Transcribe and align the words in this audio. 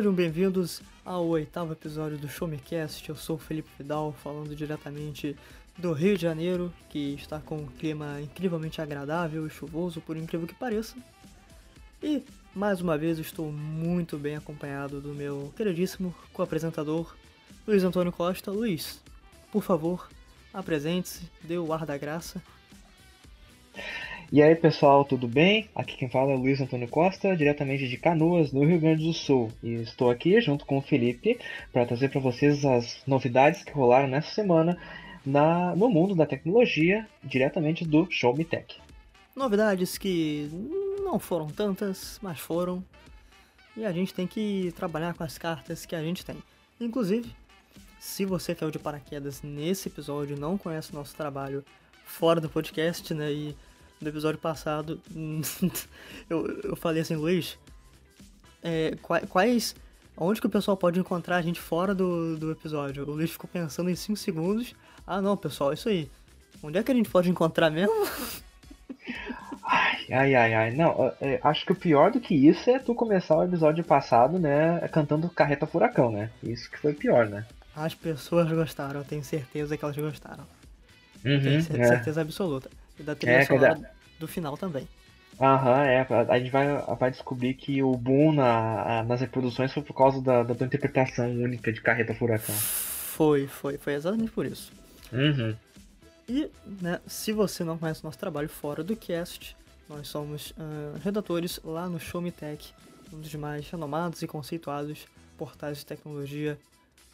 sejam 0.00 0.14
bem-vindos 0.14 0.80
ao 1.04 1.26
oitavo 1.26 1.74
episódio 1.74 2.16
do 2.16 2.26
Show 2.26 2.48
Me 2.48 2.56
Cast. 2.56 3.06
Eu 3.06 3.14
sou 3.14 3.36
o 3.36 3.38
Felipe 3.38 3.68
Vidal, 3.76 4.14
falando 4.14 4.56
diretamente 4.56 5.36
do 5.76 5.92
Rio 5.92 6.16
de 6.16 6.22
Janeiro, 6.22 6.72
que 6.88 7.12
está 7.12 7.38
com 7.38 7.58
um 7.58 7.66
clima 7.66 8.18
incrivelmente 8.18 8.80
agradável 8.80 9.46
e 9.46 9.50
chuvoso, 9.50 10.00
por 10.00 10.16
incrível 10.16 10.48
que 10.48 10.54
pareça. 10.54 10.96
E, 12.02 12.22
mais 12.54 12.80
uma 12.80 12.96
vez, 12.96 13.18
estou 13.18 13.52
muito 13.52 14.16
bem 14.16 14.36
acompanhado 14.36 15.02
do 15.02 15.12
meu 15.12 15.52
queridíssimo 15.54 16.14
co-apresentador, 16.32 17.14
Luiz 17.68 17.84
Antônio 17.84 18.10
Costa. 18.10 18.50
Luiz, 18.50 19.02
por 19.52 19.62
favor, 19.62 20.08
apresente-se, 20.50 21.28
dê 21.42 21.58
o 21.58 21.74
ar 21.74 21.84
da 21.84 21.98
graça. 21.98 22.42
E 24.32 24.40
aí 24.40 24.54
pessoal, 24.54 25.04
tudo 25.04 25.26
bem? 25.26 25.68
Aqui 25.74 25.96
quem 25.96 26.08
fala 26.08 26.30
é 26.30 26.36
Luiz 26.36 26.60
Antônio 26.60 26.86
Costa, 26.86 27.36
diretamente 27.36 27.88
de 27.88 27.96
Canoas, 27.96 28.52
no 28.52 28.64
Rio 28.64 28.78
Grande 28.78 29.02
do 29.02 29.12
Sul. 29.12 29.50
E 29.60 29.74
estou 29.82 30.08
aqui 30.08 30.40
junto 30.40 30.64
com 30.64 30.78
o 30.78 30.80
Felipe 30.80 31.36
para 31.72 31.84
trazer 31.84 32.10
para 32.10 32.20
vocês 32.20 32.64
as 32.64 33.02
novidades 33.08 33.64
que 33.64 33.72
rolaram 33.72 34.06
nessa 34.06 34.32
semana 34.32 34.78
na, 35.26 35.74
no 35.74 35.90
mundo 35.90 36.14
da 36.14 36.26
tecnologia, 36.26 37.08
diretamente 37.24 37.84
do 37.84 38.06
Show 38.08 38.32
Me 38.36 38.44
Tech. 38.44 38.80
Novidades 39.34 39.98
que 39.98 40.48
não 41.02 41.18
foram 41.18 41.48
tantas, 41.48 42.20
mas 42.22 42.38
foram. 42.38 42.84
E 43.76 43.84
a 43.84 43.90
gente 43.90 44.14
tem 44.14 44.28
que 44.28 44.72
trabalhar 44.76 45.12
com 45.14 45.24
as 45.24 45.38
cartas 45.38 45.84
que 45.84 45.96
a 45.96 46.02
gente 46.04 46.24
tem. 46.24 46.36
Inclusive, 46.80 47.34
se 47.98 48.24
você 48.24 48.54
caiu 48.54 48.70
de 48.70 48.78
paraquedas 48.78 49.42
nesse 49.42 49.88
episódio 49.88 50.36
e 50.36 50.40
não 50.40 50.56
conhece 50.56 50.92
o 50.92 50.94
nosso 50.94 51.16
trabalho 51.16 51.64
fora 52.04 52.40
do 52.40 52.48
podcast, 52.48 53.12
né? 53.12 53.32
E 53.32 53.56
no 54.00 54.08
episódio 54.08 54.38
passado, 54.38 55.00
eu, 56.28 56.46
eu 56.64 56.76
falei 56.76 57.02
assim, 57.02 57.16
Luiz, 57.16 57.58
é, 58.62 58.96
quais. 59.28 59.74
Onde 60.16 60.40
que 60.40 60.46
o 60.46 60.50
pessoal 60.50 60.76
pode 60.76 61.00
encontrar 61.00 61.36
a 61.36 61.42
gente 61.42 61.60
fora 61.60 61.94
do, 61.94 62.36
do 62.36 62.50
episódio? 62.50 63.04
O 63.08 63.12
Luiz 63.12 63.30
ficou 63.30 63.48
pensando 63.50 63.88
em 63.88 63.94
5 63.94 64.18
segundos. 64.18 64.74
Ah, 65.06 65.20
não, 65.20 65.36
pessoal, 65.36 65.70
é 65.70 65.74
isso 65.74 65.88
aí. 65.88 66.10
Onde 66.62 66.78
é 66.78 66.82
que 66.82 66.92
a 66.92 66.94
gente 66.94 67.08
pode 67.08 67.30
encontrar 67.30 67.70
mesmo? 67.70 68.06
Ai, 69.64 70.06
ai, 70.12 70.34
ai, 70.34 70.54
ai. 70.54 70.70
Não, 70.72 71.10
é, 71.20 71.40
acho 71.42 71.64
que 71.64 71.72
o 71.72 71.76
pior 71.76 72.10
do 72.10 72.20
que 72.20 72.34
isso 72.34 72.68
é 72.68 72.78
tu 72.78 72.94
começar 72.94 73.36
o 73.36 73.44
episódio 73.44 73.82
passado, 73.82 74.38
né, 74.38 74.86
cantando 74.88 75.28
Carreta 75.30 75.66
Furacão, 75.66 76.12
né? 76.12 76.30
Isso 76.42 76.70
que 76.70 76.78
foi 76.78 76.92
pior, 76.92 77.26
né? 77.26 77.46
As 77.74 77.94
pessoas 77.94 78.50
gostaram, 78.52 79.00
eu 79.00 79.06
tenho 79.06 79.24
certeza 79.24 79.76
que 79.76 79.84
elas 79.84 79.96
gostaram. 79.96 80.44
Uhum, 81.24 81.40
tenho 81.40 81.82
é. 81.82 81.86
certeza 81.88 82.20
absoluta. 82.20 82.68
E 83.00 83.02
da 83.02 83.14
trilha 83.16 83.36
É, 83.38 83.44
sonora 83.46 83.74
cada- 83.74 83.90
do 84.20 84.28
final 84.28 84.56
também. 84.56 84.86
Aham, 85.40 85.82
é. 85.84 86.06
A 86.28 86.38
gente 86.38 86.50
vai, 86.50 86.66
vai 86.98 87.10
descobrir 87.10 87.54
que 87.54 87.82
o 87.82 87.96
boom 87.96 88.32
na, 88.32 89.02
nas 89.04 89.22
reproduções 89.22 89.72
foi 89.72 89.82
por 89.82 89.94
causa 89.94 90.20
da, 90.20 90.42
da 90.42 90.54
tua 90.54 90.66
interpretação 90.66 91.30
única 91.30 91.72
de 91.72 91.80
Carreta 91.80 92.14
Furacão. 92.14 92.54
Foi, 92.54 93.46
foi, 93.46 93.78
foi 93.78 93.94
exatamente 93.94 94.30
por 94.30 94.44
isso. 94.44 94.70
Uhum. 95.12 95.56
E, 96.28 96.50
né, 96.82 97.00
se 97.06 97.32
você 97.32 97.64
não 97.64 97.78
conhece 97.78 98.02
o 98.02 98.06
nosso 98.06 98.18
trabalho 98.18 98.48
fora 98.50 98.84
do 98.84 98.94
cast, 98.94 99.56
nós 99.88 100.08
somos 100.08 100.52
ah, 100.58 100.98
redatores 101.02 101.58
lá 101.64 101.88
no 101.88 101.98
Show 101.98 102.20
Me 102.20 102.30
Tech, 102.30 102.72
um 103.12 103.18
dos 103.18 103.34
mais 103.34 103.68
renomados 103.70 104.20
e 104.22 104.26
conceituados 104.26 105.06
portais 105.38 105.78
de 105.78 105.86
tecnologia 105.86 106.58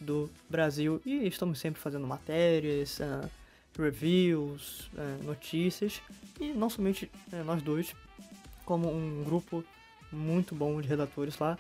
do 0.00 0.28
Brasil. 0.50 1.00
E 1.06 1.27
estamos 1.28 1.61
sempre 1.61 1.81
fazendo 1.81 2.06
matérias, 2.09 3.00
ah, 3.00 3.28
reviews, 3.82 4.91
ah, 4.97 5.19
notícias. 5.25 6.00
E 6.41 6.53
não 6.53 6.69
somente 6.69 7.10
eh, 7.32 7.42
nós 7.42 7.62
dois, 7.62 7.94
como 8.64 8.92
um 8.92 9.25
grupo 9.25 9.64
muito 10.12 10.54
bom 10.54 10.81
de 10.81 10.88
redatores 10.88 11.38
lá. 11.38 11.59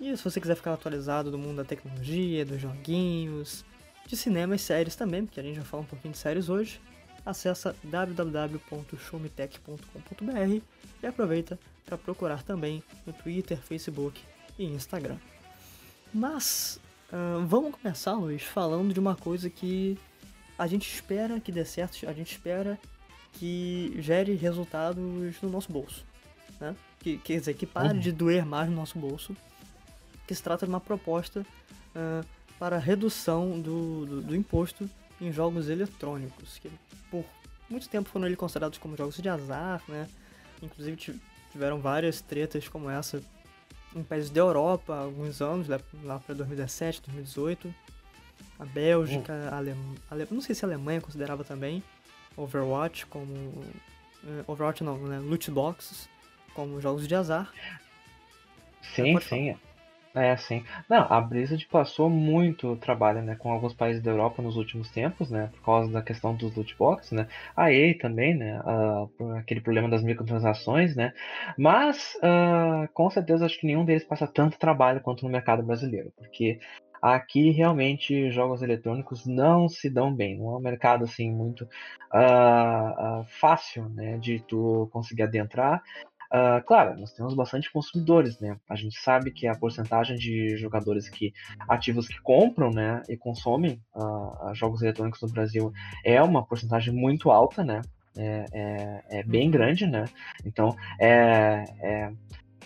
E 0.00 0.16
se 0.16 0.24
você 0.24 0.40
quiser 0.40 0.56
ficar 0.56 0.72
atualizado 0.72 1.30
do 1.30 1.38
mundo 1.38 1.56
da 1.56 1.64
tecnologia, 1.64 2.44
dos 2.44 2.60
joguinhos, 2.60 3.64
de 4.06 4.16
cinema 4.16 4.54
e 4.54 4.58
séries 4.58 4.96
também, 4.96 5.24
porque 5.24 5.40
a 5.40 5.42
gente 5.42 5.56
vai 5.56 5.64
falar 5.64 5.82
um 5.82 5.86
pouquinho 5.86 6.12
de 6.12 6.18
séries 6.18 6.48
hoje, 6.48 6.80
acessa 7.24 7.74
www.showmetech.com.br 7.84 10.60
e 11.02 11.06
aproveita 11.06 11.58
para 11.86 11.96
procurar 11.96 12.42
também 12.42 12.82
no 13.06 13.12
Twitter, 13.12 13.56
Facebook 13.58 14.20
e 14.58 14.64
Instagram. 14.64 15.16
Mas 16.12 16.80
ah, 17.16 17.44
vamos 17.46 17.76
começar, 17.76 18.14
Luiz, 18.14 18.42
falando 18.42 18.92
de 18.92 18.98
uma 18.98 19.14
coisa 19.14 19.48
que 19.48 19.96
a 20.58 20.66
gente 20.66 20.92
espera 20.92 21.40
que 21.40 21.50
dê 21.52 21.64
certo, 21.64 22.08
a 22.08 22.12
gente 22.12 22.32
espera 22.32 22.78
que 23.32 23.94
gere 24.00 24.34
resultados 24.34 25.02
no 25.42 25.50
nosso 25.50 25.72
bolso. 25.72 26.04
Né? 26.60 26.74
Que, 27.00 27.18
quer 27.18 27.38
dizer, 27.40 27.54
que 27.54 27.66
pare 27.66 27.94
Uhum. 27.94 28.00
de 28.00 28.12
doer 28.12 28.46
mais 28.46 28.68
no 28.70 28.76
nosso 28.76 28.98
bolso. 28.98 29.36
Que 30.26 30.34
se 30.34 30.42
trata 30.42 30.64
de 30.66 30.70
uma 30.72 30.80
proposta 30.80 31.44
ah, 31.94 32.22
para 32.58 32.78
redução 32.78 33.60
do, 33.60 34.06
do, 34.06 34.22
do 34.22 34.36
imposto 34.36 34.88
em 35.20 35.32
jogos 35.32 35.68
eletrônicos, 35.68 36.58
que 36.58 36.70
por 37.10 37.24
muito 37.68 37.88
tempo 37.88 38.08
foram 38.08 38.26
ali 38.26 38.36
considerados 38.36 38.78
como 38.78 38.96
jogos 38.96 39.16
de 39.16 39.28
azar, 39.28 39.82
né? 39.88 40.06
Inclusive 40.62 40.96
ti- 40.96 41.20
tiveram 41.52 41.80
várias 41.80 42.20
tretas 42.20 42.68
como 42.68 42.88
essa 42.88 43.22
em 43.94 44.02
países 44.02 44.30
da 44.30 44.40
Europa 44.40 44.94
há 44.94 45.00
alguns 45.00 45.40
anos, 45.42 45.68
lá 45.68 46.18
para 46.18 46.34
2017, 46.34 47.00
2018. 47.02 47.72
A 48.58 48.64
Bélgica, 48.64 49.32
a 49.50 49.56
Alem... 49.56 49.76
Ale- 50.10 50.28
não 50.30 50.40
sei 50.40 50.54
se 50.54 50.64
a 50.64 50.68
Alemanha 50.68 51.00
considerava 51.00 51.44
também 51.44 51.82
Overwatch 52.36 53.06
como. 53.06 53.34
eh, 54.24 54.44
Overwatch 54.46 54.82
não, 54.84 54.96
né? 54.98 55.18
Loot 55.18 55.50
boxes 55.50 56.08
como 56.54 56.80
jogos 56.80 57.06
de 57.06 57.14
azar. 57.14 57.52
Sim, 58.94 59.18
sim. 59.20 59.56
É, 60.14 60.36
sim. 60.36 60.64
Não, 60.88 61.12
a 61.12 61.20
Blizzard 61.20 61.66
passou 61.66 62.08
muito 62.08 62.76
trabalho, 62.76 63.20
né, 63.20 63.34
com 63.34 63.50
alguns 63.50 63.74
países 63.74 64.00
da 64.00 64.12
Europa 64.12 64.40
nos 64.40 64.56
últimos 64.56 64.88
tempos, 64.88 65.28
né, 65.28 65.50
por 65.52 65.64
causa 65.64 65.90
da 65.90 66.02
questão 66.02 66.36
dos 66.36 66.54
loot 66.54 66.76
boxes, 66.78 67.10
né. 67.10 67.26
A 67.56 67.72
EA 67.72 67.98
também, 67.98 68.32
né, 68.32 68.62
por 69.18 69.36
aquele 69.36 69.60
problema 69.60 69.88
das 69.88 70.04
microtransações, 70.04 70.94
né. 70.94 71.12
Mas, 71.58 72.16
ah, 72.22 72.88
com 72.94 73.10
certeza, 73.10 73.44
acho 73.44 73.58
que 73.58 73.66
nenhum 73.66 73.84
deles 73.84 74.04
passa 74.04 74.24
tanto 74.24 74.56
trabalho 74.56 75.00
quanto 75.00 75.24
no 75.24 75.32
mercado 75.32 75.64
brasileiro, 75.64 76.12
porque 76.16 76.60
aqui 77.04 77.50
realmente 77.50 78.30
jogos 78.30 78.62
eletrônicos 78.62 79.26
não 79.26 79.68
se 79.68 79.90
dão 79.90 80.14
bem. 80.14 80.38
Não 80.38 80.54
é 80.54 80.56
um 80.56 80.60
mercado 80.60 81.04
assim 81.04 81.30
muito 81.30 81.68
ah, 82.10 82.94
ah, 82.96 83.24
fácil, 83.26 83.88
né, 83.90 84.16
de 84.16 84.40
tu 84.40 84.88
conseguir 84.90 85.24
adentrar. 85.24 85.82
Ah, 86.30 86.62
claro, 86.66 86.98
nós 86.98 87.12
temos 87.12 87.34
bastante 87.34 87.70
consumidores, 87.70 88.40
né? 88.40 88.56
A 88.68 88.74
gente 88.74 88.98
sabe 88.98 89.30
que 89.30 89.46
a 89.46 89.54
porcentagem 89.54 90.16
de 90.16 90.56
jogadores 90.56 91.08
que 91.08 91.32
ativos 91.68 92.08
que 92.08 92.20
compram, 92.22 92.70
né, 92.70 93.02
e 93.08 93.16
consomem 93.16 93.78
jogos 94.54 94.80
eletrônicos 94.80 95.20
no 95.20 95.28
Brasil 95.28 95.72
é 96.04 96.22
uma 96.22 96.44
porcentagem 96.44 96.94
muito 96.94 97.30
alta, 97.30 97.62
né? 97.62 97.82
É, 98.16 98.46
é, 98.52 99.04
é 99.18 99.22
bem 99.24 99.46
Uhum. 99.46 99.50
grande, 99.50 99.86
né? 99.86 100.04
Então, 100.46 100.74
é, 101.00 101.64
é, 101.80 102.12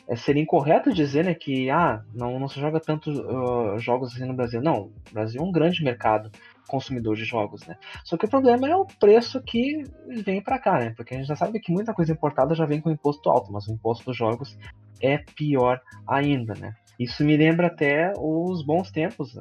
é, 0.09 0.17
seria 0.17 0.43
incorreto 0.43 0.93
dizer, 0.93 1.25
né, 1.25 1.35
que 1.35 1.69
ah, 1.69 2.03
não, 2.15 2.41
não 2.41 2.49
se 2.49 2.59
joga 2.59 2.81
tanto 2.81 3.11
ah, 3.11 3.79
jogos 3.79 4.15
assim 4.15 4.25
no 4.25 4.35
Brasil. 4.35 4.63
Não, 4.63 4.91
o 5.11 5.13
Brasil 5.13 5.41
é 5.41 5.45
um 5.45 5.53
grande 5.53 5.85
mercado 5.85 6.31
consumidor 6.67 7.15
de 7.15 7.25
jogos, 7.25 7.67
né? 7.67 7.77
Só 8.05 8.17
que 8.17 8.27
o 8.27 8.29
problema 8.29 8.69
é 8.69 8.77
o 8.77 8.87
preço 8.87 9.43
que 9.43 9.83
vem 10.25 10.43
para 10.43 10.59
cá, 10.59 10.79
né? 10.79 10.95
Porque 10.97 11.15
a 11.15 11.19
gente 11.19 11.27
já 11.27 11.37
sabe 11.37 11.61
que 11.61 11.73
muita 11.73 11.95
coisa 11.95 12.13
importada 12.13 12.55
já 12.55 12.67
vem 12.67 12.81
com 12.81 12.91
imposto 12.91 13.29
alto, 13.31 13.53
mas 13.53 13.67
o 13.67 13.73
imposto 13.73 14.05
dos 14.05 14.17
jogos 14.17 14.59
é 15.01 15.19
pior 15.19 15.81
ainda, 16.07 16.55
né? 16.55 16.75
Isso 16.99 17.25
me 17.25 17.37
lembra 17.37 17.69
até 17.69 18.13
os 18.19 18.65
bons 18.65 18.91
tempos, 18.91 19.39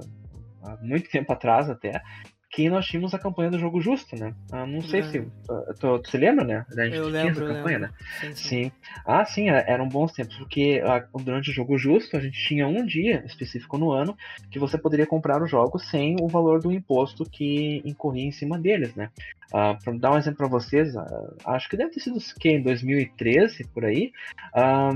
há 0.64 0.78
muito 0.82 1.10
tempo 1.10 1.32
atrás 1.34 1.70
até, 1.70 2.02
que 2.50 2.70
nós 2.70 2.86
tínhamos 2.86 3.14
a 3.14 3.20
campanha 3.20 3.52
do 3.52 3.60
jogo 3.60 3.82
justo, 3.82 4.16
né? 4.16 4.34
Ah, 4.52 4.66
não 4.66 4.82
sei 4.82 5.02
É. 5.02 5.04
se 5.04 5.28
ah, 5.50 5.74
tu, 5.80 6.00
tu 6.00 6.10
se 6.10 6.18
lembra, 6.18 6.46
né? 6.46 6.66
A 6.70 6.84
gente 6.86 6.96
Eu 6.96 7.08
lembro, 7.08 7.44
eu 7.46 7.56
campanha, 7.56 7.78
lembro. 7.80 7.94
né? 7.94 8.00
Sim, 8.20 8.36
sim. 8.36 8.48
Sim. 8.64 8.72
Ah, 9.06 9.26
sim, 9.26 9.50
é- 9.50 9.66
eram 9.68 9.88
bons 9.88 10.14
tempos, 10.14 10.36
porque 10.38 10.82
ah, 10.86 11.06
durante 11.24 11.50
o 11.52 11.54
jogo 11.54 11.78
justo 11.78 12.16
a 12.16 12.20
gente 12.20 12.38
tinha 12.48 12.66
um 12.68 12.86
dia 12.86 13.24
específico 13.26 13.78
no 13.78 13.92
ano 13.92 14.18
que 14.50 14.60
você 14.60 14.78
poderia 14.78 15.06
comprar 15.06 15.42
os 15.44 15.52
jogos 15.52 15.90
sem 15.90 16.16
o 16.22 16.28
valor 16.28 16.62
do 16.62 16.72
imposto 16.72 17.26
que 17.30 17.82
incorria 17.86 18.26
em 18.26 18.32
cima 18.32 18.58
deles, 18.58 18.96
né? 18.96 19.10
Ah, 19.54 19.78
para 19.84 19.94
dar 19.98 20.12
um 20.14 20.18
exemplo 20.18 20.38
para 20.38 20.48
vocês, 20.48 20.96
ah, 20.96 21.34
acho 21.48 21.70
que 21.70 21.78
deve 21.78 21.92
ter 21.92 22.00
sido 22.00 22.18
que 22.40 22.50
em 22.50 22.62
2013 22.64 23.66
por 23.74 23.84
aí. 23.86 24.12
ah, 24.54 24.92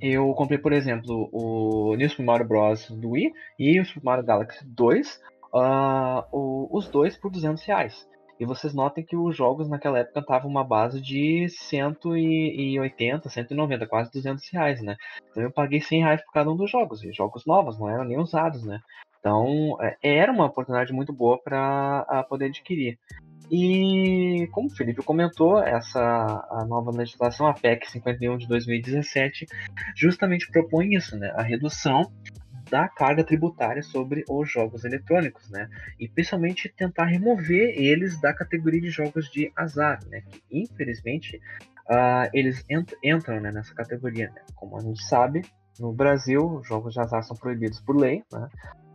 eu 0.00 0.32
comprei, 0.34 0.58
por 0.58 0.72
exemplo, 0.72 1.28
o 1.32 1.94
New 1.96 2.08
Super 2.10 2.24
Mario 2.24 2.48
Bros. 2.48 2.90
do 2.90 3.10
Wii 3.10 3.32
e 3.58 3.78
o 3.80 3.84
Super 3.84 4.02
Mario 4.02 4.24
Galaxy 4.24 4.58
2, 4.66 5.20
ah, 5.54 6.24
o- 6.32 6.68
os 6.70 6.88
dois 6.88 7.16
por 7.16 7.30
200 7.30 7.62
reais. 7.64 8.06
E 8.40 8.44
vocês 8.44 8.74
notem 8.74 9.04
que 9.04 9.16
os 9.16 9.36
jogos 9.36 9.68
naquela 9.68 10.00
época 10.00 10.18
estavam 10.20 10.50
uma 10.50 10.64
base 10.64 11.00
de 11.00 11.48
180, 11.48 13.28
190, 13.28 13.86
quase 13.86 14.10
200 14.10 14.48
reais, 14.50 14.82
né? 14.82 14.96
Então 15.30 15.42
eu 15.42 15.50
paguei 15.50 15.80
100 15.80 16.00
reais 16.02 16.24
por 16.24 16.32
cada 16.32 16.50
um 16.50 16.56
dos 16.56 16.70
jogos, 16.70 17.04
e 17.04 17.12
jogos 17.12 17.46
novos, 17.46 17.78
não 17.78 17.88
eram 17.88 18.04
nem 18.04 18.18
usados, 18.18 18.64
né? 18.64 18.80
Então 19.20 19.76
é, 19.80 19.96
era 20.02 20.32
uma 20.32 20.46
oportunidade 20.46 20.92
muito 20.92 21.12
boa 21.12 21.38
para 21.42 22.24
poder 22.28 22.46
adquirir. 22.46 22.98
E 23.50 24.48
como 24.50 24.68
o 24.68 24.74
Felipe 24.74 25.02
comentou, 25.02 25.62
essa 25.62 26.00
a 26.50 26.64
nova 26.64 26.90
legislação, 26.90 27.46
a 27.46 27.52
PEC 27.52 27.88
51 27.90 28.38
de 28.38 28.48
2017, 28.48 29.46
justamente 29.94 30.50
propõe 30.50 30.94
isso, 30.94 31.16
né? 31.16 31.32
A 31.36 31.42
redução 31.42 32.10
da 32.72 32.88
carga 32.88 33.22
tributária 33.22 33.82
sobre 33.82 34.24
os 34.26 34.50
jogos 34.50 34.82
eletrônicos, 34.82 35.50
né? 35.50 35.68
E 36.00 36.08
principalmente 36.08 36.72
tentar 36.74 37.04
remover 37.04 37.74
eles 37.76 38.18
da 38.18 38.32
categoria 38.32 38.80
de 38.80 38.88
jogos 38.88 39.30
de 39.30 39.52
azar, 39.54 39.98
né? 40.08 40.22
Que 40.22 40.42
infelizmente 40.50 41.36
uh, 41.90 42.30
eles 42.32 42.64
ent 42.70 42.94
entram 43.04 43.38
né, 43.40 43.52
nessa 43.52 43.74
categoria, 43.74 44.30
né? 44.34 44.40
Como 44.54 44.78
a 44.78 44.80
gente 44.80 45.04
sabe, 45.04 45.42
no 45.78 45.92
Brasil, 45.92 46.62
jogos 46.64 46.94
de 46.94 47.00
azar 47.00 47.22
são 47.22 47.36
proibidos 47.36 47.78
por 47.78 47.94
lei, 47.94 48.24
né? 48.32 48.48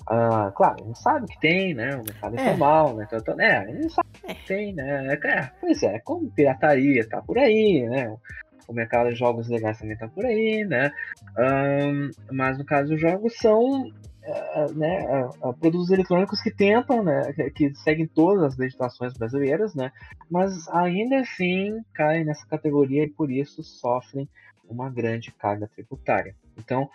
Uh, 0.09 0.51
claro, 0.53 0.77
a 0.81 0.87
gente 0.87 0.99
sabe 0.99 1.27
que 1.27 1.39
tem, 1.39 1.75
né? 1.75 1.97
O 1.97 2.03
mercado 2.03 2.35
é. 2.35 2.41
informal, 2.41 2.95
né? 2.95 3.07
Então, 3.13 3.39
é, 3.39 3.57
a 3.57 3.65
gente 3.67 3.93
sabe 3.93 4.09
que 4.23 4.47
tem, 4.47 4.73
né? 4.73 5.13
É, 5.23 5.51
pois 5.61 5.83
é, 5.83 5.99
como 5.99 6.31
pirataria 6.31 7.07
tá 7.07 7.21
por 7.21 7.37
aí, 7.37 7.87
né? 7.87 8.17
O 8.67 8.73
mercado 8.73 9.09
de 9.09 9.15
jogos 9.15 9.47
legais 9.47 9.79
também 9.79 9.97
tá 9.97 10.07
por 10.07 10.25
aí, 10.25 10.65
né? 10.65 10.91
Um, 11.37 12.09
mas 12.31 12.57
no 12.57 12.65
caso, 12.65 12.93
os 12.93 13.01
jogos 13.01 13.37
são 13.37 13.87
uh, 13.87 14.73
né, 14.75 15.25
uh, 15.41 15.53
produtos 15.53 15.89
eletrônicos 15.89 16.41
que 16.41 16.51
tentam, 16.51 17.03
né? 17.03 17.31
Que, 17.33 17.49
que, 17.51 17.75
seguem 17.75 18.07
todas 18.07 18.43
as 18.43 18.57
legislações 18.57 19.13
brasileiras, 19.13 19.73
né? 19.73 19.91
Mas 20.29 20.67
ainda 20.69 21.19
assim 21.19 21.81
caem 21.93 22.25
nessa 22.25 22.45
categoria 22.47 23.03
e 23.03 23.09
por 23.09 23.31
isso 23.31 23.63
sofrem 23.63 24.27
uma 24.69 24.89
grande 24.89 25.31
carga 25.31 25.69
tributária. 25.73 26.35
Então, 26.57 26.89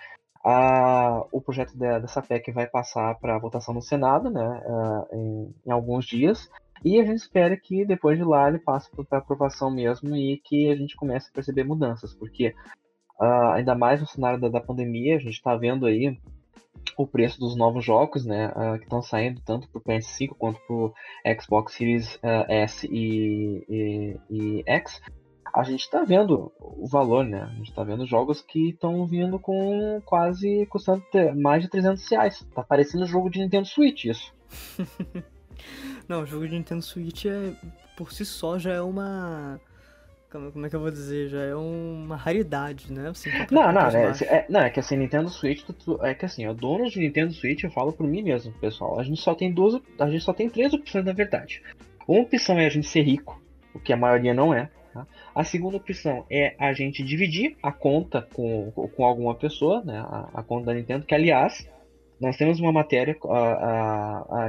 o 1.31 1.41
projeto 1.41 1.73
de, 1.73 2.01
dessa 2.01 2.21
PEC 2.21 2.51
vai 2.53 2.67
passar 2.67 3.15
para 3.19 3.39
votação 3.39 3.73
no 3.73 3.83
Senado 3.83 4.31
né, 4.31 4.63
uh, 4.67 5.17
em, 5.17 5.55
em, 5.67 5.71
alguns 5.71 6.05
dias. 6.05 6.51
E 6.85 7.01
a 7.01 7.05
gente 7.05 7.19
espera 7.19 7.57
que 7.57 7.85
depois 7.85 8.19
de 8.19 8.25
lá 8.25 8.49
ele 8.49 8.59
passe 8.59 8.91
para 9.09 9.19
aprovação 9.19 9.71
mesmo 9.71 10.17
e 10.17 10.41
que 10.45 10.71
a 10.71 10.77
gente 10.77 10.97
comece 10.97 11.29
a 11.31 11.35
perceber 11.35 11.65
mudanças, 11.65 12.15
porque 12.15 12.55
uh, 13.21 13.53
ainda 13.53 13.75
mais 13.75 14.01
no 14.01 14.07
cenário 14.07 14.41
da, 14.41 14.49
da 14.49 14.61
pandemia, 14.61 15.17
a 15.17 15.21
gente 15.21 15.35
está 15.35 15.57
vendo 15.57 15.87
aí 15.87 16.19
o 16.97 17.07
preço 17.07 17.39
dos 17.39 17.57
novos 17.57 17.85
jogos, 17.85 18.27
né, 18.27 18.49
uh, 18.49 18.79
que 18.79 18.85
estão 18.85 19.01
saindo 19.01 19.41
tanto 19.45 19.69
para 19.69 19.79
o 19.79 19.83
PS5 19.83 20.31
quanto 20.37 20.61
para 20.67 20.77
o 20.77 20.93
Xbox 21.41 21.75
Series 21.75 22.17
uh, 22.17 22.45
S 22.49 22.87
e, 22.91 23.65
e, 23.69 24.17
e 24.31 24.63
X, 24.67 25.01
a 25.53 25.63
gente 25.65 25.81
está 25.81 26.03
vendo 26.03 26.51
o 26.59 26.89
valor, 26.89 27.27
né? 27.27 27.43
A 27.43 27.55
gente 27.57 27.69
está 27.69 27.85
vendo 27.85 28.07
jogos 28.07 28.41
que 28.41 28.71
estão 28.71 29.07
vindo 29.07 29.39
com 29.39 30.01
quase 30.03 30.65
custando 30.67 31.05
mais 31.37 31.63
de 31.63 31.69
300 31.69 32.09
reais. 32.11 32.47
Tá 32.55 32.63
parecendo 32.63 33.05
jogo 33.05 33.29
de 33.29 33.39
Nintendo 33.39 33.67
Switch 33.67 34.07
isso. 34.07 34.35
Não, 36.09 36.23
o 36.23 36.27
jogo 36.27 36.47
de 36.47 36.55
Nintendo 36.55 36.83
Switch 36.83 37.27
é 37.27 37.53
por 37.97 38.13
si 38.13 38.25
só 38.25 38.59
já 38.59 38.73
é 38.73 38.81
uma 38.81 39.61
como 40.33 40.65
é 40.65 40.71
que 40.71 40.77
eu 40.77 40.81
vou 40.81 40.91
dizer? 40.91 41.29
Já 41.29 41.43
é 41.43 41.55
uma 41.55 42.17
raridade, 42.17 42.91
né? 42.91 43.11
Assim, 43.11 43.29
não, 43.51 43.71
não, 43.71 43.91
né? 43.91 44.13
É, 44.23 44.47
não, 44.49 44.61
é 44.61 44.71
que 44.71 44.81
assim, 44.81 44.97
Nintendo 44.97 45.29
Switch, 45.29 45.63
é 46.01 46.15
que 46.15 46.25
assim, 46.25 46.47
o 46.47 46.55
dono 46.55 46.89
de 46.89 46.99
Nintendo 46.99 47.35
Switch, 47.35 47.63
eu 47.63 47.71
falo 47.71 47.93
por 47.93 48.07
mim 48.07 48.23
mesmo, 48.23 48.51
pessoal. 48.55 48.99
A 48.99 49.03
gente 49.03 49.21
só 49.21 49.35
tem 49.35 49.53
duas, 49.53 49.81
a 49.99 50.09
gente 50.09 50.25
só 50.25 50.33
tem 50.33 50.49
três 50.49 50.73
opções 50.73 51.05
na 51.05 51.13
verdade. 51.13 51.63
Uma 52.09 52.23
opção 52.23 52.59
é 52.59 52.67
a 52.67 52.71
gente 52.71 52.87
ser 52.87 53.03
rico, 53.03 53.41
o 53.75 53.79
que 53.79 53.93
a 53.93 53.97
maioria 53.97 54.33
não 54.33 54.55
é. 54.55 54.71
Tá? 54.95 55.07
A 55.35 55.45
segunda 55.45 55.77
opção 55.77 56.25
é 56.31 56.55
a 56.59 56.73
gente 56.73 57.03
dividir 57.03 57.57
a 57.63 57.71
conta 57.71 58.27
com, 58.33 58.71
com 58.71 59.05
alguma 59.05 59.35
pessoa, 59.35 59.83
né? 59.85 59.99
a, 59.99 60.31
a 60.35 60.43
conta 60.43 60.67
da 60.67 60.75
Nintendo, 60.75 61.05
que 61.05 61.15
aliás, 61.15 61.69
nós 62.23 62.37
temos 62.37 62.61
uma 62.61 62.71
matéria 62.71 63.17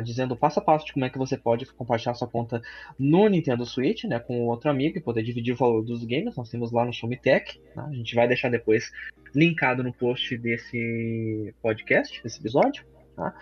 dizendo 0.03 0.35
passo 0.35 0.59
a 0.59 0.61
passo 0.61 0.85
de 0.85 0.93
como 0.93 1.05
é 1.05 1.09
que 1.09 1.17
você 1.17 1.35
pode 1.35 1.65
compartilhar 1.65 2.13
sua 2.13 2.27
conta 2.27 2.61
no 2.99 3.27
Nintendo 3.27 3.65
Switch, 3.65 4.03
né, 4.03 4.19
com 4.19 4.45
outro 4.45 4.69
amigo 4.69 4.95
e 4.95 5.01
poder 5.01 5.23
dividir 5.23 5.55
o 5.55 5.57
valor 5.57 5.83
dos 5.83 6.03
games. 6.03 6.35
Nós 6.35 6.51
temos 6.51 6.71
lá 6.71 6.85
no 6.85 6.93
Show 6.93 7.09
Me 7.09 7.17
Tech. 7.17 7.59
Tá? 7.73 7.83
A 7.83 7.93
gente 7.93 8.13
vai 8.13 8.27
deixar 8.27 8.49
depois 8.49 8.91
linkado 9.33 9.81
no 9.81 9.91
post 9.91 10.37
desse 10.37 11.51
podcast, 11.63 12.21
desse 12.21 12.39
episódio. 12.39 12.85
Tá? 13.15 13.33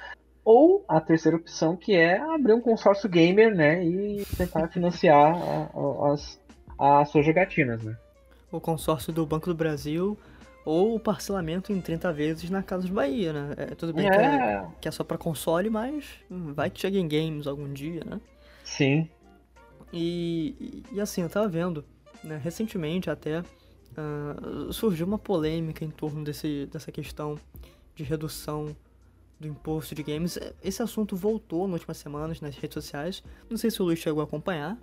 Ou 0.45 0.85
a 0.87 1.01
terceira 1.01 1.35
opção, 1.35 1.75
que 1.75 1.93
é 1.93 2.17
abrir 2.17 2.53
um 2.53 2.61
consórcio 2.61 3.09
gamer, 3.09 3.53
né, 3.53 3.85
e 3.85 4.25
tentar 4.37 4.69
financiar 4.69 5.35
as, 6.09 6.39
as 6.79 7.09
suas 7.09 7.25
jogatinas, 7.25 7.83
né? 7.83 7.97
O 8.49 8.61
consórcio 8.61 9.11
do 9.11 9.25
Banco 9.25 9.47
do 9.47 9.55
Brasil 9.55 10.17
ou 10.65 10.95
o 10.95 10.99
parcelamento 10.99 11.71
em 11.71 11.81
30 11.81 12.13
vezes 12.13 12.49
na 12.49 12.61
Casa 12.61 12.85
de 12.85 12.91
Bahia, 12.91 13.33
né? 13.33 13.53
É, 13.57 13.65
tudo 13.75 13.93
bem 13.93 14.07
é. 14.07 14.09
Que, 14.09 14.17
é, 14.17 14.67
que, 14.81 14.87
é, 14.87 14.91
só 14.91 15.03
para 15.03 15.17
console, 15.17 15.69
mas 15.69 16.05
vai 16.29 16.69
que 16.69 16.79
chega 16.79 16.97
em 16.97 17.07
games 17.07 17.47
algum 17.47 17.71
dia, 17.71 18.03
né? 18.05 18.19
Sim. 18.63 19.09
E, 19.91 20.83
e 20.91 21.01
assim, 21.01 21.21
eu 21.21 21.29
tava 21.29 21.47
vendo, 21.47 21.83
né, 22.23 22.39
recentemente 22.41 23.09
até 23.09 23.39
uh, 23.41 24.71
surgiu 24.71 25.05
uma 25.05 25.19
polêmica 25.19 25.83
em 25.83 25.89
torno 25.89 26.23
desse, 26.23 26.67
dessa 26.71 26.91
questão 26.91 27.37
de 27.95 28.03
redução 28.03 28.75
do 29.39 29.47
imposto 29.47 29.95
de 29.95 30.03
games. 30.03 30.37
Esse 30.63 30.81
assunto 30.81 31.15
voltou 31.15 31.67
nas 31.67 31.79
últimas 31.79 31.97
semanas 31.97 32.39
nas 32.39 32.55
redes 32.55 32.75
sociais. 32.75 33.23
Não 33.49 33.57
sei 33.57 33.71
se 33.71 33.81
o 33.81 33.85
Luiz 33.85 33.99
chegou 33.99 34.21
a 34.21 34.23
acompanhar. 34.23 34.77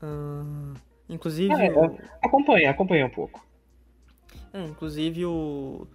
Uh, 0.00 0.74
Inclusive. 1.08 1.52
É, 1.52 1.72
o... 1.72 1.98
Acompanha, 2.22 2.70
acompanha 2.70 3.06
um 3.06 3.10
pouco. 3.10 3.44
É, 4.56 4.64
inclusive 4.64 5.26
o. 5.26 5.86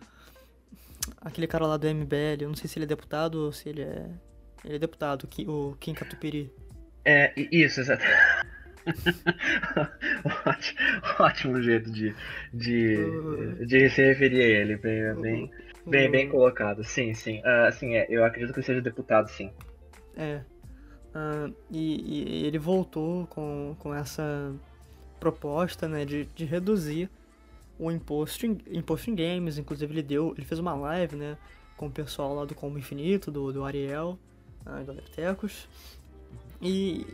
Aquele 1.20 1.48
cara 1.48 1.66
lá 1.66 1.78
do 1.78 1.88
MBL, 1.88 2.42
eu 2.42 2.48
não 2.48 2.56
sei 2.56 2.70
se 2.70 2.78
ele 2.78 2.86
é 2.86 2.88
deputado 2.88 3.46
ou 3.46 3.52
se 3.52 3.68
ele 3.70 3.82
é. 3.82 4.08
Ele 4.64 4.76
é 4.76 4.80
deputado, 4.80 5.28
o 5.48 5.76
Kim 5.80 5.96
Catupiri. 5.96 6.54
É, 7.04 7.34
isso, 7.36 7.80
exato. 7.80 8.04
ótimo, 10.46 10.80
ótimo 11.20 11.62
jeito 11.62 11.92
de, 11.92 12.14
de, 12.54 12.96
uh... 12.98 13.66
de 13.66 13.90
se 13.90 14.04
referir 14.04 14.42
a 14.42 14.60
ele, 14.62 14.78
bem, 14.78 15.16
bem, 15.16 15.52
bem, 15.88 16.12
bem 16.12 16.30
colocado. 16.30 16.84
Sim, 16.84 17.16
sim. 17.16 17.40
Uh, 17.40 17.72
sim, 17.72 17.96
é, 17.96 18.06
eu 18.08 18.24
acredito 18.24 18.54
que 18.54 18.62
seja 18.62 18.82
deputado, 18.82 19.28
sim. 19.30 19.52
É. 20.16 20.42
Uh, 21.16 21.56
e, 21.72 22.44
e, 22.44 22.46
ele 22.46 22.60
voltou 22.60 23.26
com, 23.28 23.76
com 23.80 23.96
essa 23.96 24.54
proposta 25.20 25.88
né, 25.88 26.06
de, 26.06 26.26
de 26.26 26.46
reduzir 26.46 27.10
o 27.82 27.92
imposto 27.92 28.46
em, 28.46 28.60
imposto 28.70 29.10
em 29.10 29.16
games. 29.16 29.58
Inclusive 29.58 29.92
ele 29.92 30.04
deu. 30.04 30.34
Ele 30.38 30.46
fez 30.46 30.60
uma 30.60 30.76
live 30.76 31.16
né, 31.16 31.36
com 31.76 31.88
o 31.88 31.92
pessoal 31.92 32.36
lá 32.36 32.46
do 32.46 32.54
Combo 32.54 32.78
Infinito, 32.78 33.32
do, 33.32 33.52
do 33.52 33.66
Ariel, 33.66 34.20
uh, 34.66 34.84
do 34.84 34.92
Aleptecos. 34.92 35.68
E 36.62 37.08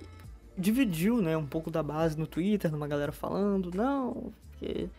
dividiu 0.58 1.22
né, 1.22 1.38
um 1.38 1.46
pouco 1.46 1.72
da 1.72 1.82
base 1.82 2.20
no 2.20 2.28
Twitter, 2.28 2.70
numa 2.70 2.88
galera 2.88 3.14
falando, 3.14 3.72
não, 3.74 4.34
porque 4.50 4.90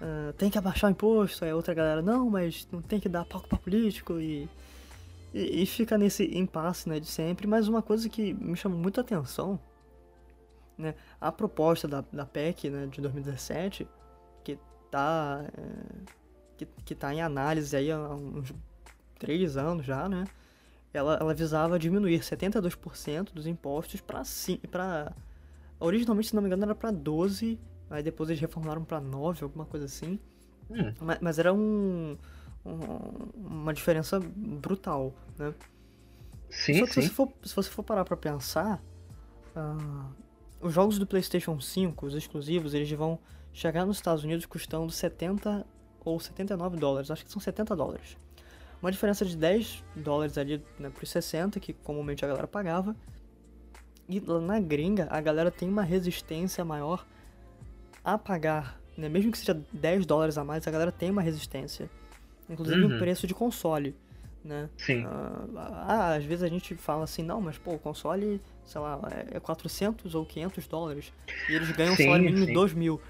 uh, 0.00 0.32
tem 0.38 0.48
que 0.48 0.56
abaixar 0.56 0.88
o 0.88 0.92
imposto, 0.92 1.44
aí 1.44 1.52
outra 1.52 1.74
galera, 1.74 2.00
não, 2.00 2.30
mas 2.30 2.66
não 2.72 2.80
tem 2.80 2.98
que 2.98 3.08
dar 3.08 3.26
palco 3.26 3.48
para 3.48 3.58
político 3.58 4.18
e, 4.18 4.48
e, 5.34 5.62
e, 5.62 5.66
fica 5.66 5.98
nesse 5.98 6.24
impasse 6.38 6.88
né, 6.88 6.98
de 6.98 7.08
sempre. 7.08 7.46
Mas 7.46 7.68
uma 7.68 7.82
coisa 7.82 8.08
que 8.08 8.32
me 8.32 8.56
chamou 8.56 8.78
muita 8.78 9.02
atenção 9.02 9.60
né, 10.78 10.94
a 11.20 11.30
proposta 11.30 11.86
da, 11.86 12.02
da 12.12 12.24
PEC 12.24 12.70
né, 12.70 12.86
de 12.86 13.00
2017, 13.02 13.86
que 14.88 14.96
está 14.96 15.44
é, 15.56 16.16
que, 16.56 16.66
que 16.84 16.94
tá 16.94 17.14
em 17.14 17.20
análise 17.20 17.76
aí 17.76 17.90
há 17.90 17.98
uns 17.98 18.52
três 19.18 19.56
anos 19.56 19.84
já, 19.84 20.08
né? 20.08 20.24
Ela, 20.92 21.18
ela 21.20 21.34
visava 21.34 21.78
diminuir 21.78 22.18
72% 22.20 23.32
dos 23.32 23.46
impostos 23.46 24.00
para 24.00 25.12
originalmente, 25.78 26.28
se 26.28 26.34
não 26.34 26.42
me 26.42 26.48
engano, 26.48 26.64
era 26.64 26.74
para 26.74 26.90
12, 26.90 27.58
aí 27.90 28.02
depois 28.02 28.30
eles 28.30 28.40
reformaram 28.40 28.82
para 28.82 29.00
9, 29.00 29.44
alguma 29.44 29.66
coisa 29.66 29.86
assim. 29.86 30.18
Hum. 30.70 30.92
Mas, 31.00 31.18
mas, 31.20 31.38
era 31.38 31.52
um, 31.52 32.16
um, 32.64 32.72
uma 33.36 33.72
diferença 33.72 34.18
brutal, 34.18 35.14
né? 35.38 35.54
Sim, 36.50 36.80
Só 36.80 36.86
que 36.86 36.92
sim. 36.94 37.02
Se, 37.02 37.08
você 37.08 37.14
for, 37.14 37.32
se 37.44 37.54
você 37.54 37.70
for 37.70 37.82
parar 37.82 38.04
para 38.04 38.16
pensar, 38.16 38.82
uh, 39.54 40.10
os 40.60 40.72
jogos 40.72 40.98
do 40.98 41.06
PlayStation 41.06 41.60
5, 41.60 42.06
os 42.06 42.14
exclusivos, 42.14 42.72
eles 42.74 42.90
vão 42.92 43.18
chegar 43.58 43.84
nos 43.84 43.96
Estados 43.96 44.22
Unidos 44.22 44.46
custando 44.46 44.90
70 44.90 45.66
ou 46.04 46.20
79 46.20 46.76
dólares, 46.76 47.10
acho 47.10 47.24
que 47.24 47.32
são 47.32 47.40
70 47.40 47.74
dólares. 47.74 48.16
Uma 48.80 48.92
diferença 48.92 49.24
de 49.24 49.36
10 49.36 49.82
dólares 49.96 50.38
ali 50.38 50.62
né, 50.78 50.88
para 50.88 51.02
os 51.02 51.10
60, 51.10 51.58
que 51.58 51.72
comumente 51.72 52.24
a 52.24 52.28
galera 52.28 52.46
pagava. 52.46 52.94
E 54.08 54.20
na 54.20 54.60
gringa, 54.60 55.08
a 55.10 55.20
galera 55.20 55.50
tem 55.50 55.68
uma 55.68 55.82
resistência 55.82 56.64
maior 56.64 57.04
a 58.04 58.16
pagar, 58.16 58.80
né? 58.96 59.08
mesmo 59.08 59.32
que 59.32 59.38
seja 59.38 59.60
10 59.72 60.06
dólares 60.06 60.38
a 60.38 60.44
mais, 60.44 60.66
a 60.66 60.70
galera 60.70 60.92
tem 60.92 61.10
uma 61.10 61.20
resistência. 61.20 61.90
Inclusive 62.48 62.84
uhum. 62.84 62.94
o 62.94 62.98
preço 62.98 63.26
de 63.26 63.34
console 63.34 63.94
né? 64.44 64.70
Sim. 64.76 65.04
Ah, 65.56 66.14
às 66.14 66.24
vezes 66.24 66.42
a 66.42 66.48
gente 66.48 66.74
fala 66.74 67.04
assim, 67.04 67.22
não, 67.22 67.40
mas 67.40 67.58
pô, 67.58 67.74
o 67.74 67.78
console, 67.78 68.40
sei 68.64 68.80
lá, 68.80 69.00
é 69.30 69.38
400 69.38 70.14
ou 70.14 70.24
500 70.24 70.66
dólares 70.66 71.12
e 71.48 71.54
eles 71.54 71.70
ganham 71.72 71.94
sim, 71.96 72.04
salário 72.04 72.24
mínimo 72.24 72.46
de 72.46 72.52
2 72.52 72.72
mil. 72.72 73.00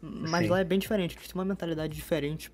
Mas 0.00 0.44
sim. 0.44 0.50
lá 0.50 0.60
é 0.60 0.64
bem 0.64 0.78
diferente, 0.78 1.16
eles 1.16 1.26
têm 1.26 1.34
uma 1.34 1.44
mentalidade 1.44 1.94
diferente 1.94 2.50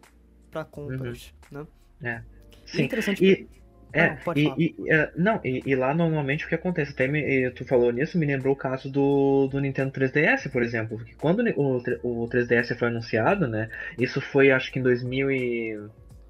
para 0.51 0.65
compras, 0.65 1.35
uhum. 1.53 1.67
né? 2.01 2.11
É. 2.11 2.23
Sim. 2.67 2.83
é 2.83 2.85
interessante. 2.85 3.25
E... 3.25 3.65
É, 3.97 4.19
não, 4.27 4.33
e, 4.35 4.75
e, 4.77 4.93
uh, 4.93 5.11
não 5.17 5.41
e, 5.45 5.63
e, 5.65 5.77
lá 5.77 5.95
normalmente 5.95 6.45
o 6.45 6.49
que 6.49 6.57
acontece, 6.57 6.91
até 6.91 7.07
me, 7.07 7.49
tu 7.53 7.65
falou 7.65 7.93
nisso, 7.93 8.19
me 8.19 8.27
lembrou 8.27 8.53
o 8.53 8.57
caso 8.57 8.91
do, 8.91 9.47
do 9.47 9.61
Nintendo 9.61 9.93
3DS, 9.93 10.51
por 10.51 10.65
exemplo, 10.65 10.99
porque 10.99 11.15
quando 11.15 11.45
o, 11.57 11.77
o 12.03 12.29
3DS 12.29 12.77
foi 12.77 12.89
anunciado, 12.89 13.47
né, 13.47 13.71
isso 13.97 14.21
foi 14.21 14.51
acho 14.51 14.73
que 14.73 14.81
em 14.81 14.83
2000 14.83 15.31
e 15.31 15.81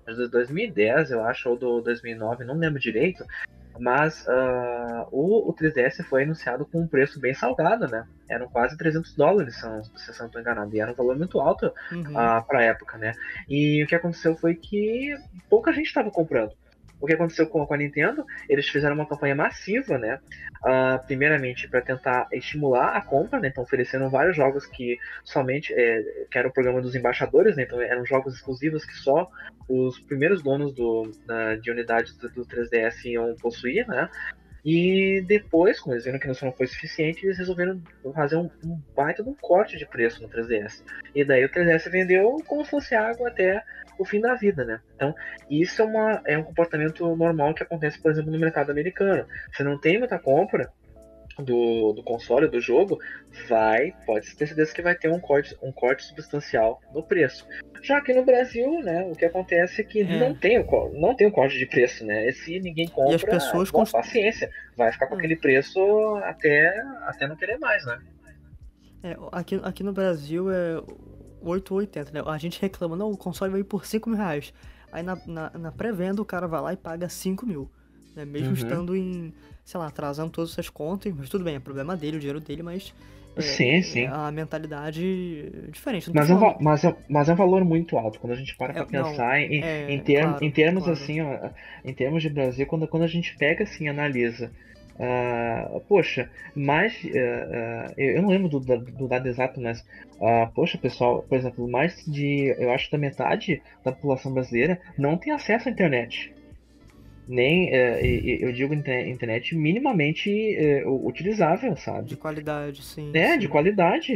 de 0.06 0.28
2010, 0.28 1.12
eu 1.12 1.24
acho, 1.24 1.48
ou 1.48 1.56
do 1.56 1.80
2009, 1.80 2.44
não 2.44 2.58
lembro 2.58 2.78
direito, 2.78 3.24
mas 3.78 4.24
uh, 4.26 5.08
o, 5.10 5.50
o 5.50 5.54
3DS 5.54 6.04
foi 6.04 6.22
anunciado 6.22 6.64
com 6.64 6.80
um 6.80 6.86
preço 6.86 7.20
bem 7.20 7.34
salgado, 7.34 7.86
né? 7.88 8.06
Eram 8.28 8.48
quase 8.48 8.76
300 8.76 9.14
dólares, 9.14 9.56
se 9.56 9.64
eu 9.64 9.70
não 10.20 10.26
estou 10.26 10.40
enganado, 10.40 10.74
e 10.74 10.80
era 10.80 10.92
um 10.92 10.94
valor 10.94 11.16
muito 11.16 11.40
alto 11.40 11.72
uhum. 11.90 12.12
uh, 12.12 12.44
para 12.46 12.60
a 12.60 12.62
época, 12.62 12.98
né? 12.98 13.12
E 13.48 13.82
o 13.82 13.86
que 13.86 13.94
aconteceu 13.94 14.36
foi 14.36 14.54
que 14.54 15.16
pouca 15.48 15.72
gente 15.72 15.86
estava 15.86 16.10
comprando 16.10 16.52
o 17.04 17.06
que 17.06 17.12
aconteceu 17.12 17.46
com, 17.46 17.66
a 17.70 17.76
Nintendo, 17.76 18.24
eles 18.48 18.66
fizeram 18.66 18.94
uma 18.94 19.06
campanha 19.06 19.34
massiva, 19.34 19.98
né? 19.98 20.18
Uh, 20.64 21.06
primeiramente 21.06 21.68
para 21.68 21.82
tentar 21.82 22.26
estimular 22.32 22.96
a 22.96 23.02
compra, 23.02 23.38
né? 23.38 23.48
Então 23.48 23.62
ofereceram 23.62 24.08
vários 24.08 24.34
jogos 24.34 24.64
que 24.64 24.96
somente 25.22 25.74
é, 25.74 26.02
que 26.30 26.38
era 26.38 26.48
o 26.48 26.52
programa 26.52 26.80
dos 26.80 26.94
embaixadores, 26.94 27.56
né? 27.56 27.64
Então 27.64 27.78
eram 27.78 28.06
jogos 28.06 28.34
exclusivos 28.36 28.86
que 28.86 28.94
só 28.94 29.30
os 29.68 30.00
primeiros 30.00 30.42
donos 30.42 30.72
do, 30.72 31.10
de 31.60 31.70
unidades 31.70 32.16
do, 32.16 32.30
do 32.30 32.46
3DS 32.46 33.04
iam 33.04 33.36
possuir, 33.36 33.86
né? 33.86 34.08
E 34.64 35.22
depois, 35.26 35.78
quando 35.78 35.92
eles 35.92 36.06
viram 36.06 36.18
que 36.18 36.26
isso 36.26 36.42
não 36.42 36.52
foi 36.52 36.66
suficiente, 36.66 37.26
eles 37.26 37.36
resolveram 37.36 37.82
fazer 38.14 38.36
um, 38.36 38.48
um 38.64 38.80
baita 38.96 39.22
de 39.22 39.28
um 39.28 39.34
corte 39.34 39.76
de 39.76 39.84
preço 39.84 40.22
no 40.22 40.28
3DS. 40.30 40.82
E 41.14 41.22
daí 41.22 41.44
o 41.44 41.50
3DS 41.50 41.90
vendeu 41.90 42.38
como 42.46 42.64
se 42.64 42.70
fosse 42.70 42.94
água 42.94 43.28
até 43.28 43.62
o 43.98 44.04
fim 44.04 44.20
da 44.20 44.34
vida, 44.34 44.64
né? 44.64 44.80
Então, 44.94 45.14
isso 45.48 45.82
é, 45.82 45.84
uma, 45.84 46.22
é 46.26 46.38
um 46.38 46.42
comportamento 46.42 47.16
normal 47.16 47.54
que 47.54 47.62
acontece, 47.62 48.00
por 48.00 48.10
exemplo, 48.10 48.30
no 48.30 48.38
mercado 48.38 48.70
americano. 48.70 49.26
Você 49.52 49.62
não 49.62 49.78
tem 49.78 49.98
muita 49.98 50.18
compra, 50.18 50.70
do, 51.42 51.92
do 51.92 52.02
console, 52.02 52.48
do 52.48 52.60
jogo, 52.60 52.98
vai, 53.48 53.92
pode 54.06 54.34
ter 54.36 54.46
certeza 54.46 54.72
que 54.72 54.82
vai 54.82 54.94
ter 54.94 55.10
um 55.10 55.18
corte, 55.18 55.56
um 55.62 55.72
corte 55.72 56.04
substancial 56.04 56.80
no 56.92 57.02
preço. 57.02 57.46
Já 57.82 58.00
que 58.00 58.12
no 58.12 58.24
Brasil, 58.24 58.80
né, 58.82 59.02
o 59.10 59.12
que 59.12 59.24
acontece 59.24 59.80
é 59.80 59.84
que 59.84 60.00
é. 60.00 60.04
não 60.04 60.34
tem 60.34 60.58
o 60.58 60.90
não 60.94 61.14
tem 61.14 61.26
o 61.26 61.32
corte 61.32 61.58
de 61.58 61.66
preço, 61.66 62.04
né? 62.04 62.30
Se 62.32 62.60
ninguém 62.60 62.88
compra, 62.88 63.12
e 63.12 63.14
as 63.16 63.22
pessoas 63.22 63.70
bom, 63.70 63.84
paciência, 63.84 64.50
vai 64.76 64.92
ficar 64.92 65.06
com 65.06 65.14
é. 65.16 65.18
aquele 65.18 65.36
preço 65.36 65.80
até 66.24 66.80
até 67.02 67.26
não 67.26 67.36
querer 67.36 67.58
mais, 67.58 67.84
né? 67.84 68.00
É, 69.02 69.16
aqui, 69.32 69.60
aqui 69.62 69.82
no 69.82 69.92
Brasil 69.92 70.50
é 70.50 70.82
8,80, 71.44 72.12
né? 72.12 72.22
A 72.26 72.38
gente 72.38 72.60
reclama, 72.60 72.96
não, 72.96 73.10
o 73.10 73.16
console 73.16 73.52
veio 73.52 73.64
por 73.64 73.84
5 73.86 74.08
mil 74.08 74.18
reais. 74.18 74.52
Aí 74.90 75.02
na, 75.02 75.18
na, 75.26 75.50
na 75.50 75.72
pré-venda 75.72 76.22
o 76.22 76.24
cara 76.24 76.46
vai 76.46 76.60
lá 76.60 76.72
e 76.72 76.76
paga 76.76 77.08
5 77.08 77.46
mil. 77.46 77.70
Né? 78.14 78.24
Mesmo 78.24 78.48
uhum. 78.48 78.54
estando 78.54 78.96
em 78.96 79.32
sei 79.64 79.80
lá, 79.80 79.86
atrasando 79.86 80.30
todas 80.30 80.52
essas 80.52 80.68
contas, 80.68 81.12
mas 81.16 81.28
tudo 81.28 81.42
bem, 81.42 81.56
é 81.56 81.60
problema 81.60 81.96
dele, 81.96 82.18
o 82.18 82.20
dinheiro 82.20 82.40
dele, 82.40 82.62
mas. 82.62 82.94
É, 83.36 83.40
sim, 83.40 83.82
sim. 83.82 84.02
É 84.02 84.08
a 84.08 84.30
mentalidade 84.30 85.50
diferente. 85.72 86.08
Mas 86.14 86.30
é, 86.30 86.34
mas, 86.60 86.84
é, 86.84 86.96
mas 87.08 87.28
é 87.28 87.32
um 87.32 87.36
valor 87.36 87.64
muito 87.64 87.98
alto 87.98 88.20
quando 88.20 88.32
a 88.32 88.36
gente 88.36 88.54
para 88.56 88.72
é, 88.72 88.76
pra 88.76 88.86
pensar 88.86 89.32
não, 89.32 89.38
em, 89.38 89.62
é, 89.62 89.90
em, 89.90 89.98
term, 89.98 90.30
claro, 90.30 90.44
em 90.44 90.50
termos 90.50 90.84
claro. 90.84 91.00
assim, 91.00 91.20
ó, 91.20 91.50
em 91.84 91.92
termos 91.92 92.22
de 92.22 92.28
Brasil, 92.28 92.64
quando, 92.66 92.86
quando 92.86 93.02
a 93.02 93.08
gente 93.08 93.36
pega 93.36 93.64
assim 93.64 93.88
analisa. 93.88 94.52
Uh, 94.94 95.80
poxa, 95.88 96.30
mais. 96.54 96.94
Uh, 97.02 97.08
uh, 97.08 97.94
eu 97.96 98.22
não 98.22 98.28
lembro 98.28 98.48
do, 98.48 98.60
do, 98.60 99.08
dado 99.08 99.28
exato, 99.28 99.60
mas. 99.60 99.84
poxa, 100.54 100.78
pessoal, 100.78 101.22
por 101.28 101.36
exemplo, 101.36 101.68
mais 101.68 102.04
de. 102.06 102.54
Eu 102.58 102.70
acho 102.70 102.90
da 102.90 102.98
metade 102.98 103.60
da 103.84 103.92
população 103.92 104.32
brasileira 104.32 104.80
não 104.96 105.16
tem 105.16 105.32
acesso 105.32 105.68
à 105.68 105.72
internet 105.72 106.32
nem 107.26 107.72
é, 107.72 108.04
eu 108.04 108.52
digo 108.52 108.74
internet 108.74 109.56
minimamente 109.56 110.30
utilizável, 110.84 111.74
sabe? 111.74 112.08
De 112.08 112.16
qualidade, 112.18 112.82
sim. 112.84 113.10
É, 113.14 113.32
sim. 113.32 113.38
de 113.38 113.48
qualidade. 113.48 114.12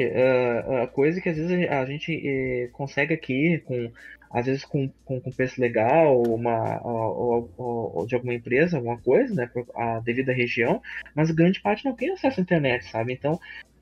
Coisa 0.92 1.18
que 1.18 1.30
às 1.30 1.36
vezes 1.38 1.70
a 1.70 1.86
gente 1.86 2.68
consegue 2.74 3.14
aqui 3.14 3.62
com 3.64 3.90
às 4.30 4.46
vezes 4.46 4.64
com, 4.64 4.88
com, 5.04 5.20
com 5.20 5.30
preço 5.30 5.60
legal 5.60 6.20
uma 6.22 6.80
ou, 6.84 7.52
ou, 7.56 7.92
ou, 7.96 8.06
de 8.06 8.14
alguma 8.14 8.34
empresa, 8.34 8.76
alguma 8.76 8.98
coisa, 8.98 9.34
né, 9.34 9.46
por 9.46 9.66
a 9.74 10.00
devida 10.00 10.32
região, 10.32 10.80
mas 11.14 11.30
grande 11.30 11.60
parte 11.60 11.84
não 11.84 11.94
tem 11.94 12.10
acesso 12.10 12.40
à 12.40 12.42
internet, 12.42 12.84
sabe? 12.86 13.12
Então 13.12 13.38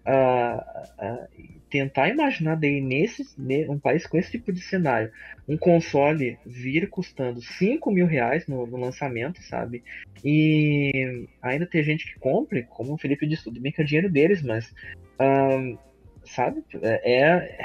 uh, 0.06 1.28
tentar 1.68 2.08
imaginar 2.08 2.54
daí 2.56 2.80
nesse 2.80 3.26
um 3.68 3.78
país 3.78 4.06
com 4.06 4.16
esse 4.16 4.30
tipo 4.30 4.52
de 4.52 4.60
cenário, 4.60 5.10
um 5.48 5.56
console 5.56 6.38
vir 6.46 6.88
custando 6.88 7.42
5 7.42 7.90
mil 7.90 8.06
reais 8.06 8.46
no, 8.46 8.66
no, 8.66 8.76
lançamento, 8.76 9.42
sabe? 9.42 9.82
E 10.24 11.26
ainda 11.42 11.66
ter 11.66 11.82
gente 11.82 12.12
que 12.12 12.18
compre, 12.18 12.62
como 12.64 12.94
o 12.94 12.98
Felipe 12.98 13.26
disse, 13.26 13.44
tudo 13.44 13.60
bem 13.60 13.72
que 13.72 13.82
é 13.82 13.84
dinheiro 13.84 14.10
deles, 14.10 14.42
mas 14.42 14.72
uh, 15.20 15.78
sabe? 16.24 16.64
É, 16.82 17.58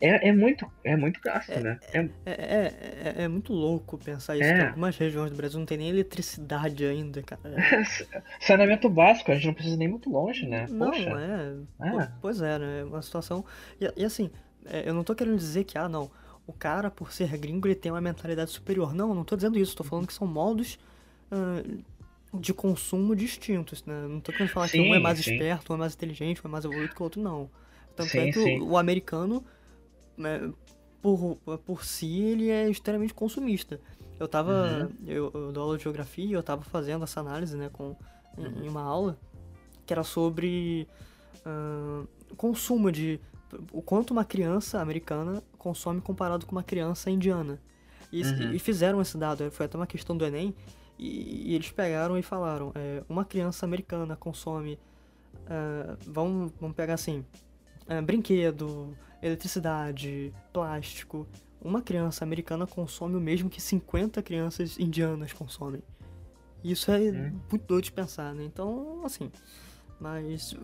é, 0.00 0.28
é, 0.28 0.32
muito, 0.32 0.66
é 0.82 0.96
muito 0.96 1.20
gasto, 1.20 1.52
é, 1.52 1.60
né? 1.60 1.80
É, 1.92 1.98
é, 1.98 2.08
é, 2.26 3.14
é, 3.18 3.24
é, 3.24 3.28
muito 3.28 3.52
louco 3.52 3.98
pensar 3.98 4.34
isso. 4.36 4.44
É. 4.44 4.68
algumas 4.68 4.96
regiões 4.96 5.30
do 5.30 5.36
Brasil 5.36 5.58
não 5.58 5.66
tem 5.66 5.76
nem 5.76 5.90
eletricidade 5.90 6.84
ainda, 6.86 7.22
cara. 7.22 7.40
Saneamento 8.40 8.88
básico, 8.88 9.30
a 9.30 9.34
gente 9.34 9.46
não 9.46 9.54
precisa 9.54 9.76
nem 9.76 9.88
muito 9.88 10.08
longe, 10.08 10.46
né? 10.46 10.66
Não, 10.70 10.90
Poxa. 10.90 11.10
é. 11.82 11.86
é. 11.86 12.08
Pois 12.20 12.40
é, 12.40 12.58
né? 12.58 12.84
Uma 12.84 13.02
situação. 13.02 13.44
E, 13.78 13.92
e 13.94 14.04
assim, 14.04 14.30
eu 14.84 14.94
não 14.94 15.04
tô 15.04 15.14
querendo 15.14 15.36
dizer 15.36 15.64
que, 15.64 15.76
ah, 15.76 15.88
não, 15.88 16.10
o 16.46 16.52
cara, 16.52 16.90
por 16.90 17.12
ser 17.12 17.36
gringo, 17.36 17.68
ele 17.68 17.74
tem 17.74 17.92
uma 17.92 18.00
mentalidade 18.00 18.50
superior. 18.50 18.94
Não, 18.94 19.14
não 19.14 19.24
tô 19.24 19.36
dizendo 19.36 19.58
isso. 19.58 19.76
Tô 19.76 19.84
falando 19.84 20.06
que 20.06 20.14
são 20.14 20.26
modos. 20.26 20.78
Uh, 21.30 21.84
de 22.32 22.54
consumo 22.54 23.16
distintos, 23.16 23.84
né? 23.84 24.06
Não 24.08 24.20
tô 24.20 24.30
querendo 24.30 24.50
falar 24.50 24.68
sim, 24.68 24.84
que 24.84 24.88
um 24.88 24.94
é 24.94 25.00
mais 25.00 25.18
sim. 25.18 25.32
esperto, 25.32 25.72
um 25.72 25.76
é 25.76 25.78
mais 25.80 25.94
inteligente, 25.94 26.40
um 26.44 26.48
é 26.48 26.50
mais 26.50 26.64
evoluído 26.64 26.94
que 26.94 27.00
o 27.00 27.04
outro, 27.04 27.20
não. 27.20 27.50
Tanto 27.96 28.10
sim, 28.10 28.18
é 28.18 28.32
que 28.32 28.38
o, 28.38 28.68
o 28.68 28.78
americano 28.78 29.44
né, 30.20 30.52
por, 31.02 31.36
por 31.64 31.84
si, 31.84 32.20
ele 32.20 32.50
é 32.50 32.68
extremamente 32.68 33.14
consumista. 33.14 33.80
Eu 34.18 34.28
tava. 34.28 34.52
Uhum. 34.52 35.06
Eu, 35.06 35.30
eu 35.32 35.52
dou 35.52 35.62
aula 35.62 35.76
de 35.78 35.84
geografia 35.84 36.24
e 36.24 36.32
eu 36.32 36.42
tava 36.42 36.62
fazendo 36.62 37.04
essa 37.04 37.20
análise, 37.20 37.56
né, 37.56 37.70
com, 37.72 37.96
em, 38.36 38.46
uhum. 38.46 38.64
em 38.64 38.68
uma 38.68 38.82
aula, 38.82 39.18
que 39.86 39.92
era 39.92 40.04
sobre 40.04 40.86
uh, 41.46 42.06
consumo 42.36 42.92
de. 42.92 43.18
O 43.72 43.82
quanto 43.82 44.12
uma 44.12 44.24
criança 44.24 44.80
americana 44.80 45.42
consome 45.58 46.00
comparado 46.00 46.46
com 46.46 46.52
uma 46.52 46.62
criança 46.62 47.10
indiana. 47.10 47.58
E, 48.12 48.22
uhum. 48.22 48.52
e 48.52 48.58
fizeram 48.58 49.00
esse 49.00 49.16
dado, 49.16 49.50
foi 49.50 49.66
até 49.66 49.76
uma 49.76 49.86
questão 49.86 50.16
do 50.16 50.24
Enem, 50.24 50.54
e, 50.98 51.50
e 51.50 51.54
eles 51.54 51.70
pegaram 51.70 52.18
e 52.18 52.22
falaram: 52.22 52.72
é, 52.74 53.02
uma 53.08 53.24
criança 53.24 53.64
americana 53.64 54.16
consome. 54.16 54.78
Uh, 55.46 55.96
vamos, 56.06 56.52
vamos 56.60 56.76
pegar 56.76 56.94
assim: 56.94 57.24
uh, 57.88 58.02
brinquedo, 58.02 58.94
eletricidade, 59.22 60.32
plástico. 60.52 61.26
Uma 61.62 61.82
criança 61.82 62.24
americana 62.24 62.66
consome 62.66 63.16
o 63.16 63.20
mesmo 63.20 63.50
que 63.50 63.60
50 63.60 64.22
crianças 64.22 64.78
indianas 64.78 65.32
consomem. 65.32 65.82
Isso 66.62 66.90
é 66.90 66.98
hum. 66.98 67.40
muito 67.50 67.66
doido 67.66 67.84
de 67.84 67.92
pensar, 67.92 68.34
né? 68.34 68.44
Então, 68.44 69.02
assim. 69.04 69.30
Mas 70.00 70.56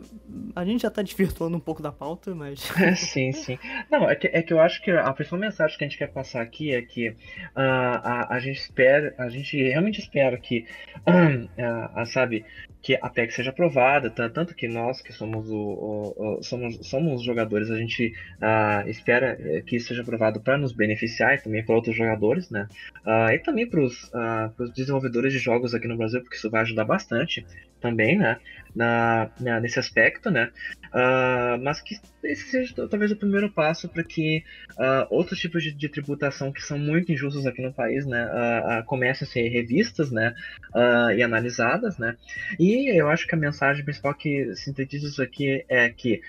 a 0.55 0.65
gente 0.65 0.83
já 0.83 0.91
tá 0.91 1.03
desvirtuando 1.03 1.59
um 1.59 1.61
pouco 1.61 1.83
da 1.83 1.93
pauta, 1.93 2.35
mas. 2.35 2.61
sim, 2.97 3.33
sim. 3.33 3.59
Não, 3.91 4.09
é 4.09 4.17
que, 4.17 4.29
é 4.29 4.43
que 4.43 4.53
eu 4.53 4.59
acho 4.59 4.83
que 4.83 4.91
a 4.91 5.13
principal 5.13 5.39
mensagem 5.39 5.77
que 5.77 5.85
a 5.85 5.87
gente 5.87 5.99
quer 5.99 6.11
passar 6.11 6.41
aqui 6.41 6.73
é 6.73 6.81
que 6.81 7.11
uh, 7.11 7.15
a, 7.55 8.35
a 8.35 8.41
gente 8.41 8.59
espera, 8.59 9.15
a 9.19 9.29
gente 9.29 9.57
realmente 9.63 10.01
espera 10.01 10.39
que, 10.39 10.65
uh, 11.07 11.45
uh, 12.03 12.07
sabe, 12.07 12.47
que 12.87 12.97
a 13.03 13.11
PEC 13.11 13.33
seja 13.33 13.51
aprovada, 13.51 14.09
tanto 14.09 14.55
que 14.55 14.69
nós 14.69 15.03
que 15.03 15.13
somos 15.13 15.51
o, 15.51 15.57
o, 15.57 16.39
o 16.39 16.43
somos, 16.45 16.79
somos 16.87 17.21
jogadores, 17.21 17.69
a 17.69 17.77
gente 17.77 18.15
uh, 18.37 18.89
espera 18.89 19.37
eh, 19.41 19.61
que 19.63 19.75
isso 19.75 19.89
seja 19.89 20.03
aprovado 20.03 20.41
para 20.41 20.57
nos 20.57 20.71
beneficiar 20.71 21.35
e 21.35 21.43
também 21.43 21.65
para 21.65 21.75
outros 21.75 21.97
jogadores, 21.97 22.49
né? 22.49 22.69
Uh, 23.05 23.33
e 23.33 23.41
também 23.41 23.69
para 23.69 23.81
os 23.81 24.05
uh, 24.05 24.73
desenvolvedores 24.73 25.33
de 25.33 25.41
jogos 25.41 25.75
aqui 25.75 25.89
no 25.89 25.97
Brasil, 25.97 26.21
porque 26.21 26.37
isso 26.37 26.49
vai 26.49 26.63
ajudar 26.63 26.85
bastante 26.85 27.45
também, 27.81 28.17
né? 28.17 28.39
Na, 28.77 29.31
na 29.41 29.59
nesse 29.59 29.79
aspecto, 29.79 30.31
né? 30.31 30.51
Uh, 30.89 31.63
mas 31.63 31.81
que 31.81 31.97
esse 32.23 32.51
seja 32.51 32.75
talvez 32.89 33.11
o 33.11 33.17
primeiro 33.17 33.51
passo 33.51 33.89
para 33.89 34.05
que 34.05 34.45
uh, 34.73 35.07
outros 35.09 35.41
tipos 35.41 35.63
de, 35.63 35.73
de, 35.73 35.89
tributação 35.89 36.53
que 36.53 36.63
são 36.63 36.79
muito 36.79 37.11
injustos 37.11 37.47
aqui 37.47 37.63
no 37.63 37.73
país, 37.73 38.05
né, 38.05 38.27
uh, 38.27 38.85
comecem 38.85 39.27
a 39.27 39.31
ser 39.31 39.49
revistas, 39.49 40.11
né, 40.11 40.35
e 41.17 41.23
analisadas, 41.23 41.97
né? 41.97 42.17
E 42.59 42.95
eu 42.95 43.09
acho 43.09 43.27
que 43.27 43.35
a 43.35 43.39
mensagem 43.39 43.83
principal 43.83 44.15
que 44.15 44.55
sintetiza 44.55 45.09
isso 45.09 45.23
aqui 45.23 45.65
é 45.69 45.89
que 45.89 46.21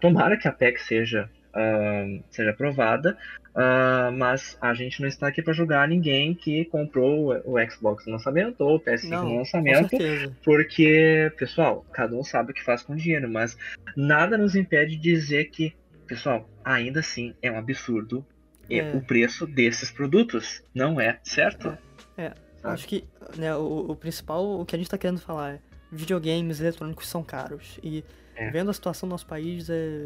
tomara 0.00 0.36
que 0.36 0.46
a 0.46 0.52
PEC 0.52 0.80
seja 0.80 1.28
uh, 1.58 2.24
seja 2.30 2.50
aprovada, 2.50 3.18
uh, 3.50 4.12
mas 4.16 4.56
a 4.60 4.72
gente 4.74 5.00
não 5.00 5.08
está 5.08 5.26
aqui 5.26 5.42
para 5.42 5.52
julgar 5.52 5.88
ninguém 5.88 6.34
que 6.34 6.64
comprou 6.66 7.34
o, 7.44 7.54
o 7.54 7.70
Xbox 7.70 8.06
no 8.06 8.12
lançamento 8.12 8.60
ou 8.60 8.76
o 8.76 8.80
PS5 8.80 9.08
não, 9.08 9.28
no 9.28 9.36
lançamento, 9.38 9.96
porque, 10.44 11.32
pessoal, 11.36 11.84
cada 11.92 12.14
um 12.14 12.22
sabe 12.22 12.52
o 12.52 12.54
que 12.54 12.62
faz 12.62 12.82
com 12.82 12.94
dinheiro, 12.94 13.28
mas 13.28 13.56
nada 13.96 14.38
nos 14.38 14.54
impede 14.54 14.96
de 14.96 15.02
dizer 15.02 15.46
que, 15.46 15.74
pessoal, 16.06 16.48
ainda 16.64 17.00
assim 17.00 17.34
é 17.42 17.50
um 17.50 17.58
absurdo 17.58 18.24
é. 18.70 18.92
o 18.94 19.00
preço 19.00 19.46
desses 19.46 19.90
produtos, 19.90 20.62
não 20.74 21.00
é, 21.00 21.18
certo? 21.22 21.76
É, 22.16 22.24
é. 22.24 22.34
acho 22.62 22.86
que 22.86 23.04
né, 23.36 23.54
o, 23.56 23.90
o 23.90 23.96
principal, 23.96 24.60
o 24.60 24.64
que 24.64 24.76
a 24.76 24.78
gente 24.78 24.86
está 24.86 24.98
querendo 24.98 25.20
falar 25.20 25.54
é 25.54 25.58
videogames 25.90 26.60
eletrônicos 26.60 27.08
são 27.08 27.22
caros 27.22 27.78
e 27.82 28.04
é. 28.38 28.50
Vendo 28.50 28.70
a 28.70 28.74
situação 28.74 29.08
do 29.08 29.12
nosso 29.12 29.26
país, 29.26 29.68
é, 29.68 30.04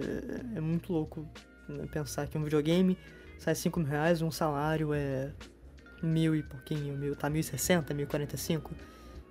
é 0.57 0.61
muito 0.61 0.93
louco 0.93 1.27
né? 1.69 1.87
pensar 1.91 2.27
que 2.27 2.37
um 2.39 2.45
videogame 2.45 2.97
sai 3.39 3.55
5 3.55 3.79
mil 3.81 3.89
reais, 3.89 4.23
um 4.23 4.31
salário 4.31 4.93
é 4.95 5.31
mil 6.03 6.35
e 6.35 6.43
pouquinho, 6.43 6.97
mil, 6.97 7.15
tá 7.15 7.29
1060, 7.31 7.93
1045. 7.95 8.71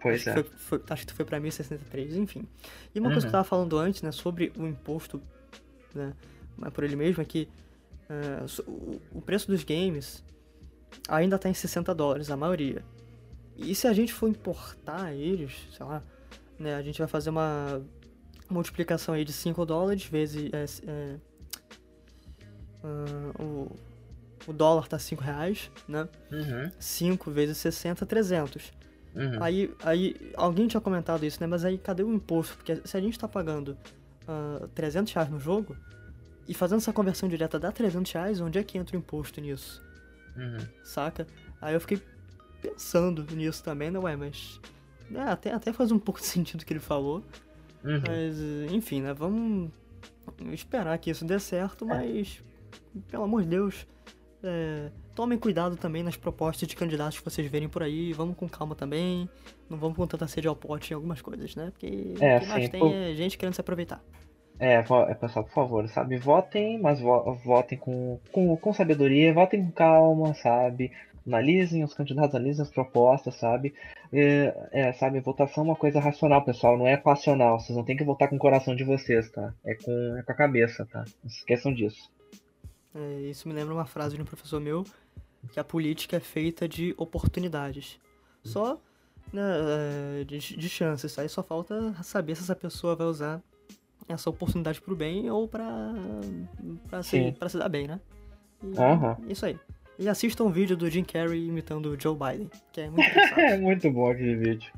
Pois 0.01 0.27
acho 0.27 0.29
é. 0.29 0.33
Que 0.43 0.49
foi, 0.49 0.79
foi, 0.79 0.83
acho 0.89 1.01
que 1.01 1.07
tu 1.07 1.15
foi 1.15 1.25
pra 1.25 1.39
1063, 1.39 2.15
enfim. 2.15 2.47
E 2.93 2.99
uma 2.99 3.07
Uhum. 3.07 3.13
coisa 3.13 3.27
que 3.27 3.29
eu 3.29 3.31
tava 3.33 3.43
falando 3.43 3.77
antes, 3.77 4.01
né, 4.01 4.11
sobre 4.11 4.51
o 4.57 4.65
imposto, 4.65 5.21
né, 5.93 6.13
mas 6.57 6.71
por 6.73 6.83
ele 6.83 6.95
mesmo, 6.95 7.21
é 7.21 7.25
que 7.25 7.47
o, 8.67 8.99
o 9.19 9.21
preço 9.21 9.47
dos 9.47 9.63
games 9.63 10.23
ainda 11.07 11.37
tá 11.39 11.47
em 11.49 11.53
60 11.53 11.93
dólares, 11.95 12.29
a 12.29 12.35
maioria. 12.37 12.83
E 13.57 13.73
se 13.75 13.87
a 13.87 13.93
gente 13.93 14.11
for 14.13 14.27
importar 14.27 15.13
eles, 15.13 15.53
sei 15.75 15.85
lá, 15.85 16.03
né, 16.59 16.75
a 16.75 16.81
gente 16.81 16.99
vai 16.99 17.07
fazer 17.07 17.29
uma 17.29 17.81
multiplicação 18.51 19.13
aí 19.13 19.25
de 19.25 19.33
5 19.33 19.65
dólares 19.65 20.05
vezes. 20.05 20.51
é, 20.53 21.15
ah, 22.83 23.41
o, 23.41 23.71
o 24.47 24.53
dólar 24.53 24.87
tá 24.87 24.97
5 24.97 25.21
reais, 25.21 25.71
né? 25.87 26.07
Uhum, 26.31 26.71
5 26.79 27.31
vezes 27.31 27.57
60, 27.57 28.05
300. 28.05 28.73
uhum. 29.15 29.43
Aí, 29.43 29.73
aí, 29.83 30.31
alguém 30.35 30.67
tinha 30.67 30.81
comentado 30.81 31.25
isso, 31.25 31.39
né? 31.39 31.47
Mas 31.47 31.63
aí, 31.63 31.77
cadê 31.77 32.03
o 32.03 32.13
imposto? 32.13 32.55
Porque 32.57 32.81
se 32.83 32.97
a 32.97 33.01
gente 33.01 33.17
tá 33.17 33.27
pagando 33.27 33.77
ah, 34.27 34.67
300 34.73 35.13
reais 35.13 35.29
no 35.29 35.39
jogo, 35.39 35.75
e 36.47 36.53
fazendo 36.53 36.79
essa 36.79 36.91
conversão 36.91 37.29
direta 37.29 37.59
dá 37.59 37.71
300 37.71 38.11
reais, 38.11 38.41
onde 38.41 38.57
é 38.59 38.63
que 38.63 38.77
entra 38.77 38.95
o 38.95 38.99
imposto 38.99 39.39
nisso? 39.39 39.81
Uhum. 40.35 40.57
Saca? 40.83 41.27
Aí 41.61 41.73
eu 41.73 41.81
fiquei 41.81 42.01
pensando 42.61 43.23
nisso 43.35 43.63
também, 43.63 43.91
né? 43.91 43.99
Ué, 43.99 44.15
mas... 44.15 44.59
É, 45.13 45.21
até, 45.21 45.53
até 45.53 45.73
faz 45.73 45.91
um 45.91 45.99
pouco 45.99 46.19
de 46.19 46.25
sentido 46.27 46.61
o 46.61 46.65
que 46.65 46.73
ele 46.73 46.79
falou. 46.79 47.23
Uhum. 47.83 48.01
Mas, 48.07 48.71
enfim, 48.71 49.01
né? 49.01 49.13
Vamos 49.13 49.71
esperar 50.53 50.97
que 50.97 51.09
isso 51.09 51.25
dê 51.25 51.39
certo, 51.39 51.85
mas, 51.85 52.43
pelo 53.09 53.23
amor 53.23 53.43
de 53.43 53.49
Deus, 53.49 53.87
é, 54.43 54.89
tomem 55.15 55.37
cuidado 55.37 55.75
também 55.75 56.03
nas 56.03 56.15
propostas 56.15 56.67
de 56.67 56.75
candidatos 56.75 57.17
que 57.19 57.25
vocês 57.25 57.47
verem 57.49 57.67
por 57.69 57.83
aí. 57.83 58.13
Vamos 58.13 58.35
com 58.35 58.47
calma 58.47 58.75
também. 58.75 59.29
Não 59.69 59.77
vamos 59.77 59.95
com 59.97 60.05
tanta 60.07 60.27
sede 60.27 60.47
ao 60.47 60.55
pote 60.55 60.91
em 60.91 60.95
algumas 60.95 61.21
coisas, 61.21 61.55
né? 61.55 61.71
Porque 61.71 62.15
É, 62.19 62.37
o 62.37 62.39
que 62.41 62.45
mais 62.47 62.63
sim, 62.65 62.69
tem 62.69 62.79
por- 62.79 62.93
é 62.93 63.13
gente 63.13 63.37
querendo 63.37 63.53
se 63.55 63.61
aproveitar. 63.61 64.03
É, 64.59 64.75
é, 64.75 65.15
pessoal, 65.15 65.43
por 65.43 65.53
favor, 65.53 65.87
sabe, 65.87 66.17
votem, 66.17 66.79
mas 66.79 66.99
vo- 66.99 67.33
votem 67.43 67.79
com, 67.79 68.19
com, 68.31 68.55
com 68.57 68.73
sabedoria, 68.73 69.33
votem 69.33 69.65
com 69.65 69.71
calma, 69.71 70.35
sabe? 70.35 70.91
Analisem 71.25 71.83
os 71.83 71.93
candidatos, 71.93 72.35
analisem 72.35 72.63
as 72.63 72.71
propostas, 72.71 73.35
sabe? 73.35 73.73
É, 74.11 74.69
é, 74.71 74.93
sabe, 74.93 75.19
votação 75.19 75.63
é 75.63 75.67
uma 75.67 75.75
coisa 75.75 75.99
racional, 75.99 76.43
pessoal, 76.43 76.77
não 76.77 76.87
é 76.87 76.97
passional. 76.97 77.59
Vocês 77.59 77.75
não 77.75 77.85
tem 77.85 77.95
que 77.95 78.03
votar 78.03 78.29
com 78.29 78.35
o 78.35 78.39
coração 78.39 78.75
de 78.75 78.83
vocês, 78.83 79.29
tá? 79.31 79.53
É 79.63 79.75
com, 79.75 80.17
é 80.17 80.23
com 80.23 80.31
a 80.31 80.35
cabeça, 80.35 80.85
tá? 80.85 81.05
Não 81.23 81.29
se 81.29 81.37
esqueçam 81.39 81.73
disso. 81.73 82.11
É, 82.93 83.21
isso 83.21 83.47
me 83.47 83.53
lembra 83.53 83.73
uma 83.73 83.85
frase 83.85 84.15
de 84.15 84.21
um 84.21 84.25
professor 84.25 84.59
meu, 84.59 84.83
que 85.51 85.59
a 85.59 85.63
política 85.63 86.17
é 86.17 86.19
feita 86.19 86.67
de 86.67 86.93
oportunidades. 86.97 87.99
Só 88.43 88.79
né, 89.31 90.21
é, 90.21 90.23
de, 90.23 90.37
de 90.39 90.69
chances. 90.69 91.17
Aí 91.17 91.29
só 91.29 91.43
falta 91.43 91.93
saber 92.03 92.35
se 92.35 92.43
essa 92.43 92.55
pessoa 92.55 92.95
vai 92.95 93.07
usar 93.07 93.41
essa 94.07 94.29
oportunidade 94.29 94.81
pro 94.81 94.95
bem 94.95 95.29
ou 95.29 95.47
pra, 95.47 95.93
pra, 96.89 97.03
se, 97.03 97.09
Sim. 97.09 97.31
pra 97.33 97.49
se 97.49 97.57
dar 97.57 97.69
bem, 97.69 97.87
né? 97.87 97.99
E, 98.63 98.77
Aham. 98.77 99.17
Isso 99.27 99.45
aí. 99.45 99.57
E 100.01 100.09
assistam 100.09 100.45
o 100.45 100.49
vídeo 100.49 100.75
do 100.75 100.89
Jim 100.89 101.03
Carrey 101.03 101.45
imitando 101.45 101.91
o 101.91 102.01
Joe 102.01 102.17
Biden, 102.17 102.49
que 102.73 102.81
é 102.81 102.89
muito. 102.89 103.03
É 103.37 103.55
muito 103.55 103.91
bom 103.91 104.09
aquele 104.09 104.35
vídeo. 104.35 104.73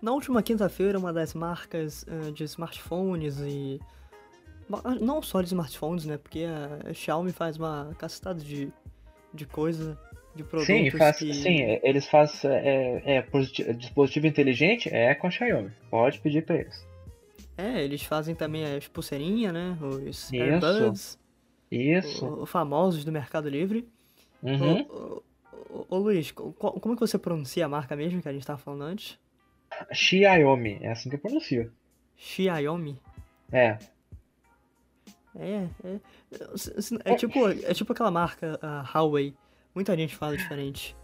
Na 0.00 0.12
última 0.12 0.42
quinta-feira, 0.42 0.98
uma 0.98 1.12
das 1.12 1.34
marcas 1.34 2.06
eh, 2.08 2.30
de 2.30 2.44
smartphones 2.44 3.40
e. 3.40 3.78
Não 5.02 5.20
só 5.20 5.42
de 5.42 5.48
smartphones, 5.48 6.06
né? 6.06 6.16
Porque 6.16 6.46
a 6.46 6.94
Xiaomi 6.94 7.32
faz 7.32 7.58
uma 7.58 7.94
cacetada 7.98 8.40
de, 8.40 8.72
de 9.34 9.44
coisa, 9.44 9.98
de 10.38 10.44
produtos 10.44 10.66
Sim, 10.74 10.90
faz, 10.90 11.18
que. 11.18 11.34
sim, 11.34 11.62
é, 11.62 11.80
eles 11.82 12.06
fazem 12.06 12.50
é, 12.50 13.02
é, 13.16 13.22
positi- 13.22 13.72
dispositivo 13.74 14.26
inteligente, 14.26 14.88
é 14.92 15.14
com 15.14 15.26
a 15.26 15.30
Xiaomi. 15.30 15.70
Pode 15.90 16.18
pedir 16.20 16.44
pra 16.44 16.56
eles. 16.56 16.86
É, 17.56 17.82
eles 17.82 18.02
fazem 18.02 18.34
também 18.34 18.64
as 18.64 18.86
pulseirinhas, 18.88 19.52
né? 19.52 19.76
Os 19.82 20.32
Isso. 20.32 20.36
AirBuds, 20.36 21.18
Isso. 21.70 22.24
o- 22.26 22.42
o- 22.42 22.46
famosos 22.46 23.04
do 23.04 23.12
Mercado 23.12 23.48
Livre. 23.48 23.86
Uhum. 24.42 24.82
Ô, 24.88 25.22
ô, 25.70 25.86
ô, 25.90 25.98
Luiz, 25.98 26.30
co- 26.30 26.52
co- 26.52 26.78
como 26.80 26.94
é 26.94 26.96
que 26.96 27.00
você 27.00 27.18
pronuncia 27.18 27.66
a 27.66 27.68
marca 27.68 27.94
mesmo 27.96 28.22
que 28.22 28.28
a 28.28 28.32
gente 28.32 28.46
tava 28.46 28.58
falando 28.58 28.82
antes? 28.82 29.18
Xiaomi, 29.92 30.78
é 30.80 30.90
assim 30.92 31.10
que 31.10 31.16
eu 31.16 31.20
pronuncio. 31.20 31.70
Xiaomi? 32.16 32.98
É, 33.52 33.76
É, 35.36 35.68
é. 35.84 36.00
É 37.04 37.14
tipo, 37.14 37.48
é 37.48 37.72
tipo 37.74 37.92
aquela 37.92 38.10
marca, 38.10 38.58
a 38.62 38.82
Huawei. 38.82 39.34
Muita 39.78 39.96
gente 39.96 40.16
fala 40.16 40.36
diferente. 40.36 40.96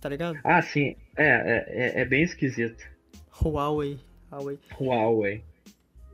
Tá 0.00 0.08
ligado? 0.08 0.38
Ah, 0.44 0.62
sim. 0.62 0.94
É, 1.16 1.24
é, 1.26 1.64
é- 1.98 2.00
é 2.02 2.04
bem 2.04 2.22
esquisito. 2.22 2.84
Huawei. 3.42 3.98
Huawei. 4.30 4.60
Huawei. 4.80 5.42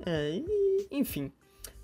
É, 0.07 0.31
e, 0.37 0.87
enfim. 0.91 1.31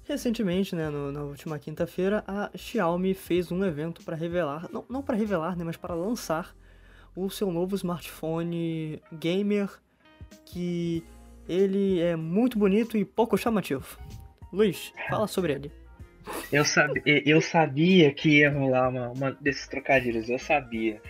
Recentemente, 0.05 0.75
né, 0.75 0.89
no- 0.89 1.13
na 1.13 1.25
última 1.25 1.59
quinta-feira, 1.59 2.25
a 2.27 2.51
Xiaomi 2.57 3.13
fez 3.13 3.53
um 3.53 3.63
evento 3.63 4.03
para 4.03 4.17
revelar, 4.17 4.67
não, 4.73 4.83
não 4.89 5.03
para 5.03 5.15
revelar, 5.15 5.55
né, 5.59 5.63
mas 5.63 5.77
para 5.77 5.95
lançar 5.95 6.57
o 7.15 7.29
seu 7.29 7.53
novo 7.53 7.77
smartphone 7.77 9.03
gamer, 9.13 9.69
que 10.47 11.05
ele 11.47 12.01
é 12.01 12.17
muito 12.17 12.59
bonito 12.59 12.97
e 12.97 13.05
pouco 13.05 13.37
chamativo. 13.37 13.99
Luiz, 14.51 14.91
fala 15.11 15.27
sobre 15.27 15.53
ele. 15.53 15.71
Eu, 16.53 16.65
sabe, 16.65 17.03
eu 17.05 17.41
sabia 17.41 18.13
que 18.13 18.39
ia 18.41 18.51
rolar 18.51 18.89
uma, 18.89 19.11
uma 19.11 19.33
desses 19.41 19.67
trocadilhos, 19.69 20.29
eu 20.29 20.39
sabia. 20.39 21.01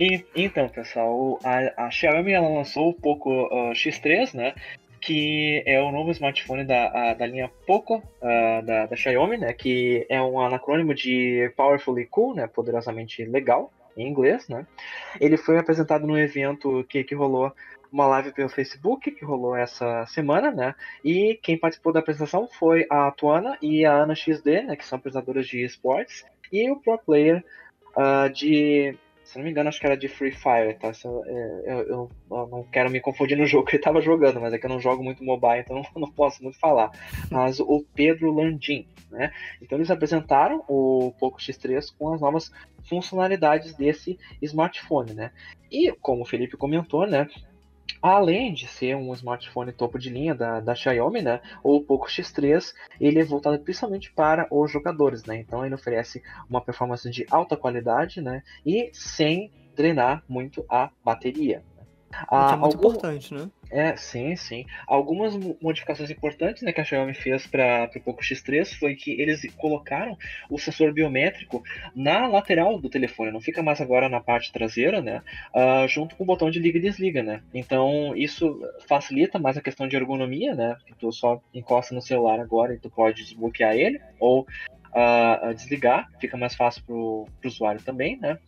E, 0.00 0.24
então, 0.34 0.68
pessoal, 0.68 1.38
a, 1.44 1.86
a 1.86 1.90
Xiaomi 1.90 2.32
ela 2.32 2.48
lançou 2.48 2.88
o 2.90 2.94
Poco 2.94 3.46
ah, 3.52 3.72
X3, 3.72 4.34
né? 4.34 4.54
Que 5.00 5.62
é 5.66 5.80
o 5.80 5.90
novo 5.90 6.10
smartphone 6.12 6.64
da, 6.64 6.86
a- 7.10 7.14
da 7.14 7.26
linha 7.26 7.50
Poco 7.66 8.02
ah, 8.22 8.60
da, 8.64 8.86
da 8.86 8.96
Xiaomi, 8.96 9.36
né? 9.36 9.52
Que 9.52 10.06
é 10.08 10.20
um 10.20 10.40
anacrônimo 10.40 10.94
de 10.94 11.52
Powerfully 11.56 12.06
Cool, 12.06 12.34
né? 12.34 12.46
Poderosamente 12.46 13.24
legal, 13.24 13.70
em 13.96 14.08
inglês, 14.08 14.48
né? 14.48 14.66
Ele 15.20 15.36
foi 15.36 15.58
apresentado 15.58 16.06
num 16.06 16.18
evento 16.18 16.84
que, 16.88 17.04
que 17.04 17.14
rolou 17.14 17.52
uma 17.92 18.06
live 18.06 18.32
pelo 18.32 18.48
Facebook, 18.48 19.10
que 19.10 19.24
rolou 19.24 19.54
essa 19.54 20.06
semana, 20.06 20.50
né? 20.50 20.74
E 21.04 21.38
quem 21.42 21.58
participou 21.58 21.92
da 21.92 22.00
apresentação 22.00 22.48
foi 22.48 22.86
a 22.90 23.10
Tuana 23.10 23.58
e 23.60 23.84
a 23.84 23.92
Ana 23.92 24.14
XD, 24.14 24.62
né, 24.62 24.76
que 24.76 24.84
são 24.84 24.98
apresentadoras 24.98 25.46
de 25.46 25.62
esportes, 25.62 26.24
e 26.50 26.70
o 26.70 26.76
pro 26.76 26.98
player 26.98 27.44
ah, 27.96 28.28
de. 28.28 28.96
Se 29.32 29.38
não 29.38 29.44
me 29.46 29.50
engano, 29.50 29.70
acho 29.70 29.80
que 29.80 29.86
era 29.86 29.96
de 29.96 30.08
Free 30.08 30.30
Fire, 30.30 30.74
tá? 30.78 30.88
É, 30.90 31.72
eu, 31.72 31.78
eu- 31.88 32.10
eu 32.30 32.46
não 32.48 32.62
quero 32.64 32.90
me 32.90 33.00
confundir 33.00 33.34
no 33.38 33.46
jogo 33.46 33.64
que 33.66 33.76
ele 33.76 33.82
tava 33.82 34.02
jogando, 34.02 34.38
mas 34.38 34.52
é 34.52 34.58
que 34.58 34.66
eu 34.66 34.70
não 34.70 34.78
jogo 34.78 35.02
muito 35.02 35.24
mobile, 35.24 35.60
então 35.60 35.82
não 35.96 36.12
posso 36.12 36.42
muito 36.42 36.58
falar. 36.58 36.90
Mas 37.30 37.58
o 37.58 37.82
Pedro 37.94 38.30
Landim, 38.30 38.86
né? 39.10 39.32
Então 39.62 39.78
eles 39.78 39.90
apresentaram 39.90 40.62
o 40.68 41.14
Poco 41.18 41.40
X3 41.40 41.86
com 41.98 42.12
as 42.12 42.20
novas 42.20 42.52
funcionalidades 42.86 43.74
desse 43.74 44.18
smartphone, 44.42 45.14
né? 45.14 45.30
E 45.70 45.90
como 45.92 46.22
o 46.22 46.26
Felipe 46.26 46.58
comentou, 46.58 47.06
né? 47.06 47.26
Além 48.00 48.52
de 48.52 48.66
ser 48.66 48.96
um 48.96 49.12
smartphone 49.12 49.72
topo 49.72 49.98
de 49.98 50.10
linha 50.10 50.34
da, 50.34 50.60
da 50.60 50.74
Xiaomi, 50.74 51.22
né, 51.22 51.40
o 51.62 51.80
Poco 51.80 52.08
X3 52.08 52.72
ele 53.00 53.20
é 53.20 53.24
voltado 53.24 53.58
principalmente 53.58 54.12
para 54.12 54.46
os 54.50 54.70
jogadores, 54.70 55.24
né, 55.24 55.36
então 55.36 55.64
ele 55.64 55.74
oferece 55.74 56.22
uma 56.48 56.60
performance 56.60 57.08
de 57.10 57.26
alta 57.30 57.56
qualidade, 57.56 58.20
né, 58.20 58.42
e 58.64 58.90
sem 58.92 59.50
drenar 59.74 60.22
muito 60.28 60.64
a 60.68 60.90
bateria. 61.04 61.62
Que 62.12 62.26
Ah, 62.28 62.50
é 62.52 62.56
muito 62.56 62.76
algum- 62.76 62.88
importante, 62.90 63.32
né? 63.34 63.48
é, 63.70 63.96
sim, 63.96 64.36
sim. 64.36 64.66
Algumas 64.86 65.34
mo- 65.34 65.56
modificações 65.62 66.10
importantes 66.10 66.62
né, 66.62 66.72
que 66.72 66.80
a 66.80 66.84
Xiaomi 66.84 67.14
fez 67.14 67.46
para 67.46 67.90
o 67.96 68.00
Poco 68.00 68.22
X3 68.22 68.74
foi 68.78 68.94
que 68.94 69.18
eles 69.18 69.40
colocaram 69.56 70.16
o 70.50 70.58
sensor 70.58 70.92
biométrico 70.92 71.62
na 71.96 72.26
lateral 72.26 72.78
do 72.78 72.90
telefone, 72.90 73.30
não 73.32 73.40
fica 73.40 73.62
mais 73.62 73.80
agora 73.80 74.08
na 74.10 74.20
parte 74.20 74.52
traseira, 74.52 75.00
né? 75.00 75.22
ah, 75.54 75.86
junto 75.88 76.14
com 76.16 76.24
o 76.24 76.26
botão 76.26 76.50
de 76.50 76.58
liga 76.58 76.76
e 76.78 76.82
desliga, 76.82 77.22
né? 77.22 77.42
Então 77.54 78.14
isso 78.14 78.60
facilita 78.86 79.38
mais 79.38 79.56
a 79.56 79.62
questão 79.62 79.88
de 79.88 79.96
ergonomia, 79.96 80.54
né? 80.54 80.76
Que 80.86 80.94
tu 80.94 81.10
só 81.10 81.40
encosta 81.54 81.94
no 81.94 82.02
celular 82.02 82.40
agora 82.40 82.74
e 82.74 82.78
tu 82.78 82.90
pode 82.90 83.22
desbloquear 83.24 83.74
ele, 83.74 83.98
ou 84.20 84.46
ah, 84.94 85.40
ah, 85.42 85.52
desligar, 85.52 86.08
fica 86.20 86.36
mais 86.36 86.54
fácil 86.54 86.82
para 86.84 86.94
o 86.94 87.26
usuário 87.44 87.82
também, 87.82 88.18
né? 88.18 88.38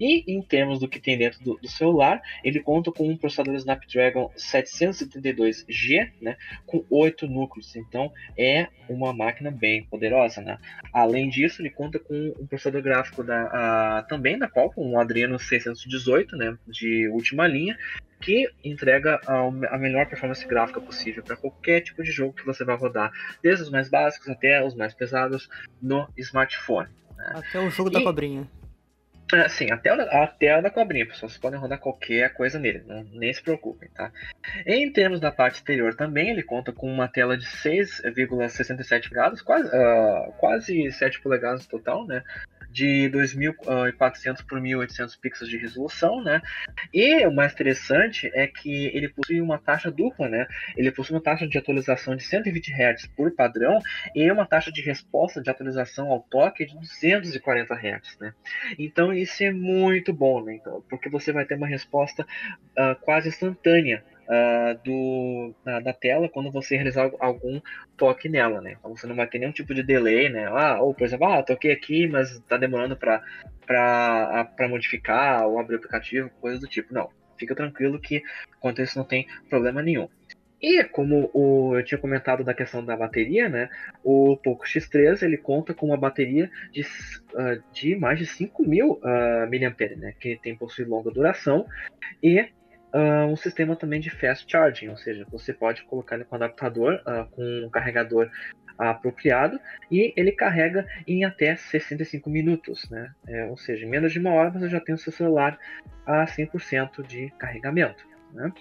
E 0.00 0.24
em 0.32 0.42
termos 0.42 0.80
do 0.80 0.88
que 0.88 0.98
tem 0.98 1.16
dentro 1.16 1.42
do, 1.42 1.56
do 1.56 1.68
celular, 1.68 2.20
ele 2.42 2.60
conta 2.60 2.90
com 2.90 3.08
um 3.08 3.16
processador 3.16 3.54
Snapdragon 3.54 4.30
732G, 4.36 6.10
né, 6.20 6.36
com 6.66 6.84
8 6.90 7.26
núcleos. 7.26 7.76
Então 7.76 8.12
é 8.36 8.66
uma 8.88 9.12
máquina 9.12 9.50
bem 9.50 9.84
poderosa, 9.84 10.40
né? 10.40 10.58
Além 10.92 11.28
disso, 11.28 11.62
ele 11.62 11.70
conta 11.70 11.98
com 11.98 12.34
um 12.38 12.46
processador 12.46 12.82
gráfico 12.82 13.22
da, 13.22 13.42
ah, 13.52 14.02
também 14.08 14.38
da 14.38 14.48
Qualcomm, 14.48 14.92
um 14.92 14.98
Adreno 14.98 15.38
618, 15.38 16.36
né, 16.36 16.56
de 16.66 17.08
última 17.08 17.46
linha, 17.46 17.78
que 18.22 18.48
entrega 18.64 19.20
a, 19.26 19.74
a 19.74 19.78
melhor 19.78 20.06
performance 20.06 20.46
gráfica 20.46 20.80
possível 20.80 21.22
para 21.22 21.36
qualquer 21.36 21.80
tipo 21.80 22.02
de 22.02 22.10
jogo 22.10 22.32
que 22.32 22.46
você 22.46 22.64
vai 22.64 22.76
rodar, 22.76 23.10
desde 23.42 23.64
os 23.64 23.70
mais 23.70 23.90
básicos 23.90 24.28
até 24.28 24.64
os 24.64 24.74
mais 24.74 24.94
pesados 24.94 25.48
no 25.82 26.08
smartphone. 26.16 26.88
Né? 27.16 27.32
Até 27.34 27.58
o 27.58 27.68
jogo 27.68 27.90
e... 27.90 27.92
da 27.92 28.02
cobrinha. 28.02 28.48
É, 29.34 29.48
sim, 29.48 29.70
até, 29.70 29.90
a 29.90 30.60
da 30.60 30.70
cobrinha, 30.70 31.06
pessoal. 31.06 31.30
Vocês 31.30 31.40
podem 31.40 31.58
rodar 31.58 31.78
qualquer 31.78 32.34
coisa 32.34 32.58
nele, 32.58 32.82
não, 32.86 33.02
nem 33.04 33.32
se 33.32 33.42
preocupem, 33.42 33.88
tá? 33.88 34.12
Em 34.66 34.92
termos 34.92 35.20
da 35.20 35.32
parte 35.32 35.54
exterior 35.54 35.94
também, 35.94 36.28
ele 36.28 36.42
conta 36.42 36.70
com 36.70 36.86
uma 36.86 37.08
tela 37.08 37.36
de 37.36 37.46
6,67 37.46 39.08
graus, 39.10 39.40
quase, 39.40 39.68
uh, 39.68 40.32
quase 40.32 40.92
7 40.92 41.22
polegadas 41.22 41.62
no 41.62 41.68
total, 41.70 42.06
né? 42.06 42.22
De 42.72 43.10
2.400 43.10 44.44
por 44.46 44.60
1.800 44.60 45.18
pixels 45.20 45.50
de 45.50 45.56
resolução, 45.56 46.22
né? 46.22 46.40
E 46.92 47.26
o 47.26 47.32
mais 47.32 47.52
interessante 47.52 48.30
é 48.34 48.46
que 48.46 48.86
ele 48.94 49.08
possui 49.08 49.40
uma 49.40 49.58
taxa 49.58 49.90
dupla, 49.90 50.28
né? 50.28 50.46
Ele 50.76 50.90
possui 50.90 51.14
uma 51.14 51.22
taxa 51.22 51.46
de 51.46 51.58
atualização 51.58 52.16
de 52.16 52.22
120 52.24 52.72
Hz 52.72 53.06
por 53.14 53.30
padrão 53.32 53.78
e 54.14 54.30
uma 54.30 54.46
taxa 54.46 54.72
de 54.72 54.80
resposta 54.80 55.42
de 55.42 55.50
atualização 55.50 56.10
ao 56.10 56.20
toque 56.20 56.64
de 56.66 56.74
240 56.74 57.74
Hz, 57.74 58.18
né? 58.18 58.32
Então 58.78 59.12
isso 59.12 59.42
é 59.44 59.50
muito 59.50 60.12
bom, 60.12 60.42
né? 60.42 60.54
Então, 60.54 60.82
porque 60.88 61.08
você 61.08 61.32
vai 61.32 61.44
ter 61.44 61.54
uma 61.54 61.66
resposta 61.66 62.22
uh, 62.22 62.94
quase 63.02 63.28
instantânea 63.28 64.04
uh, 64.32 64.78
do, 64.82 65.54
da 65.64 65.92
tela 65.92 66.28
quando 66.28 66.50
você 66.50 66.74
realizar 66.76 67.10
algum 67.20 67.60
toque 67.96 68.28
nela, 68.28 68.60
né? 68.60 68.76
Então 68.78 68.96
você 68.96 69.06
não 69.06 69.14
vai 69.14 69.26
ter 69.26 69.38
nenhum 69.38 69.52
tipo 69.52 69.74
de 69.74 69.82
delay, 69.82 70.28
né? 70.28 70.46
Ah, 70.46 70.80
ou 70.80 70.94
por 70.94 71.04
exemplo, 71.04 71.26
ah, 71.26 71.42
toquei 71.42 71.72
aqui, 71.72 72.06
mas 72.08 72.32
está 72.32 72.56
demorando 72.56 72.96
para 72.96 73.22
para 73.66 74.68
modificar 74.68 75.46
ou 75.46 75.58
abrir 75.58 75.76
o 75.76 75.78
aplicativo, 75.78 76.30
coisas 76.40 76.60
do 76.60 76.66
tipo. 76.66 76.92
Não, 76.92 77.10
fica 77.38 77.54
tranquilo 77.54 78.00
que 78.00 78.22
quanto 78.60 78.82
isso 78.82 78.98
não 78.98 79.04
tem 79.04 79.26
problema 79.48 79.82
nenhum. 79.82 80.08
E 80.60 80.84
como 80.84 81.28
o, 81.34 81.76
eu 81.76 81.84
tinha 81.84 81.98
comentado 81.98 82.44
da 82.44 82.54
questão 82.54 82.84
da 82.84 82.96
bateria, 82.96 83.48
né? 83.48 83.68
O 84.04 84.36
Poco 84.36 84.64
X3 84.64 85.22
ele 85.22 85.36
conta 85.36 85.74
com 85.74 85.86
uma 85.86 85.96
bateria 85.96 86.48
de, 86.70 86.82
uh, 86.82 87.60
de 87.72 87.96
mais 87.96 88.16
de 88.16 88.26
5 88.26 88.62
mil 88.62 88.92
uh, 88.92 89.50
mAh, 89.50 89.96
né? 89.96 90.14
Que 90.20 90.38
tem 90.40 90.56
possui 90.56 90.84
longa 90.84 91.10
duração 91.10 91.66
e 92.22 92.48
uh, 92.94 93.26
um 93.26 93.36
sistema 93.36 93.76
também 93.76 94.00
de 94.00 94.10
fast 94.10 94.50
charging, 94.50 94.88
ou 94.88 94.96
seja, 94.96 95.26
você 95.30 95.52
pode 95.52 95.82
colocar 95.84 96.16
ele 96.16 96.24
com 96.24 96.36
adaptador, 96.36 97.02
uh, 97.06 97.28
com 97.30 97.42
um 97.66 97.70
carregador 97.70 98.30
apropriado 98.78 99.60
e 99.90 100.12
ele 100.16 100.32
carrega 100.32 100.86
em 101.06 101.24
até 101.24 101.54
65 101.54 102.28
minutos, 102.30 102.88
né? 102.90 103.12
É, 103.28 103.44
ou 103.44 103.56
seja, 103.56 103.84
em 103.84 103.88
menos 103.88 104.12
de 104.12 104.18
uma 104.18 104.32
hora 104.32 104.50
você 104.50 104.68
já 104.68 104.80
tem 104.80 104.94
o 104.94 104.98
seu 104.98 105.12
celular 105.12 105.58
a 106.06 106.24
100% 106.24 107.06
de 107.06 107.30
carregamento, 107.38 108.04
né? 108.32 108.52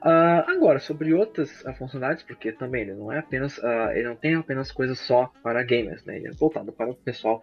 Uh, 0.00 0.46
agora, 0.46 0.78
sobre 0.78 1.12
outras 1.12 1.60
uh, 1.64 1.74
funcionalidades, 1.74 2.22
porque 2.22 2.52
também 2.52 2.82
ele 2.82 2.94
não 2.94 3.12
é 3.12 3.18
apenas, 3.18 3.58
uh, 3.58 3.90
ele 3.92 4.06
não 4.06 4.14
tem 4.14 4.36
apenas 4.36 4.70
coisas 4.70 4.96
só 5.00 5.32
para 5.42 5.60
gamers, 5.64 6.04
né? 6.04 6.16
Ele 6.16 6.28
é 6.28 6.32
voltado 6.32 6.72
para 6.72 6.90
o 6.90 6.94
pessoal 6.94 7.42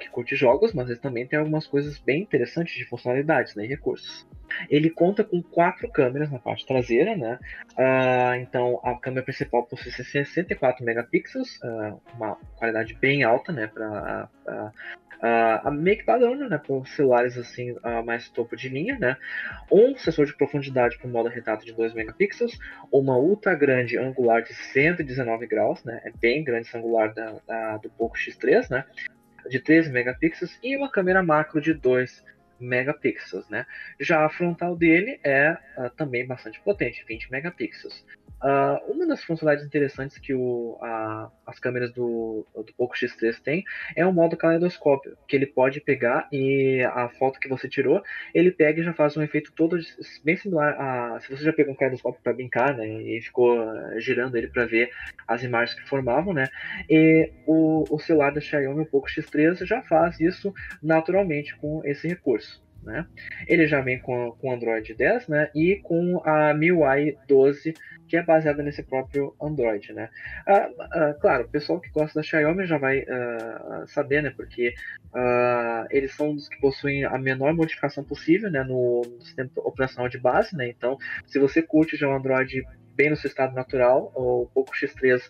que 0.00 0.10
curte 0.10 0.34
jogos, 0.34 0.72
mas 0.72 0.90
ele 0.90 0.98
também 0.98 1.24
tem 1.24 1.38
algumas 1.38 1.64
coisas 1.64 1.98
bem 1.98 2.22
interessantes 2.22 2.74
de 2.74 2.84
funcionalidades 2.84 3.54
né, 3.54 3.64
e 3.64 3.68
recursos. 3.68 4.26
Ele 4.68 4.90
conta 4.90 5.24
com 5.24 5.42
quatro 5.42 5.90
câmeras 5.90 6.30
na 6.30 6.38
parte 6.38 6.66
traseira, 6.66 7.16
né? 7.16 7.38
então 8.40 8.80
a 8.82 8.98
câmera 8.98 9.24
principal 9.24 9.64
possui 9.64 9.92
64 9.92 10.84
megapixels, 10.84 11.60
uma 12.14 12.36
qualidade 12.56 12.94
bem 12.94 13.22
alta, 13.22 13.52
né? 13.52 13.66
Para 13.66 14.28
uh, 15.22 15.70
meio 15.70 15.98
que 15.98 16.04
padrão, 16.04 16.34
né, 16.34 16.58
para 16.58 16.84
celulares 16.86 17.36
assim 17.36 17.72
uh, 17.72 18.04
mais 18.04 18.28
topo 18.28 18.56
de 18.56 18.68
linha, 18.68 18.98
né, 18.98 19.16
um 19.70 19.96
sensor 19.96 20.26
de 20.26 20.36
profundidade 20.36 20.98
para 20.98 21.08
o 21.08 21.10
modo 21.10 21.28
retrato 21.28 21.64
de 21.64 21.72
2 21.72 21.94
megapixels, 21.94 22.58
uma 22.92 23.16
ultra 23.16 23.54
grande 23.54 23.98
angular 23.98 24.42
de 24.42 24.54
119 24.54 25.46
graus, 25.46 25.82
né, 25.84 26.00
é 26.04 26.10
bem 26.10 26.42
grande 26.44 26.68
esse 26.68 26.76
angular 26.76 27.12
da, 27.12 27.36
da, 27.46 27.76
do 27.78 27.90
Poco 27.90 28.16
X3, 28.16 28.70
né, 28.70 28.84
de 29.48 29.58
13 29.58 29.90
megapixels 29.90 30.58
e 30.62 30.76
uma 30.76 30.90
câmera 30.90 31.22
macro 31.22 31.60
de 31.60 31.74
2 31.74 32.10
megapixels, 32.10 32.37
né? 33.48 33.66
Já 34.00 34.24
a 34.24 34.28
frontal 34.28 34.76
dele 34.76 35.20
é 35.22 35.56
uh, 35.76 35.90
também 35.90 36.26
bastante 36.26 36.60
potente, 36.60 37.04
20 37.06 37.30
megapixels. 37.30 38.04
Uh, 38.42 38.92
uma 38.92 39.06
das 39.06 39.24
funcionalidades 39.24 39.66
interessantes 39.66 40.16
que 40.16 40.32
o, 40.32 40.78
a, 40.80 41.30
as 41.44 41.58
câmeras 41.58 41.92
do, 41.92 42.46
do 42.54 42.72
Poco 42.76 42.94
X3 42.94 43.40
tem 43.42 43.64
é 43.96 44.06
o 44.06 44.12
modo 44.12 44.36
caleidoscópio, 44.36 45.16
que 45.26 45.34
ele 45.34 45.46
pode 45.46 45.80
pegar 45.80 46.28
e 46.30 46.82
a 46.92 47.08
foto 47.08 47.40
que 47.40 47.48
você 47.48 47.68
tirou, 47.68 48.00
ele 48.32 48.52
pega 48.52 48.80
e 48.80 48.84
já 48.84 48.94
faz 48.94 49.16
um 49.16 49.22
efeito 49.22 49.52
todo 49.52 49.76
bem 50.24 50.36
similar 50.36 50.76
a. 50.80 51.20
Se 51.20 51.30
você 51.30 51.44
já 51.44 51.52
pegou 51.52 51.72
um 51.72 51.76
caleidoscópio 51.76 52.20
para 52.22 52.32
brincar, 52.32 52.76
né, 52.76 52.86
e 52.86 53.20
ficou 53.20 53.58
girando 53.98 54.36
ele 54.36 54.48
para 54.48 54.66
ver 54.66 54.90
as 55.26 55.42
imagens 55.42 55.78
que 55.78 55.88
formavam, 55.88 56.32
né, 56.32 56.46
e 56.88 57.32
o, 57.46 57.84
o 57.90 57.98
celular 57.98 58.32
da 58.32 58.40
Xiaomi, 58.40 58.82
o 58.82 58.86
Poco 58.86 59.08
X3, 59.08 59.66
já 59.66 59.82
faz 59.82 60.20
isso 60.20 60.54
naturalmente 60.82 61.56
com 61.56 61.82
esse 61.84 62.06
recurso. 62.06 62.62
Né? 62.82 63.06
Ele 63.46 63.66
já 63.66 63.80
vem 63.80 63.98
com, 63.98 64.32
com 64.32 64.52
Android 64.52 64.94
10 64.94 65.28
né? 65.28 65.50
e 65.54 65.76
com 65.76 66.22
a 66.24 66.54
MIUI 66.54 67.16
12 67.26 67.74
que 68.08 68.16
é 68.16 68.22
baseada 68.22 68.62
nesse 68.62 68.82
próprio 68.82 69.36
Android, 69.40 69.92
né? 69.92 70.08
Ah, 70.46 70.70
ah, 70.92 71.14
claro, 71.20 71.44
o 71.44 71.48
pessoal 71.48 71.78
que 71.78 71.90
gosta 71.90 72.18
da 72.18 72.22
Xiaomi 72.22 72.66
já 72.66 72.78
vai 72.78 73.04
ah, 73.08 73.84
saber, 73.86 74.22
né? 74.22 74.32
Porque 74.34 74.74
ah, 75.14 75.86
eles 75.90 76.14
são 76.16 76.32
os 76.32 76.48
que 76.48 76.58
possuem 76.58 77.04
a 77.04 77.18
menor 77.18 77.52
modificação 77.52 78.02
possível, 78.02 78.50
né? 78.50 78.64
No, 78.64 79.02
no, 79.02 79.20
sistema 79.20 79.50
operacional 79.56 80.08
de 80.08 80.18
base, 80.18 80.56
né? 80.56 80.68
Então, 80.68 80.96
se 81.26 81.38
você 81.38 81.60
curte 81.60 81.96
já 81.96 82.08
o 82.08 82.16
Android 82.16 82.64
bem 82.94 83.10
no 83.10 83.16
seu 83.16 83.28
estado 83.28 83.54
natural, 83.54 84.10
o 84.14 84.48
Poco 84.52 84.72
X3 84.72 85.22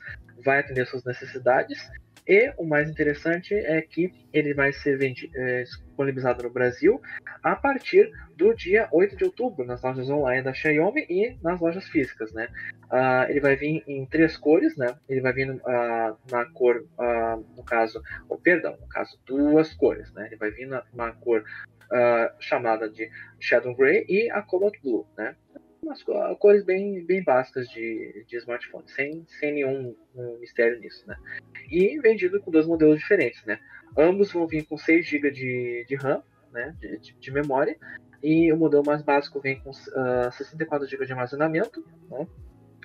vai 0.43 0.61
atender 0.61 0.87
suas 0.87 1.05
necessidades. 1.05 1.91
E 2.29 2.53
o 2.59 2.65
mais 2.65 2.91
interessante 2.91 3.55
é 3.55 3.81
que 3.81 4.13
ele 4.35 4.53
vai 4.53 4.71
ser 4.71 4.99
vendido, 4.99 5.33
é, 5.35 5.63
disponibilizado 5.63 6.43
no 6.43 6.51
Brasil 6.51 7.01
a 7.43 7.57
partir 7.57 8.13
do 8.37 8.55
dia 8.55 8.87
8 8.93 9.17
de 9.17 9.25
outubro, 9.25 9.65
nas 9.65 9.83
lojas 9.83 10.11
online 10.11 10.43
da 10.43 10.53
Xiaomi 10.53 11.07
e 11.09 11.39
nas 11.43 11.59
lojas 11.59 11.89
físicas, 11.89 12.31
né? 12.35 12.49
Uh, 12.91 13.31
ele 13.31 13.41
vai 13.41 13.57
vir 13.57 13.83
em 13.87 14.05
três 14.07 14.37
cores, 14.37 14.77
né? 14.77 14.95
Ele 15.09 15.23
vai 15.23 15.33
vir 15.33 15.51
uh, 15.51 16.17
na 16.31 16.45
cor, 16.53 16.85
uh, 16.99 17.45
no 17.57 17.65
caso, 17.65 18.03
oh, 18.29 18.37
perdão, 18.37 18.77
no 18.79 18.89
caso, 18.89 19.19
duas 19.27 19.73
cores, 19.75 20.13
né? 20.13 20.27
Ele 20.27 20.37
vai 20.37 20.51
vir 20.51 20.67
na, 20.67 20.83
na 20.93 21.13
cor 21.13 21.43
chamada 22.39 22.87
de 22.87 23.11
Shadow 23.41 23.75
Grey 23.75 24.05
e 24.07 24.31
a 24.31 24.43
Color 24.43 24.73
Blue, 24.83 25.07
né? 25.17 25.35
Umas 25.83 26.03
cores 26.39 26.65
bem, 26.65 27.05
bem 27.05 27.23
básicas 27.23 27.69
de, 27.69 28.25
de 28.27 28.37
smartphone, 28.37 28.89
sem, 28.89 29.25
sem 29.39 29.53
nenhum 29.53 29.95
um 30.15 30.39
mistério 30.39 30.79
nisso, 30.81 31.07
né? 31.07 31.17
E 31.71 31.99
vendido 32.01 32.41
com 32.41 32.51
dois 32.51 32.67
modelos 32.67 32.99
diferentes, 32.99 33.45
né? 33.45 33.59
Ambos 33.97 34.33
vão 34.33 34.47
vir 34.47 34.67
com 34.67 34.77
6 34.77 35.07
GB 35.07 35.31
de, 35.31 35.85
de 35.89 35.95
RAM, 35.95 36.23
né? 36.53 36.75
De, 36.81 37.15
de, 37.15 37.31
memória, 37.31 37.77
e 38.23 38.53
o 38.53 38.57
modelo 38.57 38.85
mais 38.85 39.03
básico 39.03 39.41
vem 39.41 39.61
com 39.61 39.71
uh, 39.71 40.33
64 40.33 40.87
GB 40.87 41.07
de 41.07 41.13
armazenamento, 41.13 41.85
né? 42.11 42.27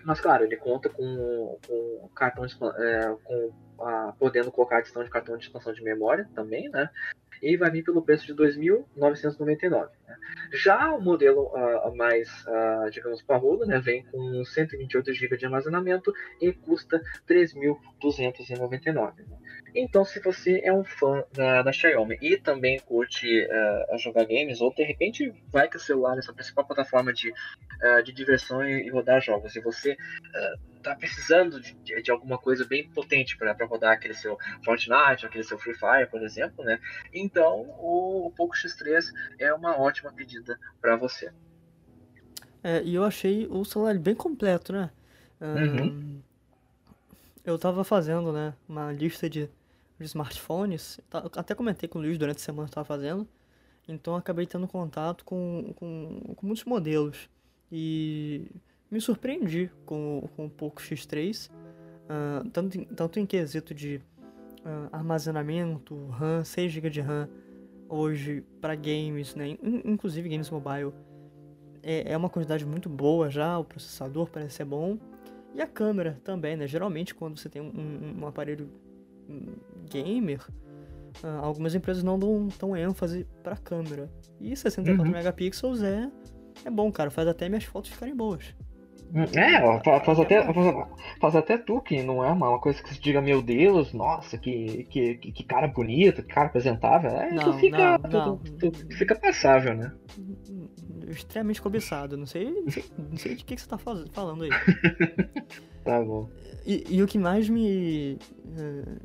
Mas 0.06 0.19
claro, 0.19 0.43
ele 0.43 0.58
conta 0.58 0.89
com, 0.89 1.58
com 1.65 2.10
cartão 2.13 2.43
é, 2.45 3.15
com 3.23 3.53
uh, 3.79 4.13
podendo 4.19 4.51
colocar 4.51 4.79
adição 4.79 5.03
de 5.03 5.10
cartão 5.10 5.38
de 5.38 5.45
expansão 5.45 5.73
de 5.73 5.82
memória 5.82 6.27
também, 6.36 6.69
né? 6.69 6.89
E 7.43 7.58
vai 7.58 7.69
vir 7.69 7.84
pelo 7.84 8.01
preço 8.01 8.25
de 8.25 8.34
2.999. 8.34 9.89
Né? 10.08 10.17
Já 10.53 10.93
o 10.93 11.01
modelo 11.01 11.51
uh, 11.53 11.93
mais, 11.95 12.29
uh, 12.47 12.89
digamos, 12.89 13.21
parrudo, 13.21 13.65
né, 13.65 13.79
vem 13.79 14.06
com 14.06 14.45
128 14.45 15.13
GB 15.13 15.38
de 15.38 15.45
armazenamento 15.45 16.13
e 16.39 16.53
custa 16.53 17.01
3.299. 17.27 19.17
Né? 19.17 19.38
Então, 19.75 20.06
se 20.06 20.21
você 20.21 20.62
é 20.63 20.71
um 20.71 20.86
fã 20.86 21.25
da, 21.34 21.63
da 21.63 21.71
Xiaomi 21.73 22.17
e 22.21 22.38
também 22.38 22.79
curte 22.79 23.27
uh, 23.27 23.97
jogar 23.97 24.23
games, 24.23 24.62
ou 24.62 24.73
de 24.73 24.84
repente 24.84 25.34
vai 25.51 25.67
que 25.67 25.75
o 25.75 25.79
celular 25.79 26.15
é 26.15 26.19
a 26.19 26.21
sua 26.21 26.34
principal 26.34 26.65
plataforma 26.65 27.12
de, 27.12 27.34
de 28.06 28.13
diversão 28.13 28.63
e, 28.63 28.88
e, 28.88 28.89
rodar 28.89 29.21
jogos, 29.21 29.56
e 29.56 29.60
você 29.60 29.97
tá 30.84 30.96
precisando 30.96 31.60
de, 31.60 31.74
de, 32.02 32.12
alguma 32.12 32.38
coisa 32.38 32.65
bem 32.65 32.88
potente 32.89 33.38
para 33.38 33.54
rodar 33.65 33.93
aquele 33.93 34.13
seu 34.13 34.38
Fortnite, 34.63 35.26
aquele 35.26 35.43
seu 35.43 35.58
Free 35.58 35.74
Fire, 35.74 36.10
por 36.12 36.22
exemplo, 36.22 36.63
né? 36.63 36.80
Então 37.13 37.62
o, 37.80 38.28
o 38.28 38.32
Poco 38.32 38.54
X3 38.56 39.12
é 39.39 39.54
uma 39.54 39.80
ótima 39.80 40.12
pedida 40.12 40.60
para 40.82 40.96
você. 40.96 41.32
É, 42.63 42.82
e 42.84 42.96
eu 42.96 43.04
achei 43.04 43.48
o 43.48 43.65
celular 43.65 43.98
bem 43.98 44.15
completo, 44.15 44.72
né? 44.74 44.91
Uhum. 45.41 46.22
Eu 47.43 47.58
tava 47.58 47.84
fazendo, 47.84 48.32
né, 48.32 48.54
uma 48.69 48.91
lista 48.93 49.30
de, 49.30 49.50
de 50.00 50.06
smartphones, 50.06 51.00
até 51.12 51.54
comentei 51.54 51.89
com 51.89 52.00
o 52.00 52.02
Luiz 52.02 52.17
durante 52.17 52.38
a 52.38 52.39
semana 52.39 52.67
que 52.67 52.72
estava 52.72 52.86
fazendo, 52.86 53.28
então 53.86 54.15
acabei 54.15 54.46
tendo 54.46 54.65
contato 54.65 55.26
com, 55.26 55.74
com, 55.76 56.34
com 56.36 56.48
muitos 56.48 56.63
modelos. 56.63 57.30
E 57.69 58.48
me 58.93 59.01
surpreendi 59.01 59.71
com, 59.86 60.29
com 60.36 60.45
o 60.45 60.49
Poco 60.49 60.82
X3, 60.82 61.49
uh, 61.49 61.51
ah, 62.10 62.43
tanto, 62.53 62.77
em, 62.77 62.84
tanto 62.86 63.19
em 63.19 63.25
quesito 63.25 63.73
de 63.73 63.99
uh, 64.60 64.89
armazenamento, 64.91 66.08
RAM, 66.08 66.43
6 66.43 66.71
GB 66.71 66.89
de 66.89 67.01
RAM, 67.01 67.27
hoje 67.89 68.43
para 68.62 68.75
games, 68.75 69.36
né, 69.36 69.58
inclusive 69.84 70.29
games 70.29 70.49
mobile, 70.49 70.93
é, 71.82 72.13
é 72.13 72.17
uma 72.17 72.29
quantidade 72.29 72.65
muito 72.65 72.88
boa 72.88 73.29
já, 73.29 73.58
o 73.60 73.65
processador 73.65 74.29
parece 74.29 74.56
ser 74.56 74.65
bom. 74.65 74.97
E 75.53 75.62
a 75.62 75.67
câmera 75.67 76.19
também, 76.23 76.56
né? 76.56 76.65
Geralmente 76.65 77.13
quando 77.13 77.38
você 77.38 77.47
tem 77.47 77.62
um, 77.62 78.21
um 78.21 78.25
aparelho 78.25 78.67
hum, 79.29 79.53
gamer, 79.88 80.41
ah, 81.21 81.41
algumas 81.43 81.75
empresas 81.75 82.03
não 82.03 82.17
dão 82.17 82.47
tão 82.58 82.75
ênfase 82.75 83.27
pra 83.43 83.56
câmera. 83.56 84.10
E 84.39 84.56
64 84.56 85.03
uhum. 85.03 85.12
megapixels 85.12 85.84
é, 85.84 86.10
é 86.65 86.71
bom, 86.71 86.91
cara. 86.91 87.12
Faz 87.12 87.27
até 87.27 87.47
minhas 87.47 87.65
fotos 87.65 87.91
ficarem 87.91 88.15
boas. 88.15 88.56
É, 89.15 89.84
faz, 90.04 90.19
até, 90.19 90.43
faz, 91.21 91.36
até 91.36 91.58
tu 91.58 91.80
que 91.82 92.02
não 92.02 92.23
é 92.26 92.32
uma, 92.32 92.49
uma 92.49 92.60
coisa 92.60 92.82
que 92.82 92.95
se 92.95 92.99
diga, 92.99 93.21
meu 93.21 93.43
Deus, 93.43 93.93
nossa, 93.93 94.39
que, 94.39 94.86
que, 94.89 95.15
que 95.17 95.43
cara 95.43 95.67
bonito, 95.67 96.23
que 96.23 96.34
cara 96.34 96.47
apresentável. 96.47 97.12
É, 97.12 97.32
não, 97.32 97.43
tu 97.43 97.60
fica, 97.60 97.99
não, 97.99 98.10
não. 98.10 98.38
Tu, 98.38 98.71
tu, 98.71 98.97
fica 98.97 99.15
passável, 99.15 99.76
né? 99.76 99.93
Extremamente 101.08 101.62
cobiçado. 101.62 102.17
Não 102.17 102.26
sei, 102.26 102.49
não 102.49 102.71
sei, 102.71 102.86
não 102.97 103.17
sei 103.17 103.36
de 103.36 103.45
que, 103.45 103.56
que 103.56 103.62
você 103.62 103.67
tá 103.67 103.78
falando 103.78 104.43
aí. 104.43 104.49
tá 105.86 106.02
bom. 106.02 106.28
E, 106.65 106.84
e, 106.89 107.04
o 107.04 107.08
que 107.08 107.19
mais 107.19 107.47
me. 107.47 108.17
Uh, 108.47 108.99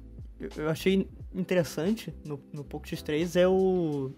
eu 0.56 0.70
achei 0.70 1.06
interessante 1.34 2.14
no, 2.24 2.40
no 2.50 2.64
Poco 2.64 2.86
X3 2.86 3.38
é 3.38 3.46
o 3.46 4.10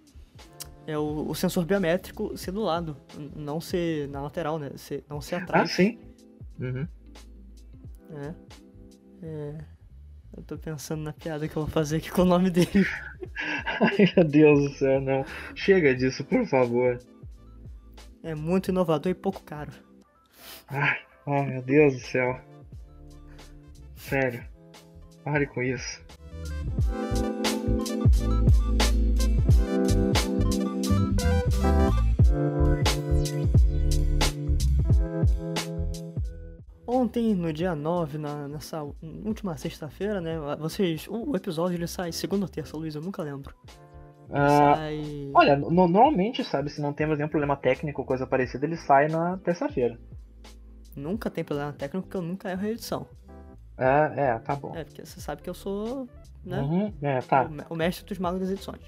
é 0.87 0.99
o, 0.99 1.29
o, 1.29 1.35
sensor 1.35 1.65
biométrico 1.65 2.37
ser 2.37 2.53
do 2.53 2.63
lado, 2.63 2.97
não 3.37 3.61
ser 3.61 4.09
na 4.09 4.23
lateral, 4.23 4.59
né? 4.59 4.71
Ser, 4.77 5.05
não 5.09 5.21
ser 5.21 5.37
atrás. 5.37 5.71
Ah, 5.71 5.75
sim. 5.75 5.99
Uhum. 6.59 6.87
É. 8.13 8.35
é. 9.23 9.65
Eu 10.37 10.43
tô 10.45 10.57
pensando 10.57 11.03
na 11.03 11.13
piada 11.13 11.49
que 11.49 11.57
eu 11.57 11.63
vou 11.65 11.71
fazer 11.71 11.97
aqui 11.97 12.11
com 12.11 12.23
o 12.23 12.25
nome 12.25 12.51
dele. 12.51 12.87
Ai, 13.81 14.13
meu 14.17 14.25
Deus 14.25 14.61
do 14.61 14.77
céu, 14.77 15.01
não. 15.01 15.25
Chega 15.55 15.95
disso, 15.95 16.25
por 16.25 16.47
favor. 16.47 16.99
É 18.23 18.35
muito 18.35 18.69
inovador 18.71 19.11
e 19.11 19.15
pouco 19.15 19.43
caro. 19.43 19.73
Ai, 20.69 20.99
oh, 21.27 21.43
meu 21.43 21.63
Deus 21.63 21.95
do 21.95 22.01
céu. 22.01 22.41
Sério. 23.97 24.45
Pare 25.25 25.47
com 25.47 25.63
isso. 25.63 26.01
Ontem, 36.93 37.35
no 37.35 37.53
dia 37.53 37.75
9, 37.75 38.19
na, 38.19 38.49
nessa 38.49 38.83
última 39.25 39.57
sexta-feira, 39.57 40.21
né? 40.21 40.37
Vocês. 40.59 41.07
O, 41.09 41.37
episódio 41.37 41.77
ele 41.77 41.87
sai 41.87 42.11
segunda 42.13 42.45
ou 42.45 42.49
terça, 42.49 42.77
Luiz, 42.77 42.95
eu 42.95 43.01
nunca 43.01 43.23
lembro. 43.23 43.55
Uh, 44.29 44.49
sai... 44.49 45.31
Olha, 45.33 45.57
no, 45.57 45.71
normalmente, 45.71 46.43
sabe, 46.45 46.69
se 46.69 46.81
não 46.81 46.93
temos 46.93 47.17
nenhum 47.17 47.29
problema 47.29 47.57
técnico 47.57 48.03
ou 48.03 48.07
coisa 48.07 48.27
parecida, 48.27 48.67
ele 48.67 48.77
sai 48.77 49.09
na 49.09 49.39
terça-feira. 49.39 49.99
Nunca 50.97 51.31
tem 51.31 51.45
problema 51.45 51.73
técnico 51.73 52.07
porque 52.07 52.17
eu 52.17 52.23
nunca 52.23 52.51
erro 52.51 52.67
a 52.67 52.69
edição. 52.71 53.07
É, 53.79 54.13
é, 54.17 54.39
tá 54.39 54.55
bom. 54.57 54.75
É, 54.75 54.85
porque 54.85 55.07
você 55.07 55.21
sabe 55.21 55.43
que 55.43 55.49
eu 55.49 55.55
sou. 55.55 56.09
Né? 56.45 56.61
Uhum, 56.61 56.93
é, 57.03 57.21
tá. 57.21 57.49
O, 57.71 57.75
o 57.75 57.77
mestre 57.77 58.05
dos 58.05 58.19
magos 58.19 58.41
das 58.41 58.51
edições. 58.51 58.83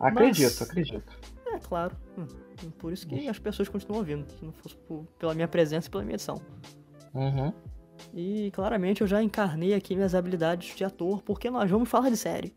Acredito, 0.00 0.56
Mas... 0.60 0.62
acredito. 0.62 1.18
É, 1.56 1.58
claro. 1.58 1.96
Hum, 2.18 2.26
por 2.78 2.92
isso 2.92 3.06
que 3.06 3.28
as 3.28 3.38
pessoas 3.38 3.68
continuam 3.68 4.00
ouvindo, 4.00 4.30
se 4.30 4.44
não 4.44 4.52
fosse 4.52 4.76
por, 4.76 5.04
pela 5.18 5.34
minha 5.34 5.48
presença 5.48 5.88
e 5.88 5.90
pela 5.90 6.02
minha 6.02 6.14
edição. 6.14 6.40
Uhum. 7.14 7.52
E 8.14 8.50
claramente 8.52 9.00
eu 9.00 9.06
já 9.06 9.22
encarnei 9.22 9.74
aqui 9.74 9.94
minhas 9.94 10.14
habilidades 10.14 10.74
de 10.76 10.84
ator, 10.84 11.22
porque 11.22 11.50
nós 11.50 11.70
vamos 11.70 11.88
falar 11.88 12.10
de 12.10 12.16
série. 12.16 12.54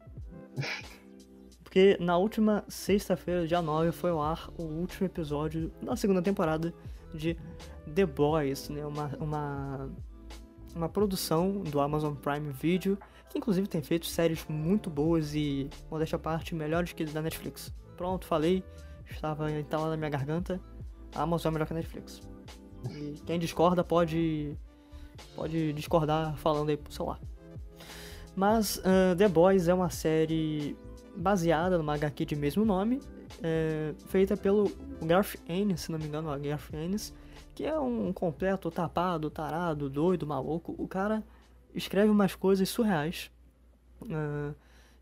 porque 1.63 1.97
na 1.99 2.17
última 2.17 2.63
sexta-feira, 2.67 3.47
dia 3.47 3.61
9, 3.61 3.91
foi 3.91 4.09
ao 4.09 4.21
ar 4.21 4.49
o 4.57 4.63
último 4.63 5.05
episódio 5.05 5.71
da 5.81 5.95
segunda 5.95 6.21
temporada 6.21 6.73
de 7.13 7.37
The 7.93 8.05
Boys, 8.05 8.69
né? 8.69 8.85
Uma, 8.85 9.11
uma, 9.19 9.89
uma 10.75 10.89
produção 10.89 11.61
do 11.61 11.79
Amazon 11.79 12.15
Prime 12.15 12.51
Video, 12.51 12.97
que 13.29 13.37
inclusive 13.37 13.67
tem 13.67 13.81
feito 13.81 14.07
séries 14.07 14.45
muito 14.47 14.89
boas 14.89 15.33
e, 15.35 15.69
modéstia 15.89 16.15
à 16.17 16.19
parte, 16.19 16.55
melhores 16.55 16.93
que 16.93 17.05
da 17.05 17.21
Netflix. 17.21 17.73
Pronto, 17.95 18.25
falei, 18.25 18.63
estava 19.13 19.51
entalado 19.51 19.91
na 19.91 19.97
minha 19.97 20.09
garganta. 20.09 20.59
A 21.15 21.23
Amazon 21.23 21.51
é 21.51 21.53
melhor 21.53 21.65
que 21.65 21.73
a 21.73 21.75
Netflix. 21.75 22.21
E 22.89 23.19
quem 23.25 23.39
discorda 23.39 23.83
pode 23.83 24.57
pode 25.35 25.73
discordar 25.73 26.35
falando 26.37 26.69
aí 26.69 26.77
pro 26.77 26.91
celular. 26.93 27.19
Mas 28.35 28.77
uh, 28.77 29.15
The 29.17 29.27
Boys 29.27 29.67
é 29.67 29.73
uma 29.73 29.89
série 29.89 30.77
baseada 31.15 31.77
numa 31.77 31.95
HQ 31.95 32.25
de 32.25 32.35
mesmo 32.35 32.63
nome, 32.63 33.01
é, 33.43 33.93
feita 34.07 34.37
pelo 34.37 34.71
Garth 35.01 35.35
Ennis, 35.47 35.81
se 35.81 35.91
não 35.91 35.99
me 35.99 36.05
engano, 36.05 36.33
o 36.33 36.39
Garth 36.39 36.73
Ennis, 36.73 37.13
que 37.53 37.65
é 37.65 37.77
um 37.77 38.13
completo 38.13 38.71
tapado, 38.71 39.29
tarado, 39.29 39.89
doido, 39.89 40.25
maluco. 40.25 40.73
O 40.77 40.87
cara 40.87 41.23
escreve 41.73 42.09
umas 42.09 42.35
coisas 42.35 42.69
surreais. 42.69 43.29
Uh, 44.01 44.55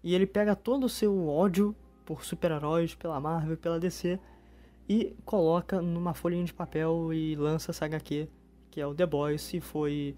e 0.03 0.15
ele 0.15 0.25
pega 0.25 0.55
todo 0.55 0.85
o 0.85 0.89
seu 0.89 1.27
ódio 1.27 1.75
por 2.07 2.23
super-heróis, 2.23 2.95
pela 2.95 3.19
Marvel, 3.19 3.57
pela 3.57 3.77
DC, 3.77 4.17
e 4.87 5.13
coloca 5.25 5.81
numa 5.81 6.13
folhinha 6.13 6.45
de 6.45 6.53
papel 6.53 7.13
e 7.13 7.35
lança 7.35 7.71
essa 7.71 7.83
HQ, 7.83 8.29
que 8.71 8.79
é 8.79 8.87
o 8.87 8.95
The 8.95 9.05
Boys, 9.05 9.53
e 9.53 9.59
foi 9.59 10.15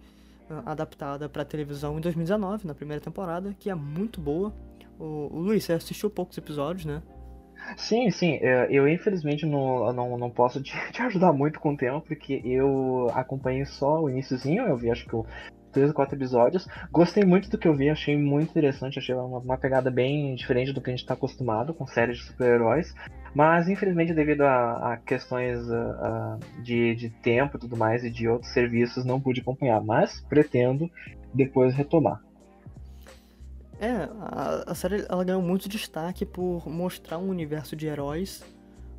uh, 0.52 0.62
adaptada 0.70 1.28
para 1.28 1.44
televisão 1.44 1.98
em 1.98 2.02
2019, 2.02 2.68
na 2.68 2.76
primeira 2.76 3.04
temporada, 3.04 3.56
que 3.60 3.72
é 3.72 3.76
muito 3.76 4.22
boa. 4.22 4.54
O, 5.00 5.30
o 5.32 5.40
Luiz, 5.40 5.64
você 5.64 5.74
assistiu 5.74 6.12
poucos 6.12 6.38
episódios, 6.38 6.86
né? 6.86 7.02
Sim, 7.76 8.12
sim. 8.12 8.38
É, 8.42 8.68
eu 8.70 8.88
infelizmente 8.88 9.48
não, 9.48 9.92
não, 9.92 10.16
não 10.16 10.30
posso 10.30 10.62
te, 10.62 10.74
te 10.94 11.02
ajudar 11.02 11.34
muito 11.34 11.60
com 11.60 11.74
o 11.74 11.78
tema, 11.78 12.00
porque 12.02 12.40
eu 12.46 13.10
acompanhei 13.16 13.66
só 13.66 14.00
o 14.00 14.10
iníciozinho, 14.12 14.68
eu 14.68 14.78
vi 14.78 14.92
acho 14.92 15.08
que 15.08 15.16
o 15.16 15.26
três 15.72 15.90
ou 15.90 15.94
quatro 15.94 16.16
episódios. 16.16 16.68
Gostei 16.92 17.24
muito 17.24 17.50
do 17.50 17.58
que 17.58 17.68
eu 17.68 17.76
vi, 17.76 17.90
achei 17.90 18.18
muito 18.18 18.50
interessante, 18.50 19.00
achei 19.00 19.16
uma, 19.16 19.40
uma 19.40 19.58
pegada 19.58 19.90
bem 19.90 20.36
diferente 20.36 20.74
do 20.74 20.82
que 20.82 20.90
a 20.90 20.94
gente 20.94 21.02
está 21.02 21.14
acostumado 21.14 21.74
com 21.74 21.88
séries 21.88 22.18
de 22.18 22.24
super-heróis. 22.26 22.94
Mas 23.34 23.70
infelizmente 23.70 24.14
devido 24.14 24.42
a, 24.42 24.94
a 24.94 24.98
questões 24.98 25.60
de, 26.64 26.96
de 26.96 27.10
tempo 27.10 27.58
e 27.58 27.60
tudo 27.60 27.78
mais 27.78 28.04
e 28.04 28.10
de 28.10 28.28
outros 28.28 28.52
serviços 28.52 29.06
não 29.06 29.22
pude 29.22 29.42
acompanhar, 29.42 29.82
mas 29.82 30.20
pretendo 30.22 30.90
depois 31.34 31.76
retomar. 31.76 32.22
É, 33.80 34.10
a, 34.20 34.64
a 34.68 34.76
série 34.76 35.06
ela 35.08 35.24
ganhou 35.24 35.42
muito 35.42 35.70
destaque 35.70 36.26
por 36.26 36.68
mostrar 36.68 37.18
um 37.18 37.30
universo 37.30 37.78
de 37.78 37.88
heróis 37.88 38.44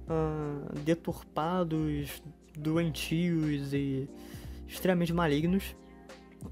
uh, 0.09 0.75
deturpados, 0.81 2.23
doentios 2.57 3.75
e 3.75 4.09
extremamente 4.67 5.13
malignos 5.13 5.77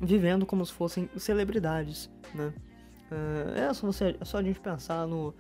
vivendo 0.01 0.47
como 0.47 0.65
se 0.65 0.73
fossem 0.73 1.09
celebridades, 1.17 2.11
né? 2.35 2.53
Uh, 3.11 3.59
é, 3.59 3.73
só 3.73 3.87
você, 3.87 4.17
é 4.21 4.25
só 4.25 4.39
a 4.39 4.43
gente 4.43 4.61
pensar 4.61 5.07
no... 5.07 5.35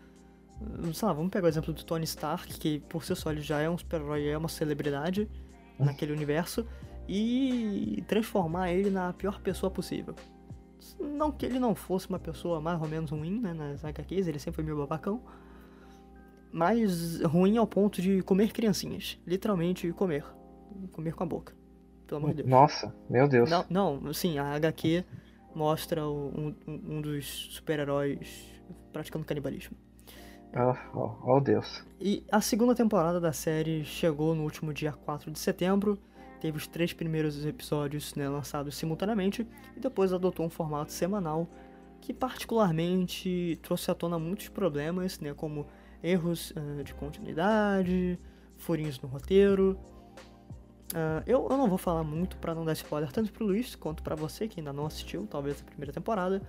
Sei 0.92 1.06
lá, 1.06 1.14
vamos 1.14 1.30
pegar 1.30 1.46
o 1.46 1.48
exemplo 1.48 1.72
do 1.72 1.84
Tony 1.84 2.04
Stark, 2.04 2.58
que 2.58 2.80
por 2.80 3.04
si 3.04 3.14
só 3.14 3.30
ele 3.30 3.40
já 3.40 3.61
é 3.61 3.70
um 3.70 3.78
super-herói, 3.78 4.26
é 4.26 4.37
uma 4.37 4.48
celebridade 4.48 5.28
naquele 5.78 6.12
universo, 6.12 6.66
e 7.06 8.02
transformar 8.08 8.72
ele 8.72 8.90
na 8.90 9.12
pior 9.12 9.40
pessoa 9.40 9.70
possível. 9.70 10.16
Não 10.98 11.30
que 11.30 11.46
ele 11.46 11.61
não 11.61 11.76
fosse 11.76 12.08
uma 12.08 12.18
pessoa 12.18 12.61
mais 12.61 12.80
ou 12.80 12.88
menos 12.88 13.11
ruim, 13.12 13.40
né, 13.40 13.52
nas 13.52 13.84
HQs, 13.84 14.26
ele 14.26 14.40
sempre 14.40 14.56
foi 14.56 14.64
meio 14.64 14.78
babacão, 14.78 15.22
mas 16.50 17.20
ruim 17.20 17.56
ao 17.56 17.66
ponto 17.66 18.02
de 18.02 18.20
comer 18.22 18.52
criancinhas. 18.52 19.16
Literalmente 19.24 19.92
comer. 19.92 20.24
Comer 20.92 21.14
com 21.14 21.22
a 21.22 21.26
boca 21.26 21.57
pelo 22.08 22.18
amor 22.18 22.30
de 22.30 22.36
Deus. 22.38 22.48
Nossa, 22.48 22.94
meu 23.08 23.28
Deus. 23.28 23.48
Não, 23.70 24.00
não 24.00 24.12
sim, 24.12 24.38
a 24.38 24.54
HQ 24.54 25.04
mostra 25.54 26.06
um, 26.06 26.54
um 26.66 27.00
dos 27.00 27.26
super-heróis 27.54 28.50
praticando 28.92 29.24
canibalismo. 29.24 29.76
Oh, 30.56 30.98
oh, 30.98 31.36
oh, 31.36 31.40
Deus. 31.40 31.84
E 32.00 32.24
a 32.32 32.40
segunda 32.40 32.74
temporada 32.74 33.20
da 33.20 33.32
série 33.32 33.84
chegou 33.84 34.34
no 34.34 34.44
último 34.44 34.72
dia 34.72 34.92
4 34.92 35.30
de 35.30 35.38
setembro. 35.38 35.98
Teve 36.40 36.56
os 36.56 36.66
três 36.66 36.92
primeiros 36.92 37.44
episódios 37.44 38.14
né, 38.14 38.28
lançados 38.28 38.76
simultaneamente 38.76 39.46
e 39.76 39.80
depois 39.80 40.12
adotou 40.12 40.46
um 40.46 40.50
formato 40.50 40.92
semanal 40.92 41.48
que 42.00 42.14
particularmente 42.14 43.58
trouxe 43.62 43.90
à 43.90 43.94
tona 43.94 44.18
muitos 44.18 44.48
problemas, 44.48 45.18
né, 45.18 45.34
como 45.34 45.66
erros 46.02 46.52
uh, 46.52 46.82
de 46.84 46.94
continuidade, 46.94 48.18
furinhos 48.56 49.00
no 49.00 49.08
roteiro, 49.08 49.78
Uh, 50.94 51.22
eu, 51.27 51.46
eu 51.51 51.57
não 51.57 51.68
vou 51.68 51.77
falar 51.77 52.03
muito 52.03 52.37
para 52.38 52.55
não 52.55 52.64
dar 52.64 52.72
spoiler 52.72 53.12
tanto 53.12 53.31
pro 53.31 53.44
Luiz 53.44 53.74
quanto 53.74 54.03
para 54.03 54.14
você 54.14 54.48
que 54.48 54.61
ainda 54.61 54.72
não 54.72 54.87
assistiu, 54.87 55.27
talvez 55.31 55.61
a 55.61 55.64
primeira 55.64 55.92
temporada, 55.92 56.40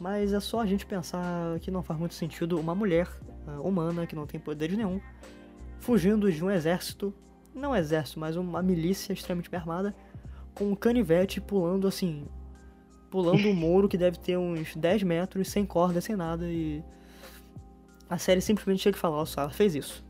mas 0.00 0.32
é 0.32 0.40
só 0.40 0.60
a 0.60 0.66
gente 0.66 0.84
pensar 0.84 1.58
que 1.60 1.70
não 1.70 1.82
faz 1.82 1.98
muito 1.98 2.14
sentido 2.14 2.58
uma 2.58 2.74
mulher 2.74 3.08
uh, 3.46 3.62
humana 3.62 4.06
que 4.06 4.16
não 4.16 4.26
tem 4.26 4.40
poder 4.40 4.72
nenhum 4.72 5.00
fugindo 5.78 6.32
de 6.32 6.42
um 6.42 6.50
exército, 6.50 7.14
não 7.54 7.70
um 7.70 7.76
exército, 7.76 8.18
mas 8.18 8.36
uma 8.36 8.62
milícia 8.62 9.12
extremamente 9.12 9.54
armada, 9.54 9.94
com 10.54 10.70
um 10.72 10.74
canivete 10.74 11.40
pulando 11.40 11.86
assim, 11.86 12.26
pulando 13.10 13.46
um 13.48 13.54
muro 13.54 13.88
que 13.88 13.96
deve 13.96 14.18
ter 14.18 14.36
uns 14.36 14.74
10 14.74 15.04
metros, 15.04 15.48
sem 15.48 15.64
corda, 15.64 16.00
sem 16.00 16.16
nada, 16.16 16.46
e 16.50 16.82
a 18.10 18.18
série 18.18 18.40
simplesmente 18.40 18.82
chega 18.82 18.96
e 18.96 19.00
fala, 19.00 19.16
olha 19.16 19.26
só, 19.26 19.42
ela 19.42 19.50
fez 19.50 19.74
isso. 19.76 20.03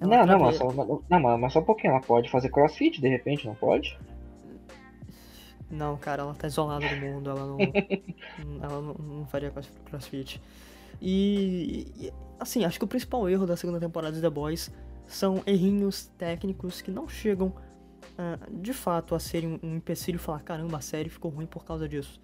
Ela 0.00 0.24
não, 0.24 0.38
não, 0.38 0.44
mas 0.46 0.56
só, 0.56 0.72
não, 0.72 1.38
mas 1.38 1.52
só 1.52 1.60
um 1.60 1.64
pouquinho. 1.64 1.92
Ela 1.92 2.00
pode 2.00 2.30
fazer 2.30 2.50
crossfit 2.50 3.00
de 3.00 3.08
repente, 3.08 3.46
não 3.46 3.54
pode? 3.54 3.98
Não, 5.70 5.96
cara, 5.96 6.22
ela 6.22 6.34
tá 6.34 6.46
isolada 6.48 6.86
do 6.88 6.96
mundo. 6.96 7.30
Ela 7.30 7.46
não, 7.46 7.58
ela 8.62 8.82
não, 8.82 8.94
não 8.94 9.26
faria 9.26 9.52
crossfit. 9.84 10.42
E, 11.00 12.12
assim, 12.38 12.64
acho 12.64 12.78
que 12.78 12.84
o 12.84 12.88
principal 12.88 13.28
erro 13.28 13.46
da 13.46 13.56
segunda 13.56 13.78
temporada 13.78 14.14
de 14.14 14.20
The 14.20 14.30
Boys 14.30 14.70
são 15.06 15.42
errinhos 15.46 16.08
técnicos 16.18 16.82
que 16.82 16.90
não 16.90 17.08
chegam 17.08 17.48
uh, 17.48 18.60
de 18.60 18.72
fato 18.72 19.14
a 19.14 19.20
serem 19.20 19.60
um, 19.62 19.68
um 19.68 19.76
empecilho 19.76 20.16
e 20.16 20.18
falar: 20.18 20.40
caramba, 20.40 20.78
a 20.78 20.80
série 20.80 21.08
ficou 21.08 21.30
ruim 21.30 21.46
por 21.46 21.64
causa 21.64 21.88
disso. 21.88 22.20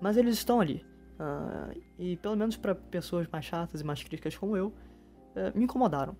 Mas 0.00 0.16
eles 0.16 0.34
estão 0.34 0.60
ali. 0.60 0.84
Uh, 1.18 1.80
e 1.98 2.16
pelo 2.16 2.36
menos 2.36 2.56
para 2.56 2.74
pessoas 2.74 3.26
mais 3.28 3.44
chatas 3.44 3.80
e 3.80 3.84
mais 3.84 4.02
críticas 4.02 4.36
como 4.36 4.56
eu, 4.56 4.68
uh, 4.68 5.56
me 5.56 5.64
incomodaram. 5.64 6.16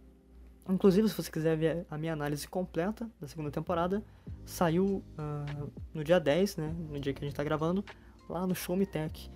Inclusive, 0.68 1.08
se 1.08 1.14
você 1.14 1.30
quiser 1.30 1.56
ver 1.56 1.86
a 1.90 1.98
minha 1.98 2.14
análise 2.14 2.48
completa 2.48 3.08
da 3.20 3.28
segunda 3.28 3.50
temporada, 3.50 4.02
saiu 4.46 5.04
uh, 5.18 5.70
no 5.92 6.02
dia 6.02 6.18
10, 6.18 6.56
né, 6.56 6.74
no 6.90 6.98
dia 6.98 7.12
que 7.12 7.18
a 7.18 7.24
gente 7.24 7.32
está 7.32 7.44
gravando, 7.44 7.84
lá 8.28 8.46
no 8.46 8.54
Show 8.54 8.74
Me 8.74 8.86
Tech, 8.86 9.30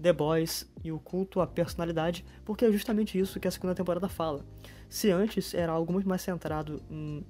The 0.00 0.12
Boys 0.12 0.70
e 0.82 0.92
o 0.92 0.98
culto 0.98 1.40
à 1.40 1.46
personalidade, 1.46 2.24
porque 2.44 2.66
é 2.66 2.72
justamente 2.72 3.18
isso 3.18 3.40
que 3.40 3.48
a 3.48 3.50
segunda 3.50 3.74
temporada 3.74 4.08
fala. 4.08 4.44
Se 4.88 5.10
antes 5.10 5.54
era 5.54 5.72
algo 5.72 5.90
muito 5.90 6.08
mais 6.08 6.20
centrado 6.20 6.82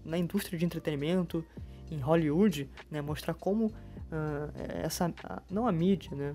na 0.05 0.19
indústria 0.19 0.59
de 0.59 0.65
entretenimento, 0.65 1.45
em 1.91 2.01
Hollywood, 2.01 2.69
né, 2.91 3.01
mostrar 3.01 3.35
como 3.35 3.67
uh, 3.67 3.73
essa, 4.83 5.15
não 5.49 5.69
a 5.69 5.71
mídia, 5.71 6.11
né, 6.17 6.35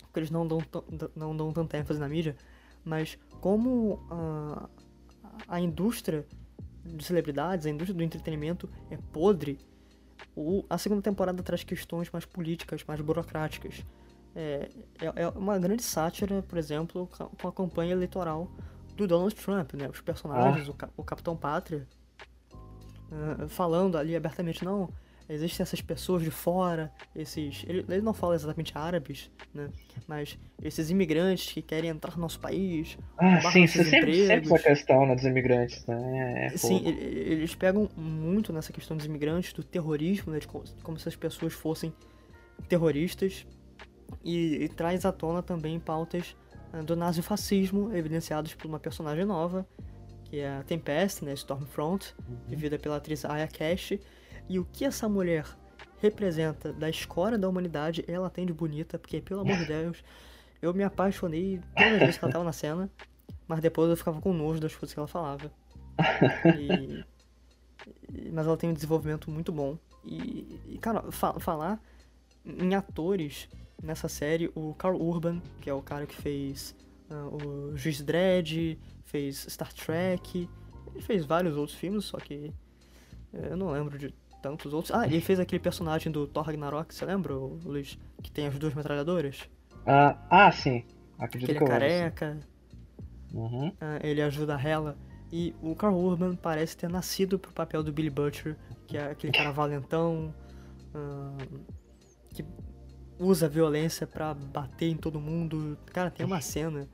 porque 0.00 0.20
eles 0.20 0.30
não 0.30 0.46
dão, 0.46 0.62
não 1.14 1.36
dão 1.36 1.52
tanta 1.52 1.76
ênfase 1.76 2.00
na 2.00 2.08
mídia, 2.08 2.34
mas 2.82 3.18
como 3.42 4.00
uh, 4.10 4.68
a 5.46 5.60
indústria 5.60 6.24
de 6.86 7.04
celebridades, 7.04 7.66
a 7.66 7.70
indústria 7.70 7.96
do 7.96 8.02
entretenimento 8.02 8.68
é 8.90 8.98
podre, 9.12 9.58
o, 10.34 10.64
a 10.68 10.78
segunda 10.78 11.02
temporada 11.02 11.42
traz 11.42 11.64
questões 11.64 12.10
mais 12.10 12.24
políticas, 12.24 12.84
mais 12.84 13.00
burocráticas. 13.00 13.84
É, 14.34 14.68
é, 15.00 15.22
é 15.22 15.28
uma 15.28 15.58
grande 15.58 15.82
sátira, 15.82 16.42
por 16.42 16.58
exemplo, 16.58 17.08
com 17.38 17.48
a 17.48 17.52
campanha 17.52 17.92
eleitoral 17.92 18.50
do 18.94 19.06
Donald 19.06 19.34
Trump, 19.34 19.74
né? 19.74 19.88
Os 19.88 20.00
personagens, 20.00 20.68
ah. 20.68 20.88
o, 20.96 21.00
o 21.00 21.04
Capitão 21.04 21.36
Pátria, 21.36 21.86
uh, 23.10 23.48
falando 23.48 23.96
ali 23.96 24.14
abertamente, 24.14 24.64
não, 24.64 24.90
existem 25.28 25.62
essas 25.62 25.80
pessoas 25.80 26.22
de 26.22 26.30
fora, 26.30 26.92
esses. 27.14 27.64
Ele, 27.66 27.84
ele 27.88 28.00
não 28.00 28.14
fala 28.14 28.34
exatamente 28.34 28.72
árabes, 28.76 29.30
né? 29.52 29.68
Mas 30.06 30.38
esses 30.62 30.90
imigrantes 30.90 31.52
que 31.52 31.62
querem 31.62 31.90
entrar 31.90 32.14
no 32.16 32.22
nosso 32.22 32.38
país. 32.38 32.96
Ah, 33.18 33.40
sim, 33.50 33.66
sempre, 33.66 34.26
sempre 34.26 34.54
essa 34.54 34.68
questão 34.68 35.06
né, 35.06 35.14
dos 35.14 35.24
imigrantes, 35.24 35.84
né? 35.86 36.46
É, 36.46 36.56
sim, 36.56 36.86
eles 36.86 37.54
pegam 37.54 37.88
muito 37.96 38.52
nessa 38.52 38.72
questão 38.72 38.96
dos 38.96 39.06
imigrantes, 39.06 39.52
do 39.52 39.64
terrorismo, 39.64 40.32
né? 40.32 40.38
De 40.38 40.46
como, 40.46 40.64
como 40.82 40.98
se 40.98 41.08
as 41.08 41.16
pessoas 41.16 41.52
fossem 41.52 41.92
terroristas. 42.68 43.46
E, 44.24 44.64
e 44.64 44.68
traz 44.68 45.04
à 45.04 45.10
tona 45.10 45.42
também 45.42 45.80
pautas 45.80 46.36
uh, 46.72 46.82
do 46.84 46.94
nazifascismo, 46.94 47.94
evidenciados 47.94 48.54
por 48.54 48.68
uma 48.68 48.78
personagem 48.78 49.24
nova, 49.24 49.66
que 50.24 50.38
é 50.38 50.48
a 50.48 50.62
Tempest, 50.62 51.24
né? 51.24 51.32
Stormfront, 51.34 52.14
uhum. 52.28 52.36
vivida 52.46 52.78
pela 52.78 52.96
atriz 52.96 53.24
Aya 53.24 53.48
Cash 53.48 53.98
e 54.48 54.58
o 54.58 54.64
que 54.64 54.84
essa 54.84 55.08
mulher 55.08 55.46
representa 55.98 56.72
da 56.72 56.88
escória 56.88 57.38
da 57.38 57.48
humanidade, 57.48 58.04
ela 58.06 58.30
tem 58.30 58.46
de 58.46 58.52
bonita, 58.52 58.98
porque, 58.98 59.20
pelo 59.20 59.40
amor 59.40 59.56
de 59.56 59.64
Deus, 59.66 60.04
eu 60.60 60.72
me 60.74 60.82
apaixonei 60.82 61.60
todas 61.74 61.92
as 61.92 61.98
vezes 61.98 62.18
que 62.18 62.24
ela 62.24 62.32
tava 62.32 62.44
na 62.44 62.52
cena, 62.52 62.90
mas 63.48 63.60
depois 63.60 63.90
eu 63.90 63.96
ficava 63.96 64.20
com 64.20 64.32
nojo 64.32 64.60
das 64.60 64.74
coisas 64.74 64.92
que 64.92 64.98
ela 64.98 65.08
falava. 65.08 65.50
E, 66.58 67.04
mas 68.32 68.46
ela 68.46 68.56
tem 68.56 68.70
um 68.70 68.74
desenvolvimento 68.74 69.30
muito 69.30 69.52
bom. 69.52 69.78
E, 70.04 70.60
e 70.66 70.78
cara, 70.78 71.10
fa 71.10 71.38
falar 71.40 71.80
em 72.44 72.74
atores 72.74 73.48
nessa 73.82 74.08
série, 74.08 74.50
o 74.54 74.74
Carl 74.74 75.00
Urban, 75.00 75.40
que 75.60 75.68
é 75.68 75.74
o 75.74 75.82
cara 75.82 76.06
que 76.06 76.14
fez 76.14 76.74
uh, 77.10 77.70
o 77.72 77.76
Juiz 77.76 78.00
Dredd, 78.00 78.78
fez 79.04 79.46
Star 79.48 79.72
Trek, 79.72 80.48
ele 80.92 81.02
fez 81.02 81.24
vários 81.24 81.56
outros 81.56 81.76
filmes, 81.76 82.04
só 82.04 82.18
que 82.18 82.52
eh, 83.32 83.48
eu 83.50 83.56
não 83.56 83.70
lembro 83.70 83.98
de 83.98 84.14
tantos 84.46 84.72
outros. 84.72 84.94
Ah, 84.94 85.06
ele 85.06 85.20
fez 85.20 85.40
aquele 85.40 85.58
personagem 85.58 86.12
do 86.12 86.26
Thor 86.26 86.44
Ragnarok, 86.44 86.94
você 86.94 87.04
lembra, 87.04 87.34
Luiz? 87.34 87.98
Que 88.22 88.30
tem 88.30 88.46
as 88.46 88.56
duas 88.56 88.74
metralhadoras? 88.74 89.48
Ah, 89.84 90.16
ah 90.30 90.52
sim. 90.52 90.84
Acredito 91.18 91.50
Aquele 91.50 91.58
que 91.58 91.64
é 91.64 91.68
careca. 91.68 92.40
Uhum. 93.34 93.72
Ah, 93.80 93.98
ele 94.02 94.22
ajuda 94.22 94.54
a 94.54 94.62
Hela. 94.62 94.96
E 95.32 95.52
o 95.60 95.74
Carl 95.74 95.96
Urban 95.96 96.36
parece 96.36 96.76
ter 96.76 96.88
nascido 96.88 97.38
pro 97.38 97.52
papel 97.52 97.82
do 97.82 97.92
Billy 97.92 98.10
Butcher, 98.10 98.56
que 98.86 98.96
é 98.96 99.10
aquele 99.10 99.32
cara 99.32 99.50
valentão, 99.50 100.32
que 102.32 102.44
usa 103.18 103.48
violência 103.48 104.06
para 104.06 104.32
bater 104.32 104.88
em 104.88 104.96
todo 104.96 105.20
mundo. 105.20 105.76
Cara, 105.86 106.10
tem 106.10 106.24
uma 106.24 106.40
cena. 106.40 106.88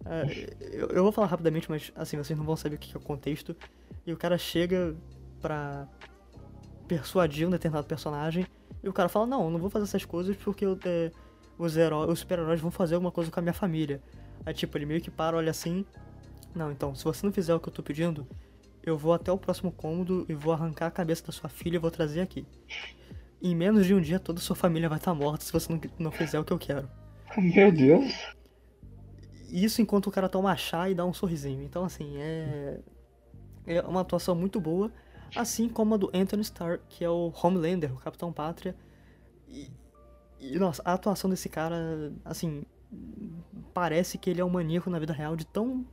Uh, 0.00 0.54
eu, 0.70 0.88
eu, 0.88 1.02
vou 1.02 1.10
falar 1.10 1.28
rapidamente, 1.28 1.68
mas 1.70 1.90
assim, 1.96 2.18
vocês 2.18 2.38
não 2.38 2.44
vão 2.44 2.56
saber 2.56 2.76
o 2.76 2.78
que 2.78 2.94
é 2.94 2.98
o 2.98 3.02
contexto. 3.02 3.56
E 4.06 4.12
o 4.12 4.16
cara 4.16 4.36
chega 4.36 4.94
pra 5.40 5.88
persuadir 6.88 7.46
um 7.46 7.50
determinado 7.50 7.86
personagem. 7.86 8.46
E 8.82 8.88
o 8.88 8.92
cara 8.92 9.08
fala, 9.08 9.26
não, 9.26 9.50
não 9.50 9.58
vou 9.58 9.68
fazer 9.68 9.84
essas 9.84 10.04
coisas 10.04 10.34
porque 10.36 10.64
eu, 10.64 10.78
é, 10.84 11.12
os, 11.58 11.76
heróis, 11.76 12.10
os 12.10 12.20
super-heróis 12.20 12.60
vão 12.60 12.70
fazer 12.70 12.94
alguma 12.94 13.12
coisa 13.12 13.30
com 13.30 13.38
a 13.38 13.42
minha 13.42 13.52
família. 13.52 14.00
Aí 14.46 14.54
tipo, 14.54 14.76
ele 14.78 14.86
meio 14.86 15.00
que 15.00 15.10
para, 15.10 15.36
olha 15.36 15.50
assim. 15.50 15.84
Não, 16.54 16.72
então, 16.72 16.94
se 16.94 17.04
você 17.04 17.24
não 17.24 17.32
fizer 17.32 17.54
o 17.54 17.60
que 17.60 17.68
eu 17.68 17.72
tô 17.72 17.82
pedindo, 17.82 18.26
eu 18.82 18.96
vou 18.96 19.12
até 19.12 19.30
o 19.30 19.36
próximo 19.36 19.70
cômodo 19.70 20.24
e 20.28 20.34
vou 20.34 20.52
arrancar 20.52 20.86
a 20.86 20.90
cabeça 20.90 21.26
da 21.26 21.32
sua 21.32 21.50
filha 21.50 21.76
e 21.76 21.78
vou 21.78 21.90
trazer 21.90 22.20
aqui. 22.20 22.46
Em 23.42 23.54
menos 23.54 23.86
de 23.86 23.94
um 23.94 24.00
dia 24.00 24.18
toda 24.18 24.40
a 24.40 24.42
sua 24.42 24.56
família 24.56 24.88
vai 24.88 24.98
estar 24.98 25.14
morta 25.14 25.44
se 25.44 25.52
você 25.52 25.72
não, 25.72 25.80
não 25.98 26.10
fizer 26.10 26.40
o 26.40 26.44
que 26.44 26.52
eu 26.52 26.58
quero. 26.58 26.88
Meu 27.36 27.70
Deus. 27.70 28.12
Isso 29.50 29.80
enquanto 29.82 30.06
o 30.06 30.10
cara 30.10 30.28
toma 30.28 30.56
chá 30.56 30.88
e 30.88 30.94
dá 30.94 31.04
um 31.04 31.12
sorrisinho. 31.12 31.62
Então 31.62 31.84
assim, 31.84 32.16
é. 32.16 32.80
É 33.66 33.82
uma 33.82 34.00
atuação 34.00 34.34
muito 34.34 34.58
boa 34.58 34.90
assim 35.34 35.68
como 35.68 35.94
a 35.94 35.96
do 35.96 36.10
Anthony 36.14 36.42
Starr, 36.42 36.80
que 36.88 37.04
é 37.04 37.10
o 37.10 37.32
Homelander, 37.42 37.92
o 37.92 37.98
Capitão 37.98 38.32
Pátria. 38.32 38.74
E, 39.48 39.70
e, 40.38 40.58
nossa, 40.58 40.82
a 40.84 40.92
atuação 40.92 41.28
desse 41.28 41.48
cara, 41.48 42.12
assim, 42.24 42.64
parece 43.72 44.18
que 44.18 44.30
ele 44.30 44.40
é 44.40 44.44
um 44.44 44.50
maníaco 44.50 44.90
na 44.90 44.98
vida 44.98 45.12
real 45.12 45.36
de 45.36 45.46
tão 45.46 45.86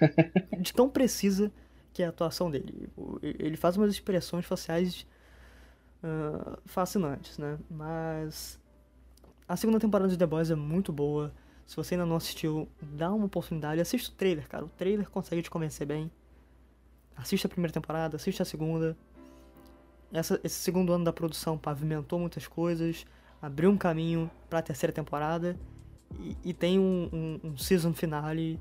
de 0.60 0.72
tão 0.72 0.88
precisa 0.88 1.52
que 1.92 2.02
é 2.02 2.06
a 2.06 2.10
atuação 2.10 2.50
dele. 2.50 2.88
Ele 3.22 3.56
faz 3.56 3.76
umas 3.76 3.90
expressões 3.90 4.44
faciais 4.44 5.06
uh, 6.02 6.58
fascinantes, 6.64 7.38
né? 7.38 7.58
Mas 7.70 8.60
a 9.48 9.56
segunda 9.56 9.80
temporada 9.80 10.08
de 10.08 10.16
The 10.16 10.26
Boys 10.26 10.50
é 10.50 10.54
muito 10.54 10.92
boa. 10.92 11.32
Se 11.66 11.76
você 11.76 11.94
ainda 11.94 12.06
não 12.06 12.16
assistiu, 12.16 12.68
dá 12.80 13.12
uma 13.12 13.26
oportunidade. 13.26 13.80
Assista 13.80 14.10
o 14.10 14.14
trailer, 14.14 14.48
cara. 14.48 14.64
O 14.64 14.68
trailer 14.68 15.10
consegue 15.10 15.42
te 15.42 15.50
convencer 15.50 15.86
bem. 15.86 16.10
Assista 17.18 17.48
a 17.48 17.50
primeira 17.50 17.72
temporada, 17.72 18.16
assista 18.16 18.44
a 18.44 18.46
segunda. 18.46 18.96
Essa, 20.12 20.40
esse 20.42 20.54
segundo 20.54 20.92
ano 20.92 21.04
da 21.04 21.12
produção 21.12 21.58
pavimentou 21.58 22.18
muitas 22.18 22.46
coisas, 22.46 23.04
abriu 23.42 23.70
um 23.70 23.76
caminho 23.76 24.30
para 24.48 24.60
a 24.60 24.62
terceira 24.62 24.92
temporada 24.92 25.58
e, 26.18 26.36
e 26.44 26.54
tem 26.54 26.78
um, 26.78 27.10
um, 27.12 27.40
um, 27.48 27.56
season 27.58 27.92
finale 27.92 28.58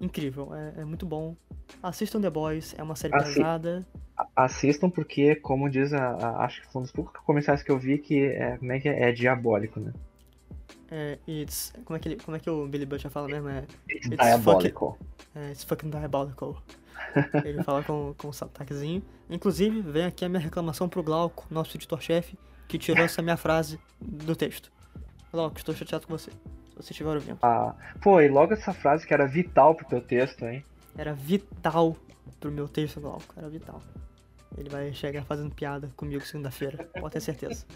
incrível. 0.00 0.54
É, 0.54 0.80
é, 0.80 0.84
muito 0.84 1.06
bom. 1.06 1.36
Assistam 1.82 2.20
The 2.20 2.30
Boys, 2.30 2.74
é 2.76 2.82
uma 2.82 2.96
série 2.96 3.14
Assi 3.14 3.34
pesada. 3.34 3.86
Assistam 4.34 4.90
porque, 4.90 5.36
como 5.36 5.68
diz 5.68 5.92
a, 5.92 6.08
a, 6.14 6.44
acho 6.44 6.62
que 6.62 6.72
foi 6.72 6.80
um 6.80 6.82
dos 6.82 6.92
poucos 6.92 7.20
comerciais 7.22 7.62
que 7.62 7.70
eu 7.70 7.78
vi 7.78 7.98
que 7.98 8.24
é, 8.24 8.56
como 8.56 8.72
é 8.72 8.80
que 8.80 8.88
é, 8.88 9.10
é 9.10 9.12
diabólico, 9.12 9.78
né? 9.78 9.92
É, 10.90 11.18
it's, 11.28 11.72
como 11.84 11.96
é 11.96 12.00
que 12.00 12.08
ele, 12.08 12.16
como 12.16 12.36
é 12.36 12.40
que 12.40 12.48
o 12.48 12.66
Billy 12.66 12.86
Butcher 12.86 13.10
fala 13.10 13.28
mesmo? 13.28 13.48
É, 13.48 13.64
it's, 13.90 14.06
it's 14.06 14.16
diabolical. 14.16 14.92
Fucking, 14.92 15.40
é, 15.40 15.50
it's 15.50 15.64
fucking 15.64 15.90
diabolical. 15.90 16.56
Ele 17.44 17.62
fala 17.62 17.82
com, 17.82 18.14
com 18.16 18.28
um 18.28 18.32
sotaquezinho. 18.32 19.02
Inclusive, 19.28 19.80
vem 19.80 20.04
aqui 20.04 20.24
a 20.24 20.28
minha 20.28 20.40
reclamação 20.40 20.88
pro 20.88 21.02
Glauco, 21.02 21.46
nosso 21.50 21.76
editor-chefe, 21.76 22.38
que 22.66 22.78
tirou 22.78 23.04
essa 23.04 23.22
minha 23.22 23.36
frase 23.36 23.78
do 24.00 24.34
texto. 24.34 24.70
Glauco, 25.32 25.58
estou 25.58 25.74
chateado 25.74 26.06
com 26.06 26.16
você. 26.16 26.30
Se 26.30 26.76
você 26.76 26.92
estiver 26.92 27.14
ouvindo. 27.14 27.38
Ah, 27.42 27.74
pô, 28.02 28.20
e 28.20 28.28
logo 28.28 28.52
essa 28.52 28.72
frase 28.72 29.06
que 29.06 29.12
era 29.12 29.26
vital 29.26 29.74
pro 29.74 29.86
teu 29.86 30.00
texto, 30.00 30.44
hein? 30.44 30.64
Era 30.96 31.12
vital 31.12 31.96
pro 32.40 32.50
meu 32.50 32.68
texto, 32.68 33.00
Glauco. 33.00 33.34
Era 33.36 33.48
vital. 33.48 33.82
Ele 34.56 34.68
vai 34.68 34.92
chegar 34.92 35.24
fazendo 35.24 35.54
piada 35.54 35.90
comigo 35.96 36.24
segunda-feira, 36.24 36.88
pode 36.98 37.12
ter 37.12 37.20
certeza. 37.20 37.66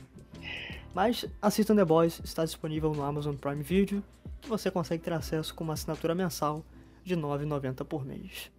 Mas 0.94 1.24
assistam 1.40 1.76
The 1.76 1.84
Boys, 1.84 2.20
está 2.24 2.44
disponível 2.44 2.92
no 2.92 3.02
Amazon 3.02 3.34
Prime 3.34 3.62
Video, 3.62 4.02
que 4.40 4.48
você 4.48 4.70
consegue 4.70 5.02
ter 5.02 5.12
acesso 5.12 5.54
com 5.54 5.64
uma 5.64 5.74
assinatura 5.74 6.14
mensal 6.14 6.64
de 7.04 7.14
R$ 7.14 7.20
9,90 7.20 7.84
por 7.84 8.04
mês. 8.04 8.50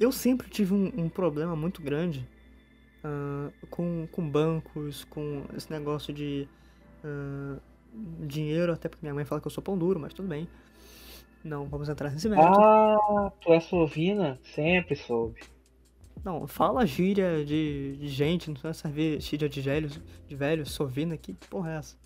Eu 0.00 0.10
sempre 0.10 0.48
tive 0.48 0.72
um, 0.72 0.90
um 0.96 1.08
problema 1.10 1.54
muito 1.54 1.82
grande 1.82 2.26
uh, 3.04 3.52
com, 3.68 4.08
com 4.10 4.26
bancos, 4.26 5.04
com 5.04 5.44
esse 5.54 5.70
negócio 5.70 6.10
de 6.10 6.48
uh, 7.04 7.60
dinheiro, 8.26 8.72
até 8.72 8.88
porque 8.88 9.04
minha 9.04 9.14
mãe 9.14 9.26
fala 9.26 9.42
que 9.42 9.46
eu 9.46 9.50
sou 9.50 9.62
pão 9.62 9.76
duro, 9.76 10.00
mas 10.00 10.14
tudo 10.14 10.26
bem. 10.26 10.48
Não, 11.44 11.66
vamos 11.66 11.90
entrar 11.90 12.10
nesse 12.10 12.30
mérito. 12.30 12.48
Ah, 12.48 13.30
tu 13.42 13.52
é 13.52 13.60
sovina? 13.60 14.38
Sempre 14.42 14.96
soube. 14.96 15.42
Não, 16.24 16.46
fala 16.46 16.86
gíria 16.86 17.44
de, 17.44 17.96
de 17.96 18.08
gente, 18.08 18.48
não 18.48 18.54
precisa 18.54 18.74
saber 18.74 19.20
gíria 19.20 19.48
de 19.48 19.60
velhos, 19.60 20.00
de 20.26 20.34
velhos, 20.34 20.70
sovina, 20.70 21.16
que 21.16 21.34
porra 21.34 21.72
é 21.72 21.76
essa? 21.76 21.96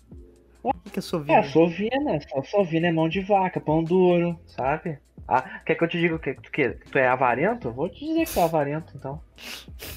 O 0.61 0.73
que 0.89 0.99
é 0.99 1.01
sovina? 1.01 1.39
É, 1.39 1.43
sovina, 1.43 2.19
sovina 2.43 2.87
é 2.87 2.91
mão 2.91 3.07
de 3.07 3.21
vaca, 3.21 3.61
pão 3.61 3.83
duro, 3.83 4.37
sabe? 4.47 4.99
Ah, 5.27 5.61
quer 5.65 5.75
que 5.75 5.83
eu 5.83 5.87
te 5.87 5.99
diga 5.99 6.15
o 6.15 6.19
que? 6.19 6.33
Tu, 6.35 6.51
que, 6.51 6.69
tu 6.69 6.97
é 6.97 7.07
avarento? 7.07 7.71
Vou 7.71 7.89
te 7.89 8.05
dizer 8.05 8.25
que 8.25 8.33
tu 8.33 8.39
é 8.39 8.43
avarento, 8.43 8.93
então. 8.95 9.21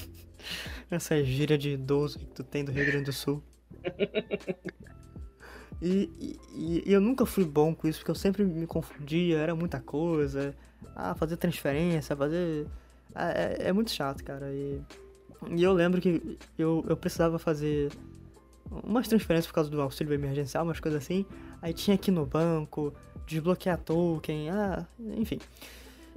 Essa 0.89 1.15
é 1.15 1.23
gíria 1.23 1.57
de 1.57 1.71
idoso 1.71 2.17
que 2.17 2.25
tu 2.25 2.43
tem 2.43 2.65
do 2.65 2.71
Rio 2.71 2.85
Grande 2.85 3.05
do 3.05 3.13
Sul. 3.13 3.43
E, 5.81 6.11
e, 6.19 6.83
e, 6.85 6.93
eu 6.93 6.99
nunca 6.99 7.25
fui 7.25 7.45
bom 7.45 7.73
com 7.73 7.87
isso, 7.87 7.99
porque 7.99 8.11
eu 8.11 8.15
sempre 8.15 8.43
me 8.43 8.67
confundia, 8.67 9.37
era 9.37 9.55
muita 9.55 9.79
coisa. 9.79 10.53
Ah, 10.95 11.15
fazer 11.15 11.37
transferência, 11.37 12.15
fazer. 12.15 12.67
Ah, 13.15 13.31
é, 13.31 13.67
é, 13.69 13.73
muito 13.73 13.91
chato, 13.91 14.23
cara. 14.23 14.51
E, 14.51 14.81
e 15.51 15.63
eu 15.63 15.71
lembro 15.73 16.01
que 16.01 16.37
eu, 16.57 16.85
eu 16.87 16.97
precisava 16.97 17.39
fazer 17.39 17.91
umas 18.83 19.07
transferências 19.07 19.47
por 19.47 19.53
causa 19.53 19.69
do 19.69 19.81
auxílio 19.81 20.13
emergencial, 20.13 20.63
umas 20.63 20.79
coisas 20.79 21.01
assim. 21.01 21.25
Aí 21.61 21.73
tinha 21.73 21.95
aqui 21.95 22.11
no 22.11 22.25
banco, 22.25 22.93
desbloquear 23.29 23.77
token, 23.77 24.49
ah, 24.49 24.85
enfim. 25.17 25.39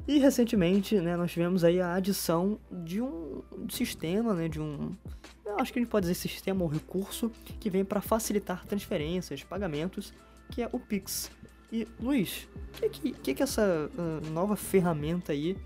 E 0.08 0.18
recentemente, 0.18 0.96
né, 1.00 1.16
nós 1.16 1.30
tivemos 1.30 1.62
aí 1.62 1.80
a 1.80 1.94
adição 1.94 2.58
de 2.70 3.00
um 3.00 3.42
sistema, 3.68 4.34
né, 4.34 4.48
de 4.48 4.60
um, 4.60 4.96
eu 5.44 5.58
acho 5.60 5.72
que 5.72 5.78
a 5.78 5.82
gente 5.82 5.90
pode 5.90 6.06
dizer 6.06 6.14
sistema 6.14 6.62
ou 6.62 6.68
recurso 6.68 7.30
que 7.60 7.68
vem 7.68 7.84
para 7.84 8.00
facilitar 8.00 8.64
transferências, 8.66 9.42
pagamentos, 9.42 10.12
que 10.50 10.62
é 10.62 10.68
o 10.72 10.78
Pix. 10.78 11.30
E 11.70 11.86
Luiz, 12.00 12.48
o 12.74 12.90
que, 12.90 13.12
que, 13.12 13.34
que 13.34 13.42
essa 13.42 13.90
uh, 13.94 14.30
nova 14.30 14.56
ferramenta 14.56 15.32
aí 15.32 15.56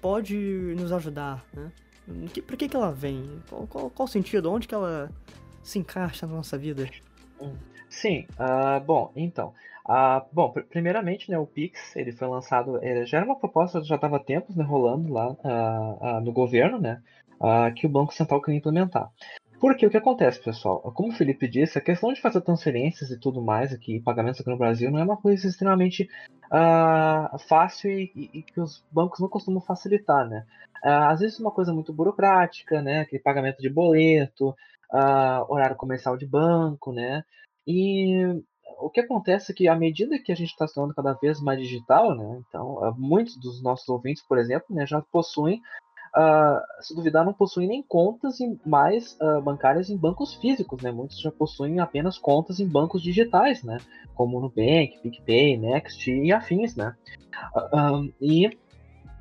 pode 0.00 0.36
nos 0.76 0.92
ajudar, 0.92 1.44
né? 1.52 1.72
Que, 2.32 2.40
que, 2.40 2.68
que 2.68 2.76
ela 2.76 2.92
vem? 2.92 3.42
Qual, 3.48 3.66
qual, 3.66 3.90
qual 3.90 4.06
o 4.06 4.08
sentido? 4.08 4.52
Onde 4.52 4.68
que 4.68 4.74
ela 4.74 5.10
se 5.62 5.78
encaixa 5.80 6.26
na 6.26 6.34
nossa 6.34 6.56
vida? 6.56 6.88
Sim, 7.88 8.26
uh, 8.38 8.80
bom, 8.84 9.12
então, 9.16 9.52
uh, 9.88 10.26
bom, 10.32 10.50
pr 10.50 10.62
primeiramente, 10.64 11.30
né, 11.30 11.38
o 11.38 11.46
Pix, 11.46 11.96
ele 11.96 12.12
foi 12.12 12.28
lançado, 12.28 12.82
ele 12.82 13.06
já 13.06 13.18
era 13.18 13.26
uma 13.26 13.38
proposta, 13.38 13.82
já 13.82 13.96
estava 13.96 14.18
tempos, 14.18 14.56
né, 14.56 14.64
rolando 14.64 15.12
lá 15.12 15.30
uh, 15.30 16.20
no 16.20 16.32
governo, 16.32 16.78
né, 16.78 17.02
que 17.76 17.86
o 17.86 17.90
Banco 17.90 18.14
Central 18.14 18.40
queria 18.40 18.58
implementar. 18.58 19.10
Porque 19.58 19.86
o 19.86 19.90
que 19.90 19.96
acontece, 19.96 20.42
pessoal? 20.42 20.80
Como 20.94 21.08
o 21.10 21.16
Felipe 21.16 21.48
disse, 21.48 21.78
a 21.78 21.80
questão 21.80 22.12
de 22.12 22.20
fazer 22.20 22.40
transferências 22.42 23.10
e 23.10 23.18
tudo 23.18 23.40
mais 23.40 23.72
aqui, 23.72 24.00
pagamentos 24.00 24.40
aqui 24.40 24.50
no 24.50 24.58
Brasil, 24.58 24.90
não 24.90 24.98
é 24.98 25.04
uma 25.04 25.16
coisa 25.16 25.46
extremamente 25.46 26.08
uh, 26.46 27.38
fácil 27.48 27.90
e, 27.90 28.12
e, 28.14 28.30
e, 28.34 28.42
que 28.42 28.60
os 28.60 28.84
bancos 28.90 29.18
não 29.20 29.28
costumam 29.28 29.60
facilitar, 29.60 30.28
né? 30.28 30.44
Uh, 30.84 31.08
às 31.08 31.20
vezes 31.20 31.38
é 31.38 31.42
uma 31.42 31.50
coisa 31.50 31.72
muito 31.72 31.92
burocrática, 31.92 32.82
né? 32.82 33.00
Aquele 33.00 33.22
pagamento 33.22 33.62
de 33.62 33.70
boleto, 33.70 34.50
uh, 34.92 35.52
horário 35.52 35.76
comercial 35.76 36.16
de 36.18 36.26
banco, 36.26 36.92
né? 36.92 37.24
E 37.66 38.42
o 38.78 38.90
que 38.90 39.00
acontece 39.00 39.52
é 39.52 39.54
que 39.54 39.68
à 39.68 39.74
medida 39.74 40.18
que 40.18 40.32
a 40.32 40.34
gente 40.34 40.50
está 40.50 40.66
se 40.66 40.74
tornando 40.74 40.94
cada 40.94 41.12
vez 41.14 41.40
mais 41.40 41.58
digital, 41.60 42.14
né? 42.14 42.42
Então, 42.48 42.94
muitos 42.98 43.36
dos 43.36 43.62
nossos 43.62 43.88
ouvintes, 43.88 44.22
por 44.26 44.38
exemplo, 44.38 44.74
né, 44.74 44.86
já 44.86 45.00
possuem 45.00 45.60
Uh, 46.16 46.64
se 46.82 46.94
duvidar, 46.94 47.26
não 47.26 47.34
possuem 47.34 47.68
nem 47.68 47.82
contas 47.82 48.40
em, 48.40 48.58
mais 48.64 49.18
uh, 49.20 49.38
bancárias 49.42 49.90
em 49.90 49.98
bancos 49.98 50.32
físicos, 50.32 50.82
né? 50.82 50.90
Muitos 50.90 51.20
já 51.20 51.30
possuem 51.30 51.78
apenas 51.78 52.16
contas 52.16 52.58
em 52.58 52.66
bancos 52.66 53.02
digitais, 53.02 53.62
né? 53.62 53.76
Como 54.14 54.40
Nubank, 54.40 54.98
PicPay, 55.02 55.58
Next 55.58 56.10
e 56.10 56.32
afins, 56.32 56.74
né? 56.74 56.96
Uh, 57.54 58.10
e, 58.18 58.48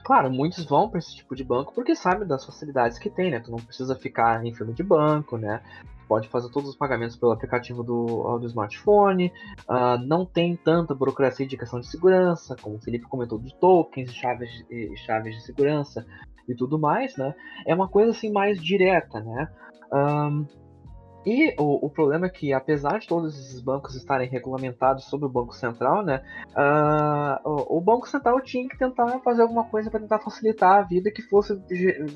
claro, 0.05 0.31
muitos 0.31 0.63
vão 0.63 0.87
para 0.87 0.99
esse 0.99 1.13
tipo 1.13 1.35
de 1.35 1.43
banco 1.43 1.73
porque 1.73 1.97
sabem 1.97 2.25
das 2.25 2.45
facilidades 2.45 2.97
que 2.97 3.09
tem, 3.09 3.29
né? 3.29 3.41
Tu 3.41 3.51
não 3.51 3.57
precisa 3.57 3.93
ficar 3.97 4.45
em 4.45 4.53
fila 4.53 4.71
de 4.71 4.83
banco, 4.83 5.37
né? 5.37 5.61
Pode 6.05 6.27
fazer 6.29 6.49
todos 6.51 6.69
os 6.69 6.75
pagamentos 6.75 7.15
pelo 7.15 7.31
aplicativo 7.31 7.83
do, 7.83 8.37
do 8.39 8.47
smartphone, 8.47 9.31
uh, 9.69 9.97
não 10.05 10.25
tem 10.25 10.55
tanta 10.55 10.93
burocracia 10.93 11.45
de 11.45 11.57
questão 11.57 11.79
de 11.79 11.87
segurança, 11.87 12.55
como 12.61 12.75
o 12.75 12.81
Felipe 12.81 13.05
comentou, 13.07 13.39
de 13.39 13.53
tokens, 13.55 14.13
chaves, 14.13 14.49
chaves 15.05 15.35
de 15.35 15.41
segurança, 15.41 16.05
e 16.47 16.55
tudo 16.55 16.79
mais, 16.79 17.15
né? 17.17 17.33
É 17.65 17.73
uma 17.73 17.87
coisa 17.87 18.11
assim 18.11 18.31
mais 18.31 18.61
direta, 18.61 19.19
né? 19.19 19.49
Um, 19.91 20.45
e 21.25 21.55
o, 21.57 21.87
o, 21.87 21.89
problema 21.89 22.27
é 22.27 22.29
que, 22.29 22.53
apesar 22.53 22.99
de 22.99 23.07
todos 23.07 23.37
esses 23.39 23.59
bancos 23.59 23.95
estarem 23.95 24.29
regulamentados 24.29 25.05
sobre 25.05 25.25
o 25.25 25.29
Banco 25.29 25.55
Central, 25.55 26.03
né, 26.03 26.21
uh, 26.51 27.49
o, 27.49 27.77
o, 27.77 27.81
Banco 27.81 28.07
Central 28.07 28.39
tinha 28.41 28.69
que 28.69 28.77
tentar 28.77 29.19
fazer 29.21 29.41
alguma 29.41 29.63
coisa 29.63 29.89
para 29.89 29.99
tentar 29.99 30.19
facilitar 30.19 30.77
a 30.77 30.81
vida 30.83 31.09
que 31.09 31.23
fosse 31.23 31.59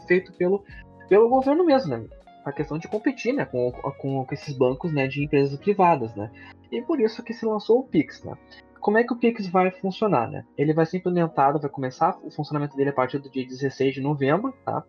feito 0.08 0.32
pelo, 0.34 0.64
pelo 1.08 1.28
governo 1.28 1.66
mesmo, 1.66 1.98
né? 1.98 2.06
A 2.46 2.52
questão 2.52 2.78
de 2.78 2.88
competir 2.88 3.34
né, 3.34 3.46
com, 3.46 3.72
com, 3.72 4.26
com 4.26 4.34
esses 4.34 4.58
bancos 4.58 4.94
né, 4.94 5.08
de 5.08 5.24
empresas 5.24 5.58
privadas, 5.60 6.16
né? 6.16 6.32
E 6.72 6.82
por 6.82 7.00
isso 7.00 7.24
que 7.24 7.34
se 7.34 7.46
lançou 7.46 7.80
o 7.80 7.84
Pix, 7.84 8.24
né? 8.24 8.34
Como 8.80 8.98
é 8.98 9.04
que 9.04 9.12
o 9.12 9.18
Pix 9.18 9.48
vai 9.48 9.72
funcionar, 9.72 10.30
né? 10.30 10.46
Ele 10.58 10.74
vai 10.74 10.86
ser 10.86 10.98
implementado, 10.98 11.60
vai 11.60 11.70
começar 11.70 12.18
o 12.24 12.32
funcionamento 12.32 12.78
dele 12.78 12.92
a 12.92 12.94
partir 12.94 13.20
do 13.20 13.30
dia 13.30 13.46
16 13.46 13.96
de 13.96 14.02
novembro, 14.02 14.54
tá? 14.64 14.84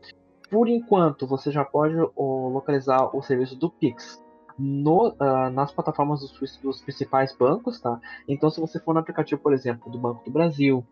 Por 0.48 0.68
enquanto, 0.68 1.26
você 1.26 1.50
já 1.50 1.64
pode 1.64 1.94
localizar 2.16 3.16
o 3.16 3.22
serviço 3.22 3.56
do 3.56 3.70
Pix 3.70 4.22
no, 4.58 5.08
uh, 5.08 5.50
nas 5.52 5.72
plataformas 5.72 6.20
dos, 6.20 6.58
dos, 6.58 6.80
principais 6.82 7.34
bancos, 7.36 7.80
tá? 7.80 7.98
Então, 8.28 8.50
se 8.50 8.60
você 8.60 8.78
for 8.78 8.92
no 8.92 9.00
aplicativo, 9.00 9.40
por 9.40 9.52
exemplo, 9.52 9.90
do 9.90 9.98
Banco 9.98 10.24
do 10.24 10.30
Brasil, 10.30 10.84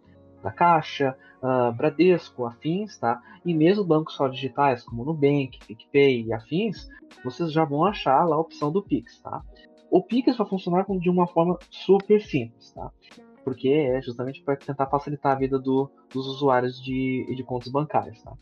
da 0.43 0.51
Caixa, 0.51 1.17
uh, 1.43 1.73
Bradesco, 1.73 2.47
afins, 2.47 2.99
tá? 2.99 3.21
E 3.45 3.55
mesmo 3.55 3.85
bancos 3.85 4.15
só 4.15 4.29
digitais, 4.29 4.85
como 4.85 5.05
Nubank, 5.05 5.59
PicPay 5.67 6.27
e 6.27 6.33
afins, 6.33 6.89
vocês 7.25 7.53
já 7.53 7.65
vão 7.65 7.85
achar 7.85 8.25
lá 8.25 8.37
a 8.37 8.41
opção 8.41 8.71
do 8.71 8.83
Pix, 8.83 9.21
tá? 9.21 9.43
O 9.91 10.03
Pix 10.03 10.37
vai 10.37 10.47
funcionar 10.47 10.85
de 10.87 11.11
uma 11.11 11.27
forma 11.27 11.59
super 11.71 12.21
simples, 12.21 12.73
tá? 12.73 12.91
Porque 13.43 13.69
é 13.69 14.01
justamente 14.03 14.43
para 14.43 14.57
tentar 14.57 14.87
facilitar 14.87 15.33
a 15.33 15.39
vida 15.39 15.59
do, 15.59 15.91
dos 16.13 16.27
usuários 16.27 16.83
de, 16.83 17.25
de 17.35 17.43
contas 17.43 17.73
bancárias, 17.73 18.23
tá? 18.23 18.33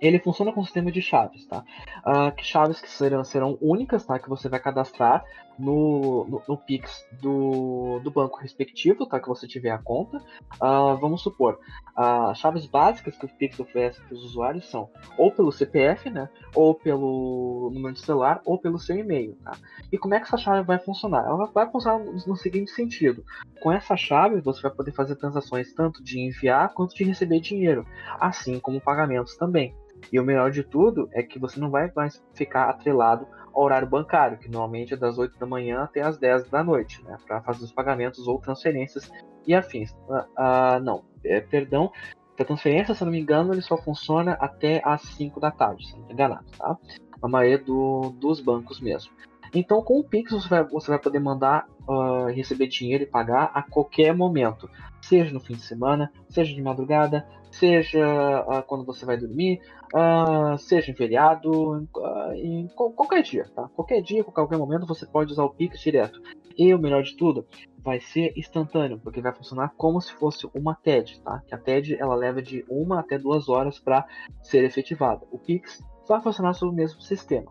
Ele 0.00 0.18
funciona 0.18 0.52
com 0.52 0.60
um 0.60 0.64
sistema 0.64 0.90
de 0.90 1.02
chaves, 1.02 1.46
tá? 1.46 1.64
Uh, 2.06 2.34
que 2.34 2.44
chaves 2.44 2.80
que 2.80 2.90
serão, 2.90 3.22
serão 3.22 3.58
únicas, 3.60 4.04
tá? 4.04 4.18
Que 4.18 4.28
você 4.28 4.48
vai 4.48 4.58
cadastrar 4.58 5.24
no, 5.58 6.26
no, 6.26 6.42
no, 6.48 6.56
Pix 6.56 7.06
do, 7.20 8.00
do 8.02 8.10
banco 8.10 8.38
respectivo, 8.38 9.06
tá? 9.06 9.20
Que 9.20 9.28
você 9.28 9.46
tiver 9.46 9.70
a 9.70 9.78
conta. 9.78 10.16
Uh, 10.54 10.96
vamos 10.98 11.22
supor, 11.22 11.58
as 11.94 12.38
uh, 12.38 12.40
chaves 12.40 12.66
básicas 12.66 13.16
que 13.16 13.26
o 13.26 13.28
Pix 13.28 13.60
oferece 13.60 14.00
para 14.00 14.14
os 14.14 14.24
usuários 14.24 14.70
são 14.70 14.88
ou 15.18 15.30
pelo 15.30 15.52
CPF, 15.52 16.08
né? 16.08 16.28
Ou 16.54 16.74
pelo 16.74 17.70
número 17.72 17.94
de 17.94 18.00
celular, 18.00 18.40
ou 18.44 18.58
pelo 18.58 18.78
seu 18.78 18.96
e-mail, 18.96 19.36
tá? 19.44 19.52
E 19.92 19.98
como 19.98 20.14
é 20.14 20.18
que 20.18 20.26
essa 20.26 20.38
chave 20.38 20.66
vai 20.66 20.78
funcionar? 20.78 21.26
Ela 21.26 21.46
vai 21.46 21.70
funcionar 21.70 22.02
no 22.26 22.36
seguinte 22.36 22.70
sentido. 22.70 23.22
Com 23.60 23.70
essa 23.70 23.96
chave, 23.96 24.40
você 24.40 24.62
vai 24.62 24.70
poder 24.70 24.92
fazer 24.92 25.16
transações 25.16 25.74
tanto 25.74 26.02
de 26.02 26.20
enviar 26.20 26.72
quanto 26.72 26.94
de 26.94 27.04
receber 27.04 27.40
dinheiro, 27.40 27.86
assim 28.18 28.58
como 28.58 28.80
pagamentos 28.80 29.36
também. 29.36 29.74
E 30.12 30.18
o 30.18 30.24
melhor 30.24 30.50
de 30.50 30.62
tudo 30.62 31.08
é 31.12 31.22
que 31.22 31.38
você 31.38 31.58
não 31.60 31.70
vai 31.70 31.90
mais 31.94 32.22
ficar 32.34 32.68
atrelado 32.68 33.26
ao 33.52 33.62
horário 33.64 33.88
bancário, 33.88 34.38
que 34.38 34.48
normalmente 34.48 34.94
é 34.94 34.96
das 34.96 35.18
8 35.18 35.38
da 35.38 35.46
manhã 35.46 35.82
até 35.82 36.02
as 36.02 36.18
10 36.18 36.48
da 36.48 36.62
noite, 36.62 37.02
né, 37.04 37.16
para 37.26 37.40
fazer 37.42 37.64
os 37.64 37.72
pagamentos 37.72 38.26
ou 38.26 38.38
transferências 38.38 39.10
e 39.46 39.54
afins. 39.54 39.96
Ah, 40.08 40.26
ah 40.36 40.80
não, 40.80 41.04
é, 41.24 41.40
perdão, 41.40 41.90
a 42.38 42.44
transferência, 42.44 42.94
se 42.94 43.04
não 43.04 43.12
me 43.12 43.20
engano, 43.20 43.52
ele 43.52 43.60
só 43.60 43.76
funciona 43.76 44.32
até 44.40 44.80
as 44.84 45.02
5 45.02 45.38
da 45.38 45.50
tarde, 45.50 45.86
se 45.86 45.98
não 45.98 46.06
me 46.06 46.12
enganado, 46.14 46.46
tá? 46.56 46.76
A 47.20 47.28
maioria 47.28 47.58
do, 47.58 48.14
dos 48.18 48.40
bancos 48.40 48.80
mesmo. 48.80 49.12
Então, 49.52 49.82
com 49.82 49.98
o 49.98 50.04
Pix, 50.04 50.32
você 50.32 50.48
vai, 50.48 50.64
você 50.64 50.90
vai 50.90 50.98
poder 50.98 51.18
mandar, 51.18 51.66
uh, 51.86 52.26
receber 52.26 52.68
dinheiro 52.68 53.02
e 53.02 53.06
pagar 53.06 53.50
a 53.52 53.62
qualquer 53.62 54.14
momento, 54.14 54.70
seja 55.02 55.32
no 55.32 55.40
fim 55.40 55.54
de 55.54 55.62
semana, 55.62 56.10
seja 56.28 56.54
de 56.54 56.62
madrugada, 56.62 57.26
seja 57.50 58.42
uh, 58.42 58.62
quando 58.62 58.84
você 58.84 59.04
vai 59.04 59.16
dormir, 59.16 59.60
uh, 59.94 60.58
seja 60.58 60.90
em 60.90 60.94
feriado, 60.94 61.86
em 62.34 62.68
qualquer 62.68 63.22
dia, 63.22 63.44
tá? 63.54 63.68
Qualquer 63.74 64.00
dia, 64.02 64.24
qualquer 64.24 64.58
momento 64.58 64.86
você 64.86 65.06
pode 65.06 65.32
usar 65.32 65.44
o 65.44 65.50
Pix 65.50 65.80
direto. 65.80 66.20
E 66.56 66.74
o 66.74 66.78
melhor 66.78 67.02
de 67.02 67.16
tudo, 67.16 67.46
vai 67.78 68.00
ser 68.00 68.32
instantâneo, 68.36 68.98
porque 68.98 69.20
vai 69.20 69.32
funcionar 69.32 69.72
como 69.76 70.00
se 70.00 70.12
fosse 70.14 70.48
uma 70.54 70.74
TED, 70.74 71.20
tá? 71.22 71.42
Que 71.46 71.54
a 71.54 71.58
TED 71.58 71.96
ela 71.98 72.14
leva 72.14 72.42
de 72.42 72.64
uma 72.68 73.00
até 73.00 73.18
duas 73.18 73.48
horas 73.48 73.78
para 73.78 74.06
ser 74.42 74.64
efetivada. 74.64 75.26
O 75.30 75.38
Pix 75.38 75.82
vai 76.06 76.20
funcionar 76.20 76.52
sobre 76.54 76.74
o 76.74 76.76
mesmo 76.76 77.00
sistema. 77.00 77.50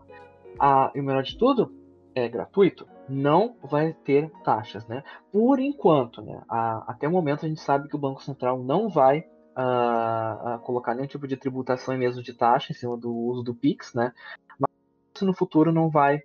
Ah, 0.58 0.90
e 0.94 1.00
o 1.00 1.04
melhor 1.04 1.22
de 1.22 1.36
tudo, 1.36 1.72
é 2.14 2.28
gratuito. 2.28 2.86
Não 3.08 3.56
vai 3.62 3.92
ter 3.92 4.30
taxas, 4.44 4.86
né? 4.86 5.02
Por 5.32 5.58
enquanto, 5.58 6.22
né? 6.22 6.40
até 6.48 7.08
o 7.08 7.10
momento 7.10 7.44
a 7.44 7.48
gente 7.48 7.60
sabe 7.60 7.88
que 7.88 7.96
o 7.96 7.98
Banco 7.98 8.22
Central 8.22 8.62
não 8.62 8.88
vai 8.88 9.24
a, 9.54 10.54
a 10.54 10.58
colocar 10.58 10.94
nenhum 10.94 11.06
tipo 11.06 11.26
de 11.26 11.36
tributação 11.36 11.94
e 11.94 11.98
mesmo 11.98 12.22
de 12.22 12.32
taxa 12.32 12.72
em 12.72 12.74
cima 12.74 12.96
do 12.96 13.14
uso 13.14 13.42
do 13.42 13.54
Pix, 13.54 13.94
né? 13.94 14.12
Mas 14.58 15.22
no 15.22 15.34
futuro 15.34 15.72
não 15.72 15.90
vai 15.90 16.22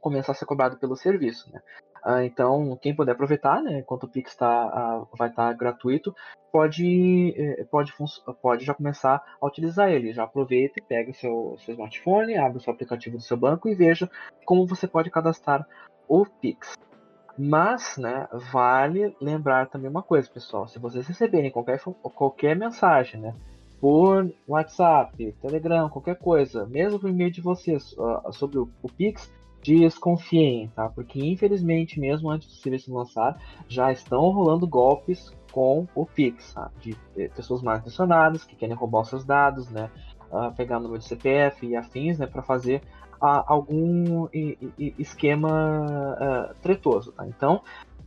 começar 0.00 0.32
a 0.32 0.34
ser 0.34 0.46
cobrado 0.46 0.76
pelo 0.76 0.96
serviço, 0.96 1.50
né? 1.52 1.60
Ah, 2.04 2.22
então, 2.22 2.76
quem 2.82 2.94
puder 2.94 3.12
aproveitar, 3.12 3.62
né, 3.62 3.78
enquanto 3.78 4.04
o 4.04 4.08
Pix 4.08 4.36
tá, 4.36 4.46
ah, 4.46 5.06
vai 5.16 5.30
estar 5.30 5.48
tá 5.48 5.52
gratuito, 5.54 6.14
pode, 6.52 7.34
eh, 7.34 7.64
pode, 7.70 7.94
pode 8.42 8.62
já 8.62 8.74
começar 8.74 9.22
a 9.40 9.46
utilizar 9.46 9.90
ele. 9.90 10.12
Já 10.12 10.24
aproveita 10.24 10.74
e 10.78 10.82
pega 10.82 11.10
o 11.10 11.14
seu, 11.14 11.56
seu 11.58 11.72
smartphone, 11.72 12.36
abre 12.36 12.58
o 12.58 12.60
seu 12.60 12.74
aplicativo 12.74 13.16
do 13.16 13.22
seu 13.22 13.38
banco 13.38 13.70
e 13.70 13.74
veja 13.74 14.10
como 14.44 14.66
você 14.66 14.86
pode 14.86 15.10
cadastrar 15.10 15.66
o 16.06 16.26
Pix. 16.26 16.74
Mas, 17.36 17.96
né, 17.96 18.28
vale 18.52 19.14
lembrar 19.20 19.68
também 19.68 19.90
uma 19.90 20.02
coisa, 20.02 20.30
pessoal. 20.30 20.68
Se 20.68 20.78
vocês 20.78 21.06
receberem 21.06 21.50
qualquer, 21.50 21.80
qualquer 22.14 22.56
mensagem, 22.56 23.20
né, 23.20 23.34
por 23.80 24.32
WhatsApp, 24.46 25.32
Telegram, 25.42 25.88
qualquer 25.88 26.16
coisa, 26.16 26.64
mesmo 26.66 26.98
por 26.98 27.10
e-mail 27.10 27.30
de 27.30 27.40
vocês 27.40 27.92
uh, 27.98 28.32
sobre 28.32 28.58
o, 28.58 28.68
o 28.82 28.88
Pix, 28.88 29.30
desconfiem, 29.62 30.70
tá? 30.74 30.88
Porque 30.88 31.18
infelizmente, 31.18 31.98
mesmo 31.98 32.30
antes 32.30 32.48
do 32.48 32.54
serviço 32.54 32.94
lançar, 32.94 33.40
já 33.68 33.90
estão 33.90 34.30
rolando 34.30 34.66
golpes 34.66 35.32
com 35.50 35.86
o 35.94 36.04
Pix, 36.04 36.52
tá? 36.52 36.70
de 36.80 36.96
pessoas 37.34 37.62
mal 37.62 37.76
intencionadas 37.76 38.44
que 38.44 38.56
querem 38.56 38.74
roubar 38.74 39.02
os 39.02 39.08
seus 39.08 39.24
dados, 39.24 39.70
né? 39.70 39.90
Uh, 40.30 40.52
pegar 40.54 40.78
o 40.78 40.80
número 40.80 40.98
de 40.98 41.06
CPF 41.06 41.66
e 41.66 41.76
afins, 41.76 42.18
né? 42.18 42.26
Para 42.26 42.42
fazer 42.42 42.82
uh, 43.20 43.44
algum 43.46 44.28
esquema 44.98 46.50
uh, 46.50 46.54
tretoso, 46.60 47.12
tá? 47.12 47.26
Então, 47.26 47.62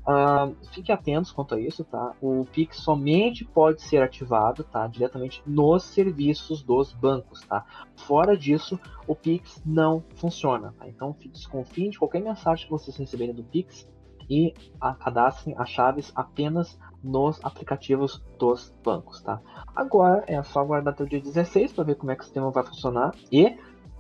Uh, 0.07 0.55
fique 0.71 0.89
atentos 0.89 1.33
quanto 1.33 1.53
a 1.53 1.59
isso, 1.59 1.83
tá? 1.83 2.13
O 2.21 2.45
Pix 2.45 2.77
somente 2.77 3.43
pode 3.43 3.81
ser 3.81 4.01
ativado, 4.01 4.63
tá? 4.63 4.87
Diretamente 4.87 5.43
nos 5.45 5.83
serviços 5.83 6.63
dos 6.63 6.93
bancos, 6.93 7.41
tá? 7.41 7.65
Fora 7.93 8.37
disso, 8.37 8.79
o 9.05 9.13
Pix 9.13 9.61
não 9.65 10.01
funciona, 10.15 10.73
tá? 10.79 10.87
Então, 10.87 11.13
desconfiem 11.25 11.89
de 11.89 11.99
qualquer 11.99 12.21
mensagem 12.21 12.63
que 12.63 12.71
vocês 12.71 12.95
receberem 12.95 13.35
do 13.35 13.43
Pix 13.43 13.85
e 14.29 14.53
cadastrem 14.99 15.55
as 15.57 15.69
chaves 15.69 16.09
apenas 16.15 16.79
nos 17.03 17.43
aplicativos 17.43 18.23
dos 18.39 18.73
bancos, 18.83 19.21
tá? 19.21 19.41
Agora 19.75 20.23
é 20.25 20.41
só 20.41 20.61
aguardar 20.61 20.93
até 20.93 21.03
o 21.03 21.07
dia 21.07 21.19
16 21.19 21.73
para 21.73 21.83
ver 21.83 21.95
como 21.95 22.11
é 22.11 22.15
que 22.15 22.21
o 22.21 22.25
sistema 22.25 22.49
vai 22.49 22.63
funcionar 22.65 23.13
e 23.29 23.57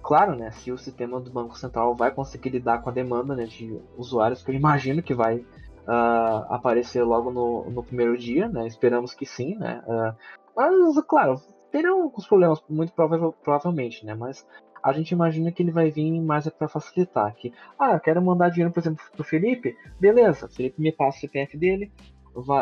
claro, 0.07 0.37
né, 0.37 0.51
se 0.51 0.71
o 0.71 0.77
sistema 0.77 1.19
do 1.19 1.29
Banco 1.29 1.57
Central 1.57 1.93
vai 1.93 2.11
conseguir 2.11 2.51
lidar 2.51 2.81
com 2.81 2.89
a 2.89 2.93
demanda 2.93 3.35
né, 3.35 3.43
de 3.43 3.77
usuários, 3.97 4.41
que 4.41 4.49
eu 4.49 4.55
imagino 4.55 5.03
que 5.03 5.13
vai 5.13 5.39
uh, 5.39 6.45
aparecer 6.47 7.03
logo 7.03 7.29
no, 7.29 7.69
no 7.69 7.83
primeiro 7.83 8.17
dia, 8.17 8.47
né? 8.47 8.65
Esperamos 8.65 9.13
que 9.13 9.25
sim, 9.25 9.55
né? 9.55 9.83
Uh, 9.85 10.15
mas, 10.55 11.05
claro, 11.05 11.41
terão 11.73 12.03
alguns 12.03 12.25
problemas, 12.25 12.63
muito 12.69 12.93
provável, 12.93 13.35
provavelmente, 13.43 14.05
né? 14.05 14.15
Mas 14.15 14.47
a 14.81 14.93
gente 14.93 15.11
imagina 15.11 15.51
que 15.51 15.61
ele 15.61 15.71
vai 15.71 15.91
vir 15.91 16.09
mais 16.21 16.47
para 16.47 16.69
facilitar. 16.69 17.35
Que, 17.35 17.51
ah, 17.77 17.99
quero 17.99 18.21
mandar 18.21 18.47
dinheiro, 18.47 18.71
por 18.71 18.79
exemplo, 18.79 19.03
pro 19.11 19.25
Felipe, 19.25 19.75
beleza, 19.99 20.45
o 20.45 20.49
Felipe 20.49 20.81
me 20.81 20.93
passa 20.93 21.17
o 21.17 21.19
CPF 21.19 21.57
dele, 21.57 21.91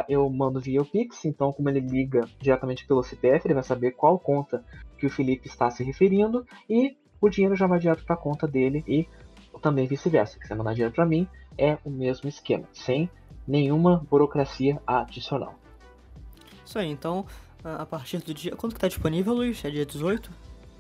eu 0.10 0.28
mando 0.32 0.60
via 0.60 0.82
o 0.82 0.86
Pix, 0.86 1.26
então 1.26 1.54
como 1.54 1.70
ele 1.70 1.82
liga 1.82 2.28
diretamente 2.40 2.88
pelo 2.88 3.04
CPF, 3.04 3.46
ele 3.46 3.54
vai 3.54 3.64
saber 3.64 3.92
qual 3.92 4.18
conta 4.18 4.66
que 4.98 5.06
o 5.06 5.12
Felipe 5.12 5.48
está 5.48 5.70
se 5.70 5.84
referindo 5.84 6.44
e 6.68 6.98
o 7.26 7.30
dinheiro 7.30 7.56
já 7.56 7.68
vai 7.68 7.80
direto 7.80 8.06
para 8.06 8.16
a 8.16 8.18
conta 8.18 8.48
dele 8.48 8.84
e 8.88 9.08
também 9.62 9.88
vice-versa. 9.88 10.34
Se 10.34 10.40
quiser 10.40 10.56
mandar 10.56 10.74
dinheiro 10.74 10.94
para 10.94 11.06
mim, 11.06 11.28
é 11.58 11.78
o 11.84 11.90
mesmo 11.90 12.30
esquema, 12.30 12.66
sem 12.74 13.10
nenhuma 13.48 14.06
burocracia 14.10 14.80
adicional. 14.86 15.56
Isso 16.66 16.78
aí, 16.78 16.90
então, 16.90 17.26
a 17.64 17.86
partir 17.86 18.20
do 18.20 18.34
dia. 18.34 18.56
Quando 18.56 18.74
que 18.74 18.80
tá 18.80 18.88
disponível, 18.88 19.34
Luiz? 19.34 19.64
É 19.64 19.70
dia 19.70 19.86
18? 19.86 20.30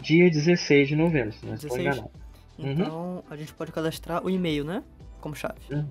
Dia 0.02 0.30
16 0.30 0.90
de 0.90 0.96
novembro, 0.96 1.32
se 1.34 1.46
não 1.46 1.56
16? 1.56 1.96
estou 1.96 2.12
Então, 2.58 3.16
uhum. 3.16 3.24
a 3.30 3.36
gente 3.36 3.54
pode 3.54 3.72
cadastrar 3.72 4.26
o 4.26 4.30
e-mail, 4.30 4.64
né? 4.64 4.84
Como 5.20 5.36
chave. 5.36 5.60
Uhum. 5.72 5.88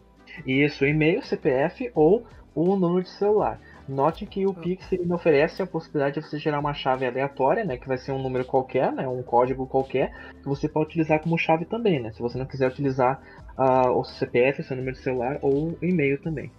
Isso, 0.46 0.84
e-mail, 0.84 1.22
CPF 1.24 1.90
ou 1.94 2.26
o 2.54 2.76
número 2.76 3.02
de 3.02 3.10
celular. 3.10 3.60
Note 3.88 4.24
que 4.24 4.46
o. 4.46 4.54
Pix 4.54 4.90
ele 4.92 5.12
oferece 5.12 5.62
a 5.62 5.66
possibilidade 5.66 6.20
de 6.20 6.26
você 6.26 6.38
gerar 6.38 6.58
uma 6.58 6.72
chave 6.72 7.04
aleatória, 7.06 7.64
né, 7.64 7.76
que 7.76 7.86
vai 7.86 7.98
ser 7.98 8.12
um 8.12 8.22
número 8.22 8.44
qualquer, 8.44 8.92
né, 8.92 9.06
um 9.06 9.22
código 9.22 9.66
qualquer, 9.66 10.10
que 10.40 10.48
você 10.48 10.68
pode 10.68 10.86
utilizar 10.86 11.20
como 11.20 11.36
chave 11.36 11.66
também, 11.66 12.00
né, 12.00 12.10
se 12.12 12.20
você 12.20 12.38
não 12.38 12.46
quiser 12.46 12.68
utilizar 12.68 13.20
uh, 13.58 13.90
o 13.90 14.04
CPF, 14.04 14.62
seu 14.62 14.76
número 14.76 14.96
de 14.96 15.02
celular 15.02 15.38
ou 15.42 15.70
o 15.70 15.78
e-mail 15.82 16.18
também. 16.20 16.50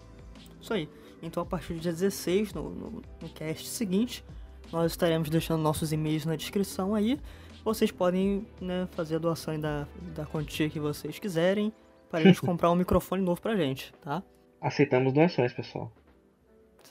Isso 0.61 0.73
aí. 0.73 0.87
Então 1.21 1.41
a 1.41 1.45
partir 1.45 1.73
do 1.73 1.79
dia 1.79 1.91
16, 1.91 2.53
no, 2.53 2.69
no, 2.69 3.01
no 3.21 3.29
cast 3.29 3.67
seguinte, 3.67 4.23
nós 4.71 4.91
estaremos 4.91 5.29
deixando 5.29 5.61
nossos 5.61 5.91
e-mails 5.91 6.25
na 6.25 6.35
descrição 6.35 6.93
aí. 6.93 7.19
Vocês 7.63 7.91
podem 7.91 8.45
né, 8.61 8.87
fazer 8.91 9.15
a 9.15 9.19
doação 9.19 9.59
da, 9.59 9.87
da 10.15 10.25
quantia 10.25 10.69
que 10.69 10.79
vocês 10.79 11.17
quiserem 11.17 11.73
para 12.09 12.19
a 12.19 12.23
gente 12.23 12.39
comprar 12.43 12.69
um 12.69 12.75
microfone 12.75 13.23
novo 13.23 13.41
pra 13.41 13.55
gente, 13.55 13.91
tá? 14.01 14.21
Aceitamos 14.61 15.13
doações, 15.13 15.51
pessoal. 15.53 15.91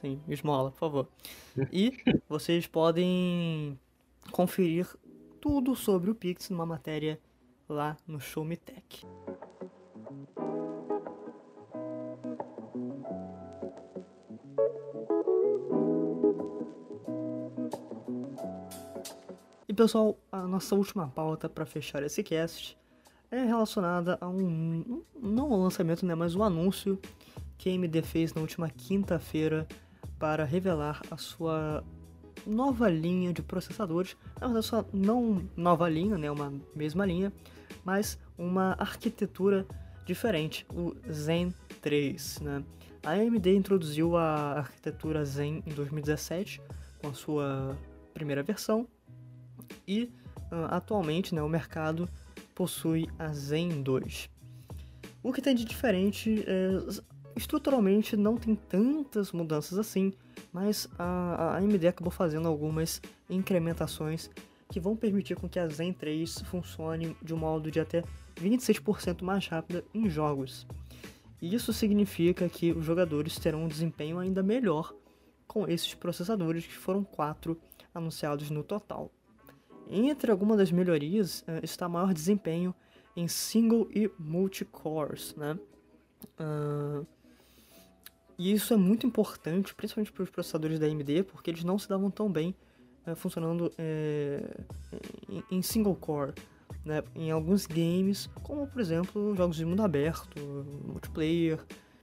Sim, 0.04 0.20
esmola, 0.28 0.70
por 0.70 0.78
favor. 0.78 1.08
E 1.72 1.96
vocês 2.28 2.66
podem 2.66 3.80
conferir 4.30 4.86
tudo 5.40 5.74
sobre 5.74 6.10
o 6.10 6.14
Pix 6.14 6.50
numa 6.50 6.66
matéria 6.66 7.18
lá 7.66 7.96
no 8.06 8.20
Show 8.20 8.44
Me 8.44 8.54
Tech. 8.54 9.02
E 19.66 19.72
pessoal, 19.72 20.18
a 20.30 20.46
nossa 20.46 20.74
última 20.74 21.08
pauta 21.08 21.48
para 21.48 21.64
fechar 21.64 22.02
esse 22.02 22.22
cast 22.22 22.76
é 23.30 23.42
relacionada 23.42 24.18
a 24.20 24.28
um 24.28 25.02
não 25.18 25.48
lançamento, 25.62 26.04
né, 26.04 26.14
mas 26.14 26.34
um 26.34 26.42
anúncio 26.42 27.00
que 27.56 27.70
a 27.70 27.72
AMD 27.72 28.02
fez 28.02 28.34
na 28.34 28.42
última 28.42 28.68
quinta-feira 28.68 29.66
para 30.24 30.42
revelar 30.42 31.02
a 31.10 31.18
sua 31.18 31.84
nova 32.46 32.88
linha 32.88 33.30
de 33.30 33.42
processadores. 33.42 34.16
Na 34.40 34.46
verdade, 34.46 34.64
só 34.64 34.82
não 34.90 35.46
nova 35.54 35.86
linha, 35.86 36.16
né, 36.16 36.30
uma 36.30 36.50
mesma 36.74 37.04
linha, 37.04 37.30
mas 37.84 38.18
uma 38.38 38.74
arquitetura 38.78 39.66
diferente, 40.06 40.66
o 40.72 40.96
Zen 41.12 41.52
3. 41.82 42.40
Né? 42.40 42.64
A 43.04 43.10
AMD 43.10 43.54
introduziu 43.54 44.16
a 44.16 44.60
arquitetura 44.60 45.26
Zen 45.26 45.62
em 45.66 45.74
2017 45.74 46.62
com 47.02 47.08
a 47.08 47.12
sua 47.12 47.76
primeira 48.14 48.42
versão 48.42 48.88
e 49.86 50.04
uh, 50.50 50.70
atualmente 50.70 51.34
né, 51.34 51.42
o 51.42 51.48
mercado 51.50 52.08
possui 52.54 53.10
a 53.18 53.30
Zen 53.34 53.82
2. 53.82 54.30
O 55.22 55.34
que 55.34 55.42
tem 55.42 55.54
de 55.54 55.66
diferente 55.66 56.42
é 56.46 57.13
Estruturalmente 57.36 58.16
não 58.16 58.36
tem 58.36 58.54
tantas 58.54 59.32
mudanças 59.32 59.78
assim, 59.78 60.12
mas 60.52 60.88
a, 60.98 61.04
a 61.04 61.56
AMD 61.58 61.86
acabou 61.86 62.10
fazendo 62.10 62.46
algumas 62.46 63.02
incrementações 63.28 64.30
que 64.70 64.80
vão 64.80 64.96
permitir 64.96 65.36
com 65.36 65.48
que 65.48 65.58
a 65.58 65.68
Zen 65.68 65.92
3 65.92 66.42
funcione 66.42 67.16
de 67.22 67.34
um 67.34 67.36
modo 67.36 67.70
de 67.70 67.80
até 67.80 68.02
26% 68.36 69.22
mais 69.22 69.46
rápida 69.46 69.84
em 69.92 70.08
jogos. 70.08 70.66
E 71.40 71.54
isso 71.54 71.72
significa 71.72 72.48
que 72.48 72.72
os 72.72 72.84
jogadores 72.84 73.38
terão 73.38 73.64
um 73.64 73.68
desempenho 73.68 74.18
ainda 74.18 74.42
melhor 74.42 74.94
com 75.46 75.68
esses 75.68 75.92
processadores, 75.94 76.66
que 76.66 76.74
foram 76.74 77.04
quatro 77.04 77.60
anunciados 77.94 78.50
no 78.50 78.62
total. 78.62 79.12
Entre 79.88 80.30
algumas 80.30 80.56
das 80.56 80.72
melhorias 80.72 81.44
eh, 81.46 81.60
está 81.62 81.88
maior 81.88 82.14
desempenho 82.14 82.74
em 83.14 83.28
single 83.28 83.86
e 83.94 84.10
multi-cores, 84.18 85.34
né? 85.36 85.58
E 88.38 88.52
isso 88.52 88.74
é 88.74 88.76
muito 88.76 89.06
importante, 89.06 89.74
principalmente 89.74 90.12
para 90.12 90.22
os 90.22 90.30
processadores 90.30 90.78
da 90.78 90.86
AMD, 90.86 91.24
porque 91.24 91.50
eles 91.50 91.64
não 91.64 91.78
se 91.78 91.88
davam 91.88 92.10
tão 92.10 92.30
bem 92.30 92.54
é, 93.06 93.14
funcionando 93.14 93.72
é, 93.78 94.42
em, 95.28 95.58
em, 95.58 95.62
single 95.62 95.94
core. 95.94 96.32
Né, 96.84 97.02
em 97.14 97.30
alguns 97.30 97.66
games, 97.66 98.28
como 98.42 98.66
por 98.66 98.78
exemplo 98.78 99.34
jogos 99.34 99.56
de 99.56 99.64
mundo 99.64 99.82
aberto, 99.82 100.38
multiplayer, 100.86 101.58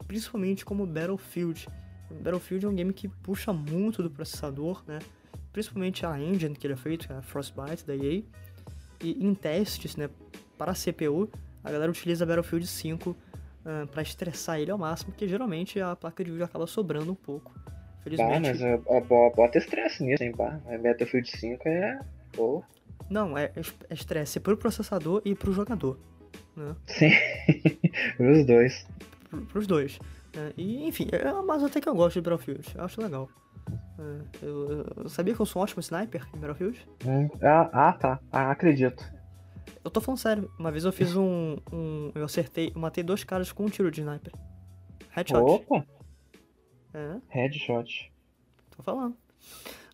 principalmente 0.08 0.66
como 0.66 0.88
Battlefield. 0.88 1.68
Battlefield 2.10 2.66
é 2.66 2.70
um 2.70 2.74
game 2.74 2.92
que 2.92 3.08
puxa 3.08 3.54
muito 3.54 4.02
do 4.02 4.10
processador, 4.10 4.84
né, 4.88 4.98
principalmente 5.54 6.04
a 6.04 6.20
engine 6.20 6.56
que 6.56 6.66
ele 6.66 6.74
é 6.74 6.78
feito, 6.78 7.12
é 7.14 7.18
a 7.18 7.22
Frostbite 7.22 7.86
da 7.86 7.96
EA. 7.96 8.24
E 9.04 9.24
em 9.24 9.36
testes 9.36 9.96
né, 9.96 10.10
para 10.58 10.74
CPU, 10.74 11.30
a 11.64 11.72
galera 11.72 11.92
utiliza 11.92 12.26
Battlefield 12.26 12.66
5 12.66 13.16
uh, 13.66 13.88
para 13.88 14.02
estressar 14.02 14.60
ele 14.60 14.72
ao 14.72 14.78
máximo, 14.78 15.12
porque 15.12 15.28
geralmente 15.28 15.80
a 15.80 15.96
placa 15.96 16.24
de 16.24 16.32
vídeo 16.32 16.46
acaba 16.46 16.68
sobrando 16.68 17.12
um 17.12 17.16
pouco. 17.16 17.54
Felizmente. 18.04 18.42
Bah, 18.42 18.50
mas 18.50 18.64
a, 18.64 18.98
a, 18.98 19.30
bota 19.30 19.58
estresse 19.58 20.04
nisso, 20.04 20.24
hein, 20.24 20.32
pá. 20.32 20.60
A 20.68 20.78
Battlefield 20.78 21.30
5 21.30 21.68
é. 21.68 22.00
Pô. 22.34 22.64
Não, 23.10 23.38
é, 23.38 23.52
é 23.56 23.94
estresse 23.94 24.40
pro 24.40 24.58
processador 24.58 25.22
e 25.24 25.36
pro 25.36 25.52
jogador. 25.52 26.00
Né? 26.56 26.76
Sim, 26.88 27.12
pros 28.18 28.46
dois. 28.46 28.88
Pro, 29.30 29.42
pros 29.46 29.68
dois. 29.68 30.00
É, 30.36 30.54
e, 30.58 30.88
enfim, 30.88 31.08
é, 31.12 31.32
mas 31.42 31.64
até 31.64 31.82
que 31.82 31.90
eu 31.90 31.96
gosto 31.96 32.16
de 32.16 32.22
Battlefield, 32.22 32.74
eu 32.76 32.84
acho 32.84 33.02
legal. 33.02 33.30
É, 34.00 34.46
eu, 34.46 34.86
eu, 34.98 35.10
sabia 35.10 35.36
que 35.36 35.42
eu 35.42 35.46
sou 35.46 35.62
um 35.62 35.64
ótimo 35.64 35.82
sniper 35.82 36.26
em 36.34 36.40
Battlefield? 36.40 36.88
Hum, 37.06 37.30
ah, 37.42 37.70
ah, 37.72 37.94
tá. 37.94 38.20
Ah, 38.32 38.52
acredito. 38.52 39.04
Eu 39.84 39.90
tô 39.92 40.00
falando 40.02 40.20
sério. 40.20 40.52
Uma 40.60 40.72
vez 40.72 40.86
eu 40.86 40.92
fiz 40.92 41.16
um. 41.16 41.58
um 41.72 42.12
eu 42.16 42.24
acertei. 42.26 42.72
Eu 42.76 42.80
matei 42.80 43.04
dois 43.04 43.24
caras 43.24 43.52
com 43.52 43.66
um 43.66 43.70
tiro 43.70 43.90
de 43.92 44.02
sniper. 44.02 44.34
Headshot. 45.10 45.42
Opa, 45.42 45.86
É, 46.94 47.18
headshot. 47.30 48.12
tô 48.76 48.84
falando. 48.84 49.18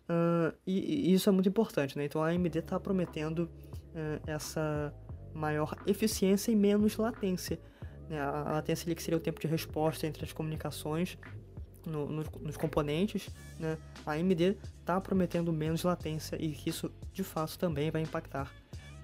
Ah, 0.08 0.52
e, 0.66 1.10
e 1.10 1.14
isso 1.14 1.28
é 1.28 1.32
muito 1.32 1.48
importante, 1.48 1.96
né? 1.96 2.04
Então 2.04 2.22
a 2.22 2.28
AMD 2.28 2.62
tá 2.62 2.78
prometendo 2.80 3.50
eh, 3.94 4.20
essa 4.26 4.94
maior 5.34 5.74
eficiência 5.86 6.50
e 6.50 6.56
menos 6.56 6.96
latência. 6.96 7.58
né? 8.08 8.20
A, 8.20 8.28
a 8.42 8.52
latência 8.52 8.86
ali 8.86 8.94
que 8.94 9.02
seria 9.02 9.16
o 9.18 9.20
tempo 9.20 9.40
de 9.40 9.46
resposta 9.46 10.06
entre 10.06 10.24
as 10.24 10.32
comunicações 10.32 11.18
no- 11.86 12.06
nos, 12.08 12.28
nos 12.40 12.56
componentes, 12.56 13.28
né? 13.58 13.76
A 14.06 14.12
AMD 14.12 14.56
tá 14.84 15.00
prometendo 15.00 15.52
menos 15.52 15.82
latência 15.82 16.36
e 16.42 16.52
que 16.52 16.70
isso 16.70 16.90
de 17.12 17.22
fato 17.24 17.58
também 17.58 17.90
vai 17.90 18.02
impactar 18.02 18.50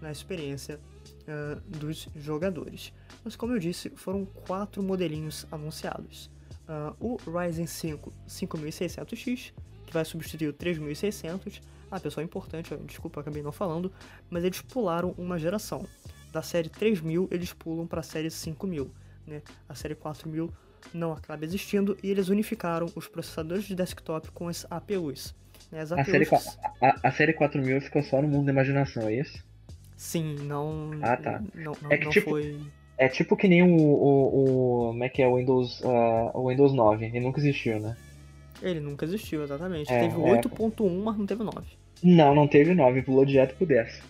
na 0.04 0.12
experiência 0.12 0.78
ah, 1.26 1.58
dos 1.66 2.08
jogadores. 2.16 2.92
Mas 3.24 3.34
como 3.36 3.54
eu 3.54 3.58
disse, 3.58 3.90
foram 3.96 4.24
quatro 4.24 4.82
modelinhos 4.82 5.46
anunciados. 5.50 6.30
Ah, 6.68 6.92
o 7.00 7.16
Ryzen 7.16 7.66
5 7.66 8.12
5600X, 8.28 9.52
que 9.86 9.92
vai 9.92 10.04
substituir 10.04 10.48
o 10.48 10.52
3600. 10.52 11.60
Ah, 11.90 12.00
pessoal, 12.00 12.24
importante, 12.24 12.72
ó, 12.74 12.76
desculpa, 12.78 13.18
eu 13.18 13.22
acabei 13.22 13.42
não 13.42 13.52
falando, 13.52 13.92
mas 14.30 14.44
eles 14.44 14.60
pularam 14.60 15.14
uma 15.16 15.38
geração. 15.38 15.86
Da 16.32 16.42
série 16.42 16.68
3000, 16.68 17.28
eles 17.30 17.52
pulam 17.52 17.86
para 17.86 18.00
a 18.00 18.02
série 18.02 18.30
5000. 18.30 18.90
Né? 19.26 19.40
A 19.68 19.74
série 19.74 19.94
4000 19.94 20.52
não 20.92 21.12
acaba 21.12 21.44
existindo 21.44 21.96
e 22.02 22.10
eles 22.10 22.28
unificaram 22.28 22.86
os 22.96 23.06
processadores 23.06 23.64
de 23.64 23.74
desktop 23.74 24.30
com 24.32 24.48
as 24.48 24.66
APUs. 24.68 25.34
né? 25.70 25.80
As 25.80 25.92
A 25.92 26.00
APUs, 26.00 26.10
série, 26.10 26.26
qua- 26.26 26.42
a, 26.82 27.08
a 27.08 27.12
série 27.12 27.32
4000 27.32 27.80
ficou 27.82 28.02
só 28.02 28.20
no 28.20 28.28
mundo 28.28 28.46
da 28.46 28.52
imaginação, 28.52 29.04
é 29.08 29.14
isso? 29.20 29.38
Sim, 29.96 30.36
não, 30.42 30.90
Ah, 31.02 31.16
tá. 31.16 31.42
não, 31.54 31.72
não, 31.80 31.90
É 31.90 31.96
que, 31.98 32.04
não 32.04 32.10
tipo, 32.10 32.30
foi... 32.30 32.60
É 32.96 33.08
tipo 33.08 33.36
que 33.36 33.48
nem 33.48 33.62
o, 33.62 33.66
o, 33.76 34.84
o 34.84 34.86
como 34.88 35.04
é 35.04 35.08
que 35.08 35.22
é 35.22 35.26
o 35.26 35.36
Windows, 35.36 35.82
ah, 35.84 36.30
o 36.34 36.48
Windows 36.48 36.72
9, 36.72 37.06
ele 37.06 37.20
nunca 37.20 37.40
existiu, 37.40 37.80
né? 37.80 37.96
Ele 38.62 38.80
nunca 38.80 39.04
existiu, 39.04 39.42
exatamente. 39.42 39.92
É, 39.92 40.00
teve 40.00 40.16
o 40.16 40.26
é. 40.28 40.40
8.1, 40.40 41.02
mas 41.02 41.18
não 41.18 41.26
teve 41.26 41.42
o 41.42 41.44
9. 41.44 41.66
Não, 42.02 42.34
não 42.34 42.46
teve 42.48 42.74
9, 42.74 43.02
pulou 43.02 43.24
direto 43.24 43.56
pro 43.56 43.66
10. 43.66 44.00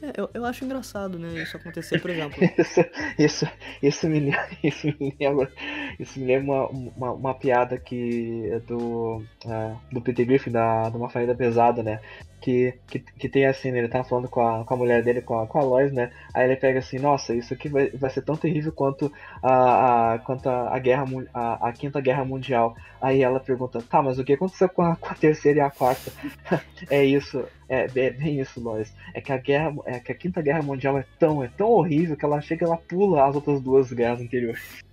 É, 0.00 0.12
eu, 0.20 0.30
eu 0.32 0.44
acho 0.44 0.64
engraçado, 0.64 1.18
né, 1.18 1.42
isso 1.42 1.56
acontecer, 1.56 2.00
por 2.00 2.10
exemplo. 2.10 2.38
Isso, 2.56 2.84
isso, 3.18 3.46
isso, 3.82 4.08
me, 4.08 4.20
lembra, 4.20 4.48
isso 4.62 4.86
me 4.86 5.16
lembra, 5.18 5.52
isso 5.98 6.20
me 6.20 6.26
lembra 6.26 6.44
uma, 6.44 6.68
uma, 6.68 7.12
uma 7.12 7.34
piada 7.34 7.78
que 7.78 8.48
é 8.52 8.60
do, 8.60 9.24
ah, 9.46 9.76
do 9.90 10.00
Peter 10.00 10.24
Griffin, 10.24 10.52
da, 10.52 10.88
de 10.88 10.96
uma 10.96 11.08
família 11.10 11.34
pesada, 11.34 11.82
né? 11.82 12.00
Que, 12.40 12.74
que, 12.86 13.00
que 13.00 13.28
tem 13.28 13.46
assim, 13.46 13.72
né, 13.72 13.78
ele 13.78 13.88
tá 13.88 14.04
falando 14.04 14.28
com 14.28 14.40
a, 14.40 14.64
com 14.64 14.74
a 14.74 14.76
mulher 14.76 15.02
dele, 15.02 15.20
com 15.20 15.40
a, 15.40 15.46
com 15.46 15.58
a 15.58 15.62
Lois, 15.62 15.92
né? 15.92 16.10
Aí 16.32 16.44
ele 16.44 16.56
pega 16.56 16.78
assim, 16.78 16.98
nossa, 16.98 17.34
isso 17.34 17.52
aqui 17.52 17.68
vai, 17.68 17.90
vai 17.90 18.10
ser 18.10 18.22
tão 18.22 18.36
terrível 18.36 18.72
quanto 18.72 19.12
a, 19.42 20.14
a, 20.14 20.18
quanto 20.20 20.48
a, 20.48 20.74
a 20.74 20.78
guerra, 20.78 21.04
a, 21.34 21.68
a 21.68 21.72
quinta 21.72 22.00
guerra 22.00 22.24
mundial. 22.24 22.76
Aí 23.00 23.22
ela 23.22 23.40
pergunta, 23.40 23.82
tá, 23.82 24.02
mas 24.02 24.18
o 24.18 24.24
que 24.24 24.34
aconteceu 24.34 24.68
com 24.68 24.82
a, 24.82 24.96
com 24.96 25.08
a 25.08 25.14
terceira 25.14 25.58
e 25.58 25.62
a 25.62 25.70
quarta? 25.70 26.12
é 26.88 27.04
isso, 27.04 27.44
é, 27.68 27.84
é 27.84 28.10
bem 28.10 28.40
isso, 28.40 28.60
Lois. 28.60 28.94
É 29.12 29.20
que 29.20 29.32
a 29.32 29.38
guerra, 29.38 29.74
é 29.84 29.98
que 29.98 30.12
a 30.12 30.14
quinta 30.14 30.40
guerra 30.40 30.62
mundial 30.62 30.96
é 30.98 31.04
tão, 31.18 31.42
é 31.42 31.48
tão 31.48 31.68
horrível 31.70 32.16
que 32.16 32.24
ela 32.24 32.40
chega 32.40 32.64
e 32.64 32.66
ela 32.66 32.76
pula 32.76 33.26
as 33.26 33.34
outras 33.34 33.60
duas 33.60 33.92
guerras 33.92 34.20
anteriores. 34.20 34.84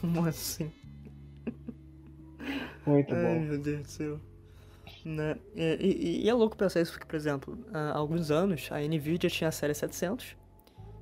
Como 0.00 0.24
assim? 0.26 0.70
Muito 2.86 3.14
Ai, 3.14 3.22
bom. 3.22 3.40
meu 3.40 3.58
Deus 3.58 3.82
do 3.82 3.88
céu. 3.88 4.20
Né? 5.08 5.36
E, 5.54 5.62
e- 5.62 6.24
e 6.24 6.28
é 6.28 6.34
louco 6.34 6.56
pensar 6.56 6.80
isso, 6.80 6.90
porque, 6.90 7.06
por 7.06 7.14
exemplo, 7.14 7.56
há 7.72 7.92
alguns 7.96 8.28
anos 8.32 8.68
a 8.72 8.80
Nvidia 8.80 9.30
tinha 9.30 9.46
a 9.46 9.52
série 9.52 9.72
700 9.72 10.36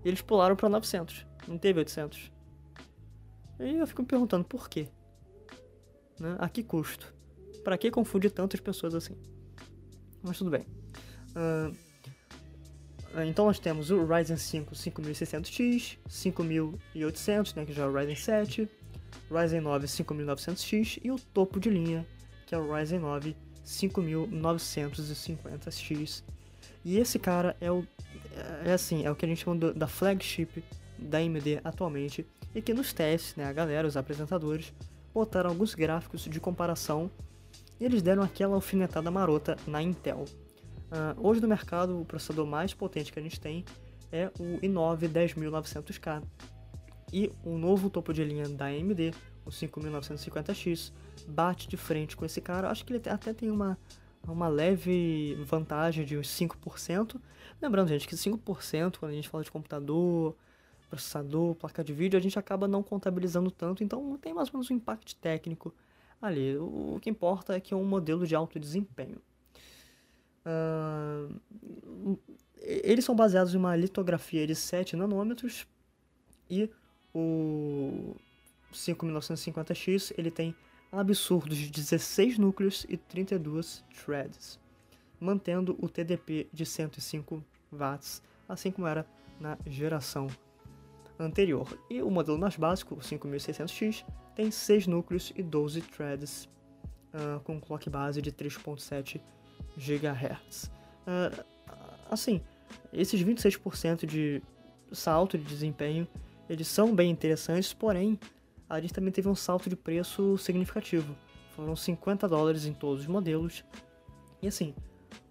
e 0.05 0.09
eles 0.09 0.21
pularam 0.21 0.55
pra 0.55 0.69
900. 0.69 1.27
Não 1.49 1.57
teve 1.57 1.79
800. 1.79 2.31
E 3.61 3.77
eu 3.77 3.87
fico 3.87 4.03
me 4.03 4.09
perguntando 4.09 4.45
por 4.45 4.69
quê? 4.69 4.89
Né? 6.21 6.37
A 6.39 6.51
que 6.51 6.63
custo? 6.63 7.15
Pra 7.63 7.79
que 7.79 7.91
confundir 7.91 8.31
tantas 8.31 8.61
pessoas 8.61 8.95
assim? 8.95 9.17
Mas 10.23 10.37
tudo 10.37 10.51
bem. 10.51 10.67
Ah, 11.35 11.71
então 13.25 13.47
nós 13.47 13.59
temos 13.59 13.91
o 13.91 14.05
Ryzen 14.05 14.37
5 14.37 14.75
5600X, 14.75 15.97
5800, 16.07 17.55
né, 17.55 17.65
que 17.65 17.73
já 17.73 17.85
é 17.85 17.87
o 17.87 17.93
Ryzen 17.93 18.17
7, 18.17 18.69
Ryzen 19.31 19.61
9 19.63 19.87
5900X 19.87 21.01
e 21.03 21.11
o 21.11 21.17
topo 21.17 21.59
de 21.59 21.71
linha, 21.71 22.07
que 22.47 22.55
é 22.55 22.59
o 22.59 22.71
Ryzen 22.71 22.99
9 22.99 23.35
5950X. 23.65 26.23
E 26.85 26.99
esse 26.99 27.19
cara 27.19 27.57
é 27.61 27.71
o 27.71 27.87
é 28.65 28.73
assim, 28.73 29.05
é 29.05 29.11
o 29.11 29.15
que 29.15 29.25
a 29.25 29.29
gente 29.29 29.45
chama 29.45 29.73
da 29.73 29.87
flagship 29.87 30.65
da 30.99 31.19
AMD 31.19 31.61
atualmente, 31.63 32.27
e 32.55 32.63
que 32.63 32.75
nos 32.75 32.93
testes, 32.93 33.37
né, 33.37 33.45
a 33.45 33.53
galera, 33.53 33.87
os 33.87 33.97
apresentadores, 33.97 34.73
botaram 35.13 35.51
alguns 35.51 35.75
gráficos 35.75 36.23
de 36.23 36.41
comparação 36.41 37.11
e 37.79 37.85
eles 37.85 38.03
deram 38.03 38.23
aquela 38.23 38.55
alfinetada 38.55 39.11
marota 39.11 39.57
na 39.67 39.83
Intel. 39.83 40.25
Ah, 40.91 41.15
hoje 41.19 41.41
no 41.41 41.49
mercado, 41.49 42.01
o 42.01 42.05
processador 42.05 42.47
mais 42.47 42.73
potente 42.73 43.13
que 43.13 43.19
a 43.19 43.23
gente 43.23 43.41
tem 43.41 43.65
é 44.13 44.31
o 44.39 44.61
i9 44.61 45.09
10900K. 45.09 46.23
E 47.13 47.31
o 47.45 47.59
novo 47.59 47.91
topo 47.91 48.13
de 48.13 48.25
linha 48.25 48.49
da 48.49 48.67
AMD, 48.67 49.13
o 49.45 49.51
5950X, 49.51 50.93
bate 51.27 51.69
de 51.69 51.77
frente 51.77 52.17
com 52.17 52.25
esse 52.25 52.41
cara. 52.41 52.71
Acho 52.71 52.85
que 52.85 52.93
ele 52.93 53.09
até 53.09 53.33
tem 53.33 53.51
uma, 53.51 53.79
uma 54.27 54.49
leve 54.49 55.35
vantagem 55.45 56.05
de 56.05 56.17
uns 56.17 56.29
5%. 56.29 57.21
Lembrando, 57.61 57.89
gente, 57.89 58.09
que 58.09 58.15
5%, 58.15 58.99
quando 58.99 59.13
a 59.13 59.15
gente 59.15 59.29
fala 59.29 59.45
de 59.45 59.51
computador, 59.51 60.37
processador, 60.89 61.55
placa 61.55 61.83
de 61.83 61.93
vídeo, 61.93 62.19
a 62.19 62.23
gente 62.23 62.39
acaba 62.39 62.69
não 62.69 62.83
contabilizando 62.83 63.51
tanto, 63.51 63.83
então 63.83 64.17
tem 64.19 64.33
mais 64.33 64.49
ou 64.49 64.55
menos 64.55 64.71
um 64.71 64.75
impacto 64.75 65.15
técnico 65.17 65.75
ali. 66.21 66.57
O, 66.57 66.99
que 67.01 67.11
importa 67.11 67.55
é 67.55 67.61
que 67.61 67.75
é 67.75 67.77
um 67.77 67.85
modelo 67.85 68.27
de 68.27 68.35
alto 68.35 68.59
desempenho. 68.59 69.21
Ah, 70.45 71.29
eles 72.61 73.05
são 73.05 73.15
baseados 73.15 73.55
em 73.55 73.59
uma 73.59 73.77
litografia 73.77 74.47
de 74.47 74.55
7 74.55 74.97
nanômetros 74.97 75.67
e 76.49 76.71
o 77.13 78.15
5950X 78.75 80.13
ele 80.17 80.31
tem 80.31 80.55
absurdos 80.93 81.57
de 81.57 81.71
16 81.71 82.39
núcleos 82.39 82.87
e 82.89 82.97
32 82.97 83.85
threads, 84.05 84.61
mantendo 85.21 85.77
o 85.81 85.89
TDP 85.89 86.49
de 86.53 86.65
105 86.65 87.43
watts, 87.73 88.23
assim 88.49 88.71
como 88.71 88.87
era 88.87 89.07
na 89.41 89.59
geração 89.67 90.29
anterior. 91.19 91.79
E 91.91 92.03
o 92.03 92.11
modelo 92.11 92.39
mais 92.39 92.57
básico, 92.57 92.95
o 92.95 92.99
5600X, 92.99 94.05
tem 94.35 94.51
6 94.51 94.87
núcleos 94.87 95.33
e 95.35 95.43
12 95.43 95.81
threads, 95.83 96.49
ah, 97.13 97.41
com 97.45 97.61
clock 97.61 97.89
base 97.89 98.21
de 98.21 98.33
3.7 98.33 99.21
GHz. 99.77 100.71
Ah, 101.07 101.45
assim, 102.11 102.41
esses 102.93 103.21
26% 103.23 104.07
de 104.07 104.43
salto 104.93 105.37
de 105.37 105.45
desempenho, 105.45 106.07
eles 106.49 106.69
são 106.69 106.95
bem 106.95 107.11
interessantes, 107.11 107.73
porém, 107.73 108.19
a 108.69 108.81
gente 108.81 108.93
também 108.93 109.13
teve 109.13 109.29
um 109.29 109.35
salto 109.35 109.69
de 109.69 109.77
preço 109.77 110.37
significativo. 110.39 111.15
Foram 111.51 111.77
50 111.77 112.29
dólares 112.29 112.67
em 112.67 112.73
todos 112.73 113.03
os 113.03 113.07
modelos. 113.07 113.65
E 114.43 114.49
assim, 114.49 114.75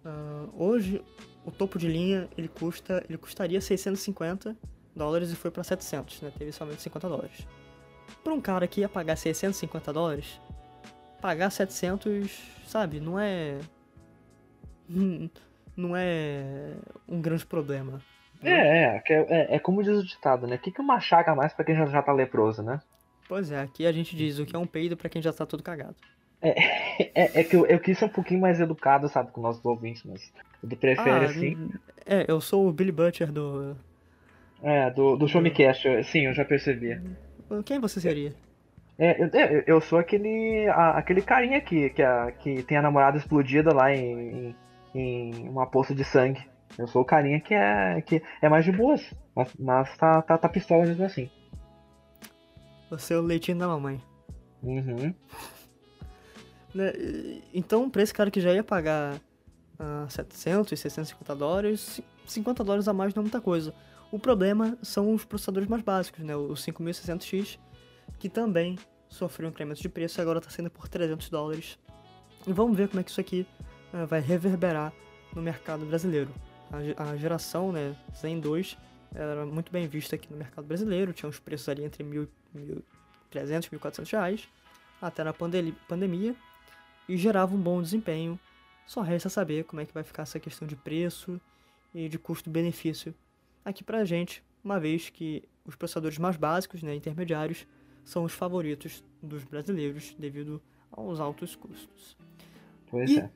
ah, 0.06 0.48
hoje 0.54 1.04
o 1.46 1.52
topo 1.52 1.78
de 1.78 1.88
linha 1.88 2.30
ele 2.38 2.48
custa, 2.48 3.04
ele 3.08 3.18
custaria 3.18 3.60
650 3.60 4.56
dólares 4.96 5.32
e 5.32 5.36
foi 5.36 5.52
para 5.52 5.64
700, 5.64 6.22
né? 6.22 6.32
Teve 6.38 6.52
somente 6.52 6.82
50 6.82 7.10
dólares. 7.10 7.48
Para 8.24 8.34
um 8.34 8.42
cara 8.42 8.68
que 8.68 8.82
ia 8.82 8.90
pagar 8.90 9.16
650 9.18 9.92
dólares, 9.92 10.40
pagar 11.22 11.50
700, 11.50 12.32
sabe, 12.68 13.00
não 13.00 13.20
é 13.20 13.60
não 15.76 15.96
é 15.96 16.76
um 17.08 17.22
grande 17.22 17.46
problema. 17.46 18.02
né? 18.42 18.52
É, 18.52 18.96
é, 18.96 19.04
é, 19.10 19.26
é, 19.30 19.56
é 19.56 19.60
como 19.60 19.84
diz 19.84 19.98
o 19.98 20.06
ditado, 20.06 20.48
né? 20.48 20.56
O 20.56 20.60
que, 20.60 20.72
que 20.72 20.82
uma 20.82 21.00
chaga 21.00 21.36
mais 21.36 21.54
pra 21.54 21.66
quem 21.66 21.76
já, 21.76 21.86
já 21.86 22.02
tá 22.02 22.14
leproso, 22.14 22.62
né? 22.62 22.80
Pois 23.28 23.52
é, 23.52 23.60
aqui 23.60 23.86
a 23.86 23.92
gente 23.92 24.16
diz 24.16 24.40
o 24.40 24.46
que 24.46 24.56
é 24.56 24.60
um 24.60 24.68
peido 24.68 24.96
para 24.98 25.10
quem 25.10 25.22
já 25.22 25.32
tá 25.34 25.46
todo 25.46 25.64
cagado. 25.64 25.96
É, 27.16 27.40
é 27.42 27.44
que 27.44 27.56
eu, 27.56 27.66
eu 27.66 27.80
quis 27.80 27.98
ser 27.98 28.06
um 28.06 28.10
pouquinho 28.10 28.40
mais 28.40 28.60
educado, 28.60 29.10
sabe, 29.10 29.32
com 29.32 29.42
nossos 29.42 29.64
ouvintes, 29.66 30.04
mas 30.04 30.32
tu 30.62 30.76
prefere 30.78 31.10
Ah, 31.10 31.26
assim. 31.26 31.58
É, 32.06 32.26
eu 32.28 32.40
sou 32.40 32.68
o 32.68 32.72
Billy 32.72 32.92
Butcher 32.92 33.32
do. 33.32 33.76
É, 34.62 34.90
do, 34.92 35.16
do 35.16 35.28
Show 35.28 35.42
Me 35.42 35.50
Cast, 35.52 35.88
eu- 35.88 36.04
sim, 36.04 36.26
eu 36.26 36.34
já 36.34 36.46
percebi. 36.46 37.00
Quem 37.66 37.80
você 37.80 38.00
seria? 38.00 38.34
É, 38.98 39.22
eu, 39.22 39.28
eu- 39.34 39.64
eu 39.68 39.82
sou 39.82 39.98
aquele, 40.00 40.68
a- 40.70 40.92
aquele 40.98 41.22
carinha 41.22 41.60
que, 41.62 41.90
que, 41.90 42.02
a- 42.02 42.32
que 42.32 42.62
tem 42.64 42.78
a 42.78 42.82
namorada 42.82 43.18
explodida 43.18 43.74
lá 43.74 43.92
em, 43.92 44.56
em, 44.94 45.32
em 45.42 45.50
uma 45.50 45.66
poça 45.66 45.96
de 45.96 46.04
sangue. 46.04 46.42
Eu 46.78 46.88
sou 46.88 47.02
o 47.02 47.06
carinha 47.06 47.40
que 47.42 47.54
é, 47.54 48.02
que 48.02 48.22
é 48.42 48.50
mais 48.50 48.66
de 48.66 48.72
boas, 48.72 49.02
mas, 49.36 49.52
mas 49.60 49.98
tá, 49.98 50.22
tá, 50.22 50.38
tá 50.38 50.50
pistola 50.50 50.86
mesmo 50.86 51.04
assim. 51.06 51.30
O 52.96 53.22
leitinho 53.22 53.58
da 53.58 53.68
mamãe. 53.68 54.02
Uhum. 54.62 55.14
Né, 56.74 56.94
Então, 57.54 57.90
pra 57.90 58.02
esse 58.02 58.14
cara 58.14 58.32
que 58.32 58.42
já 58.42 58.54
ia 58.54 58.64
pagar 58.64 59.20
ah, 59.80 60.06
700 60.10 60.72
e 60.72 60.78
650 60.78 61.36
dólares, 61.36 62.02
50 62.26 62.64
dólares 62.64 62.88
a 62.88 62.94
mais 62.94 63.14
não 63.14 63.22
é 63.22 63.24
muita 63.24 63.42
coisa. 63.42 63.74
O 64.12 64.20
problema 64.20 64.78
são 64.82 65.14
os 65.14 65.26
processadores 65.26 65.68
mais 65.68 65.82
básicos, 65.82 66.24
né? 66.24 66.36
O 66.36 66.50
5600X, 66.50 67.58
que 68.20 68.30
também 68.30 68.78
sofreu 69.10 69.48
um 69.48 69.52
incremento 69.52 69.82
de 69.82 69.90
preço 69.90 70.20
e 70.20 70.22
agora 70.22 70.40
está 70.40 70.50
sendo 70.50 70.70
por 70.70 70.88
300 70.88 71.30
dólares. 71.30 71.78
E 72.48 72.54
vamos 72.54 72.76
ver 72.78 72.88
como 72.88 73.00
é 73.00 73.04
que 73.04 73.12
isso 73.12 73.22
aqui 73.22 73.46
uh, 73.94 74.06
vai 74.06 74.20
reverberar 74.20 74.94
no 75.36 75.42
mercado 75.42 75.86
brasileiro. 75.86 76.30
A, 76.72 77.12
a 77.12 77.18
geração 77.18 77.72
né, 77.72 77.96
Zen 78.16 78.40
2 78.40 78.78
era 79.16 79.46
muito 79.46 79.72
bem 79.72 79.88
vista 79.88 80.16
aqui 80.16 80.32
no 80.32 80.38
mercado 80.38 80.66
brasileiro, 80.66 81.14
tinha 81.14 81.30
uns 81.30 81.40
preços 81.40 81.70
ali 81.70 81.84
entre 81.84 82.04
1.300 82.04 82.24
e 82.24 82.28
1.400 82.54 84.12
reais, 84.12 84.50
até 85.02 85.24
na 85.24 85.34
pandem 85.34 85.76
pandemia, 85.88 86.36
e 87.08 87.18
gerava 87.18 87.54
um 87.56 87.60
bom 87.60 87.82
desempenho. 87.82 88.40
Só 88.86 89.02
resta 89.02 89.30
saber 89.30 89.64
como 89.64 89.82
é 89.82 89.86
que 89.86 89.94
vai 89.94 90.04
ficar 90.04 90.24
essa 90.24 90.40
questão 90.40 90.68
de 90.68 90.76
preço 90.76 91.40
e 91.94 92.10
de 92.10 92.18
custo-benefício 92.18 93.14
aqui 93.64 93.84
pra 93.84 94.04
gente, 94.04 94.44
uma 94.64 94.80
vez 94.80 95.10
que 95.10 95.44
os 95.66 95.76
processadores 95.76 96.18
mais 96.18 96.36
básicos, 96.36 96.84
né, 96.84 96.96
intermediários, 96.96 97.66
são 98.04 98.24
os 98.24 98.34
favoritos 98.34 99.04
dos 99.22 99.44
brasileiros 99.44 100.14
devido 100.20 100.62
aos 100.92 101.20
altos 101.20 101.56
custos. 101.56 102.18
Pois 102.88 103.10
e, 103.10 103.20
é. 103.20 103.30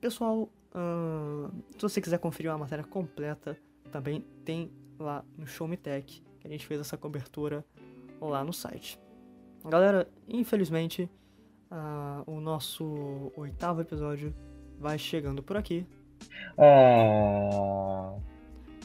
Pessoal, 0.00 0.42
uh, 0.74 1.50
se 1.76 1.80
você 1.82 2.00
quiser 2.00 2.18
conferir 2.18 2.50
uma 2.50 2.58
matéria 2.58 2.84
completa, 2.84 3.58
também 3.90 4.24
tem 4.44 4.70
lá 4.98 5.24
no 5.36 5.46
Show 5.46 5.66
Me 5.66 5.76
Tech, 5.76 6.22
que 6.40 6.46
a 6.46 6.50
gente 6.50 6.66
fez 6.66 6.80
essa 6.80 6.96
cobertura 6.96 7.64
lá 8.28 8.44
no 8.44 8.52
site. 8.52 8.98
Galera, 9.64 10.08
infelizmente, 10.28 11.08
uh, 11.70 12.30
o 12.30 12.40
nosso 12.40 13.32
oitavo 13.36 13.80
episódio 13.80 14.34
vai 14.78 14.98
chegando 14.98 15.42
por 15.42 15.56
aqui. 15.56 15.86
Ah. 16.58 18.14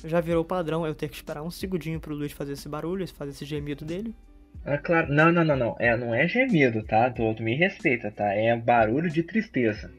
Já 0.05 0.21
virou 0.21 0.45
padrão 0.45 0.85
eu 0.85 0.93
ter 0.93 1.09
que 1.09 1.15
esperar 1.15 1.41
um 1.41 1.49
segundinho 1.49 1.99
pro 1.99 2.13
Luiz 2.13 2.31
fazer 2.31 2.53
esse 2.53 2.69
barulho, 2.69 3.07
fazer 3.07 3.31
esse 3.31 3.45
gemido 3.45 3.83
dele. 3.83 4.15
Ah, 4.63 4.77
claro. 4.77 5.11
Não, 5.11 5.31
não, 5.31 5.43
não, 5.43 5.55
não. 5.55 5.75
É, 5.79 5.95
não 5.97 6.13
é 6.13 6.27
gemido, 6.27 6.83
tá? 6.83 7.09
Tu, 7.09 7.33
tu 7.35 7.43
me 7.43 7.55
respeita, 7.55 8.11
tá? 8.11 8.31
É 8.33 8.55
barulho 8.55 9.09
de 9.09 9.23
tristeza. 9.23 9.91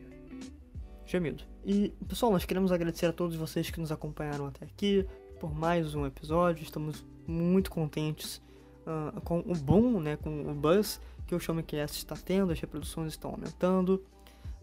Gemido. 1.04 1.42
E, 1.64 1.92
pessoal, 2.06 2.30
nós 2.30 2.44
queremos 2.44 2.70
agradecer 2.70 3.06
a 3.06 3.12
todos 3.12 3.34
vocês 3.34 3.70
que 3.70 3.80
nos 3.80 3.90
acompanharam 3.90 4.46
até 4.46 4.64
aqui 4.64 5.06
por 5.40 5.54
mais 5.54 5.94
um 5.94 6.06
episódio. 6.06 6.62
Estamos 6.62 7.04
muito 7.26 7.70
contentes 7.70 8.40
uh, 8.88 9.20
com 9.20 9.40
o 9.40 9.54
boom, 9.54 10.00
né, 10.00 10.16
com 10.16 10.50
o 10.50 10.54
buzz 10.54 10.98
que 11.26 11.34
o 11.34 11.40
Showmecast 11.40 11.98
está 11.98 12.16
tendo, 12.16 12.52
as 12.52 12.58
reproduções 12.58 13.12
estão 13.12 13.32
aumentando. 13.32 14.02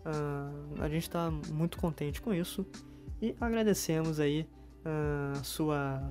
Uh, 0.05 0.81
a 0.81 0.89
gente 0.89 1.03
está 1.03 1.29
muito 1.31 1.77
contente 1.77 2.19
com 2.21 2.33
isso 2.33 2.65
e 3.21 3.35
agradecemos 3.39 4.19
aí 4.19 4.47
uh, 4.85 5.39
a 5.39 5.43
sua 5.43 6.01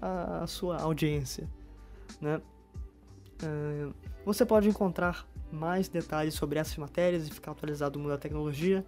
a, 0.00 0.42
a, 0.42 0.46
sua 0.46 0.80
audiência, 0.80 1.48
né? 2.20 2.40
Uh, 3.42 3.92
você 4.24 4.44
pode 4.44 4.68
encontrar 4.68 5.26
mais 5.50 5.88
detalhes 5.88 6.34
sobre 6.34 6.58
essas 6.58 6.76
matérias 6.76 7.26
e 7.26 7.30
ficar 7.30 7.52
atualizado 7.52 7.94
do 7.94 8.00
mundo 8.00 8.10
da 8.10 8.18
tecnologia 8.18 8.84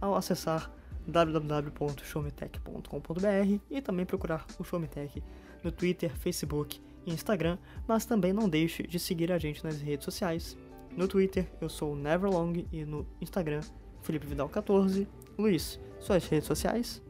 ao 0.00 0.14
acessar 0.14 0.70
www.showmetech.com.br 1.06 3.60
e 3.70 3.82
também 3.82 4.06
procurar 4.06 4.46
o 4.58 4.64
Showmetech 4.64 5.22
no 5.62 5.70
Twitter, 5.72 6.16
Facebook 6.16 6.80
e 7.06 7.12
Instagram, 7.12 7.58
mas 7.86 8.06
também 8.06 8.32
não 8.32 8.48
deixe 8.48 8.82
de 8.82 8.98
seguir 8.98 9.32
a 9.32 9.38
gente 9.38 9.64
nas 9.64 9.80
redes 9.80 10.04
sociais. 10.04 10.56
No 10.96 11.08
Twitter 11.08 11.46
eu 11.60 11.68
sou 11.68 11.96
Neverlong 11.96 12.66
e 12.72 12.84
no 12.84 13.06
Instagram 13.20 13.60
Felipe 14.02 14.26
Vidal 14.26 14.48
14. 14.48 15.08
Luiz, 15.36 15.80
suas 15.98 16.26
redes 16.28 16.46
sociais? 16.46 17.02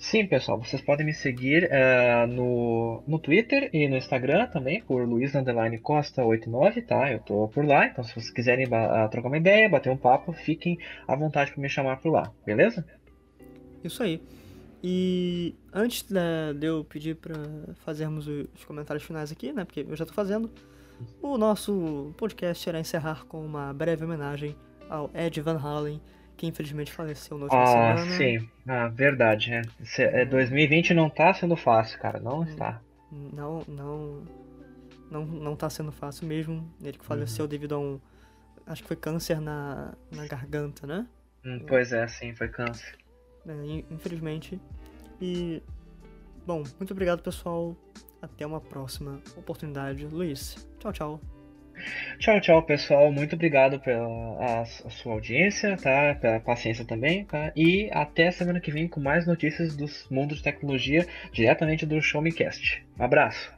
Sim, 0.00 0.26
pessoal, 0.26 0.58
vocês 0.58 0.80
podem 0.80 1.04
me 1.04 1.12
seguir 1.12 1.64
uh, 1.64 2.26
no, 2.26 3.02
no 3.06 3.18
Twitter 3.18 3.68
e 3.70 3.86
no 3.86 3.98
Instagram 3.98 4.46
também, 4.46 4.80
por 4.80 5.06
Luiz 5.06 5.32
Costa 5.82 6.24
89, 6.24 6.80
tá? 6.82 7.12
Eu 7.12 7.18
tô 7.18 7.48
por 7.48 7.66
lá, 7.66 7.86
então 7.86 8.02
se 8.02 8.14
vocês 8.14 8.30
quiserem 8.30 8.64
uh, 8.64 9.10
trocar 9.10 9.28
uma 9.28 9.36
ideia, 9.36 9.68
bater 9.68 9.92
um 9.92 9.98
papo, 9.98 10.32
fiquem 10.32 10.78
à 11.06 11.14
vontade 11.14 11.52
para 11.52 11.60
me 11.60 11.68
chamar 11.68 12.00
por 12.00 12.10
lá, 12.10 12.32
beleza? 12.46 12.82
Isso 13.84 14.02
aí. 14.02 14.22
E 14.82 15.54
antes 15.72 16.08
né, 16.08 16.54
de 16.54 16.66
eu 16.66 16.84
pedir 16.84 17.16
para 17.16 17.34
fazermos 17.84 18.26
os 18.26 18.64
comentários 18.64 19.04
finais 19.04 19.30
aqui, 19.30 19.52
né? 19.52 19.64
Porque 19.64 19.86
eu 19.88 19.96
já 19.96 20.06
tô 20.06 20.12
fazendo, 20.12 20.50
o 21.20 21.36
nosso 21.36 22.14
podcast 22.16 22.68
irá 22.68 22.80
encerrar 22.80 23.24
com 23.26 23.44
uma 23.44 23.72
breve 23.74 24.04
homenagem 24.04 24.56
ao 24.88 25.10
Ed 25.14 25.40
Van 25.40 25.58
Halen 25.58 26.00
que 26.40 26.46
infelizmente 26.46 26.90
faleceu 26.90 27.36
na 27.36 27.44
última 27.44 27.62
ah, 27.62 27.98
semana. 27.98 28.16
sim. 28.16 28.48
Ah, 28.66 28.88
verdade, 28.88 29.52
é. 29.52 29.62
é. 29.98 30.24
2020 30.24 30.94
não 30.94 31.10
tá 31.10 31.34
sendo 31.34 31.54
fácil, 31.54 31.98
cara. 32.00 32.18
Não 32.18 32.44
está. 32.44 32.80
Não, 33.12 33.62
não. 33.68 34.22
Não, 35.10 35.26
não 35.26 35.54
tá 35.54 35.68
sendo 35.68 35.92
fácil 35.92 36.26
mesmo. 36.26 36.66
Ele 36.82 36.96
que 36.96 37.04
faleceu 37.04 37.44
uhum. 37.44 37.48
devido 37.50 37.74
a 37.74 37.78
um. 37.78 38.00
Acho 38.66 38.80
que 38.80 38.88
foi 38.88 38.96
câncer 38.96 39.38
na, 39.38 39.92
na 40.10 40.26
garganta, 40.26 40.86
né? 40.86 41.06
Hum, 41.44 41.62
pois 41.68 41.92
é, 41.92 42.08
sim, 42.08 42.34
foi 42.34 42.48
câncer. 42.48 42.96
É, 43.50 43.84
infelizmente. 43.90 44.60
E. 45.20 45.62
Bom, 46.46 46.62
muito 46.78 46.92
obrigado, 46.92 47.22
pessoal. 47.22 47.76
Até 48.22 48.46
uma 48.46 48.60
próxima 48.60 49.20
oportunidade. 49.36 50.06
Luiz, 50.06 50.66
tchau, 50.78 50.92
tchau. 50.92 51.20
Tchau, 52.18 52.40
tchau, 52.40 52.62
pessoal. 52.62 53.10
Muito 53.10 53.34
obrigado 53.34 53.80
pela 53.80 54.06
a, 54.38 54.60
a 54.60 54.90
sua 54.90 55.14
audiência, 55.14 55.76
tá? 55.76 56.14
Pela 56.20 56.38
paciência 56.40 56.84
também, 56.84 57.24
tá? 57.24 57.52
E 57.56 57.88
até 57.92 58.30
semana 58.30 58.60
que 58.60 58.70
vem 58.70 58.86
com 58.86 59.00
mais 59.00 59.26
notícias 59.26 59.74
dos 59.74 60.06
mundos 60.10 60.38
de 60.38 60.44
tecnologia 60.44 61.06
diretamente 61.32 61.86
do 61.86 62.00
Show 62.02 62.20
Me 62.20 62.32
Cast. 62.32 62.84
Um 62.98 63.04
abraço. 63.04 63.50